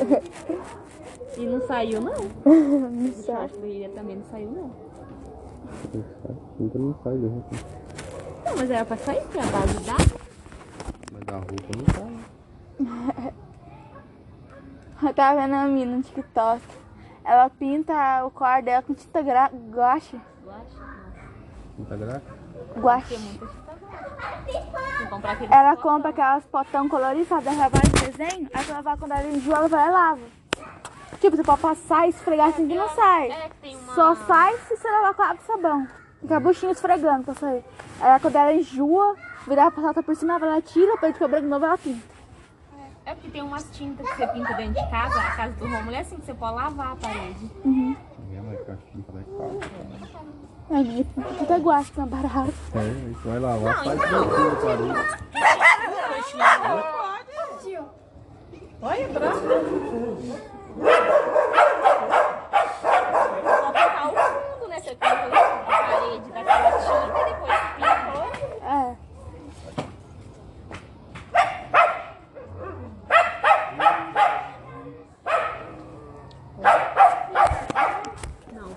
[1.38, 2.12] e não saiu não.
[2.44, 4.70] O short do Ilha também não saiu não.
[6.60, 7.87] Então não sai roupa.
[8.48, 9.96] Não, mas era pra sair, que é a base dá.
[11.12, 13.34] Mas da roupa não sai.
[15.00, 16.60] Eu tava vendo a mina no TikTok.
[17.24, 20.20] Ela pinta o quarto dela com tinta gra- guache.
[22.76, 23.18] Guache.
[24.98, 27.46] Que comprar aquele Ela compra aquelas potão coloridas, sabe?
[27.48, 28.48] Ela vai de desenho.
[28.52, 30.20] Aí quando ela vai, quando ela enjoa, ela vai e lava.
[31.20, 33.30] Tipo, você pode passar e esfregar assim que não sai.
[33.30, 33.94] É, que tem uma...
[33.94, 35.86] Só sai se você levar com água e sabão.
[36.20, 37.64] Fica a buchinha esfregando pra sair.
[38.00, 39.14] Aí quando ela enjoa,
[39.46, 42.18] virar pra salta por cima, ela tira, pra ele ficar branco de novo, ela pinta.
[43.06, 45.96] É porque tem umas tintas que você pinta dentro de casa, a casa do Romulo
[45.96, 47.50] é assim, que você pode lavar a parede.
[47.64, 49.48] Minha mãe caixinha pra cá.
[50.70, 52.52] Ai, minha puta guache na barata.
[52.74, 54.92] É, você vai lavar, faz tranquilo a parede.
[56.28, 57.78] Só pintar o fundo, né?
[58.50, 60.98] Você pinta a parede daquela tinta outra.
[68.62, 68.96] É.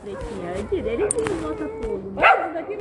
[0.01, 0.51] Pretinha,
[0.89, 1.07] ele,
[1.41, 2.11] bota fogo.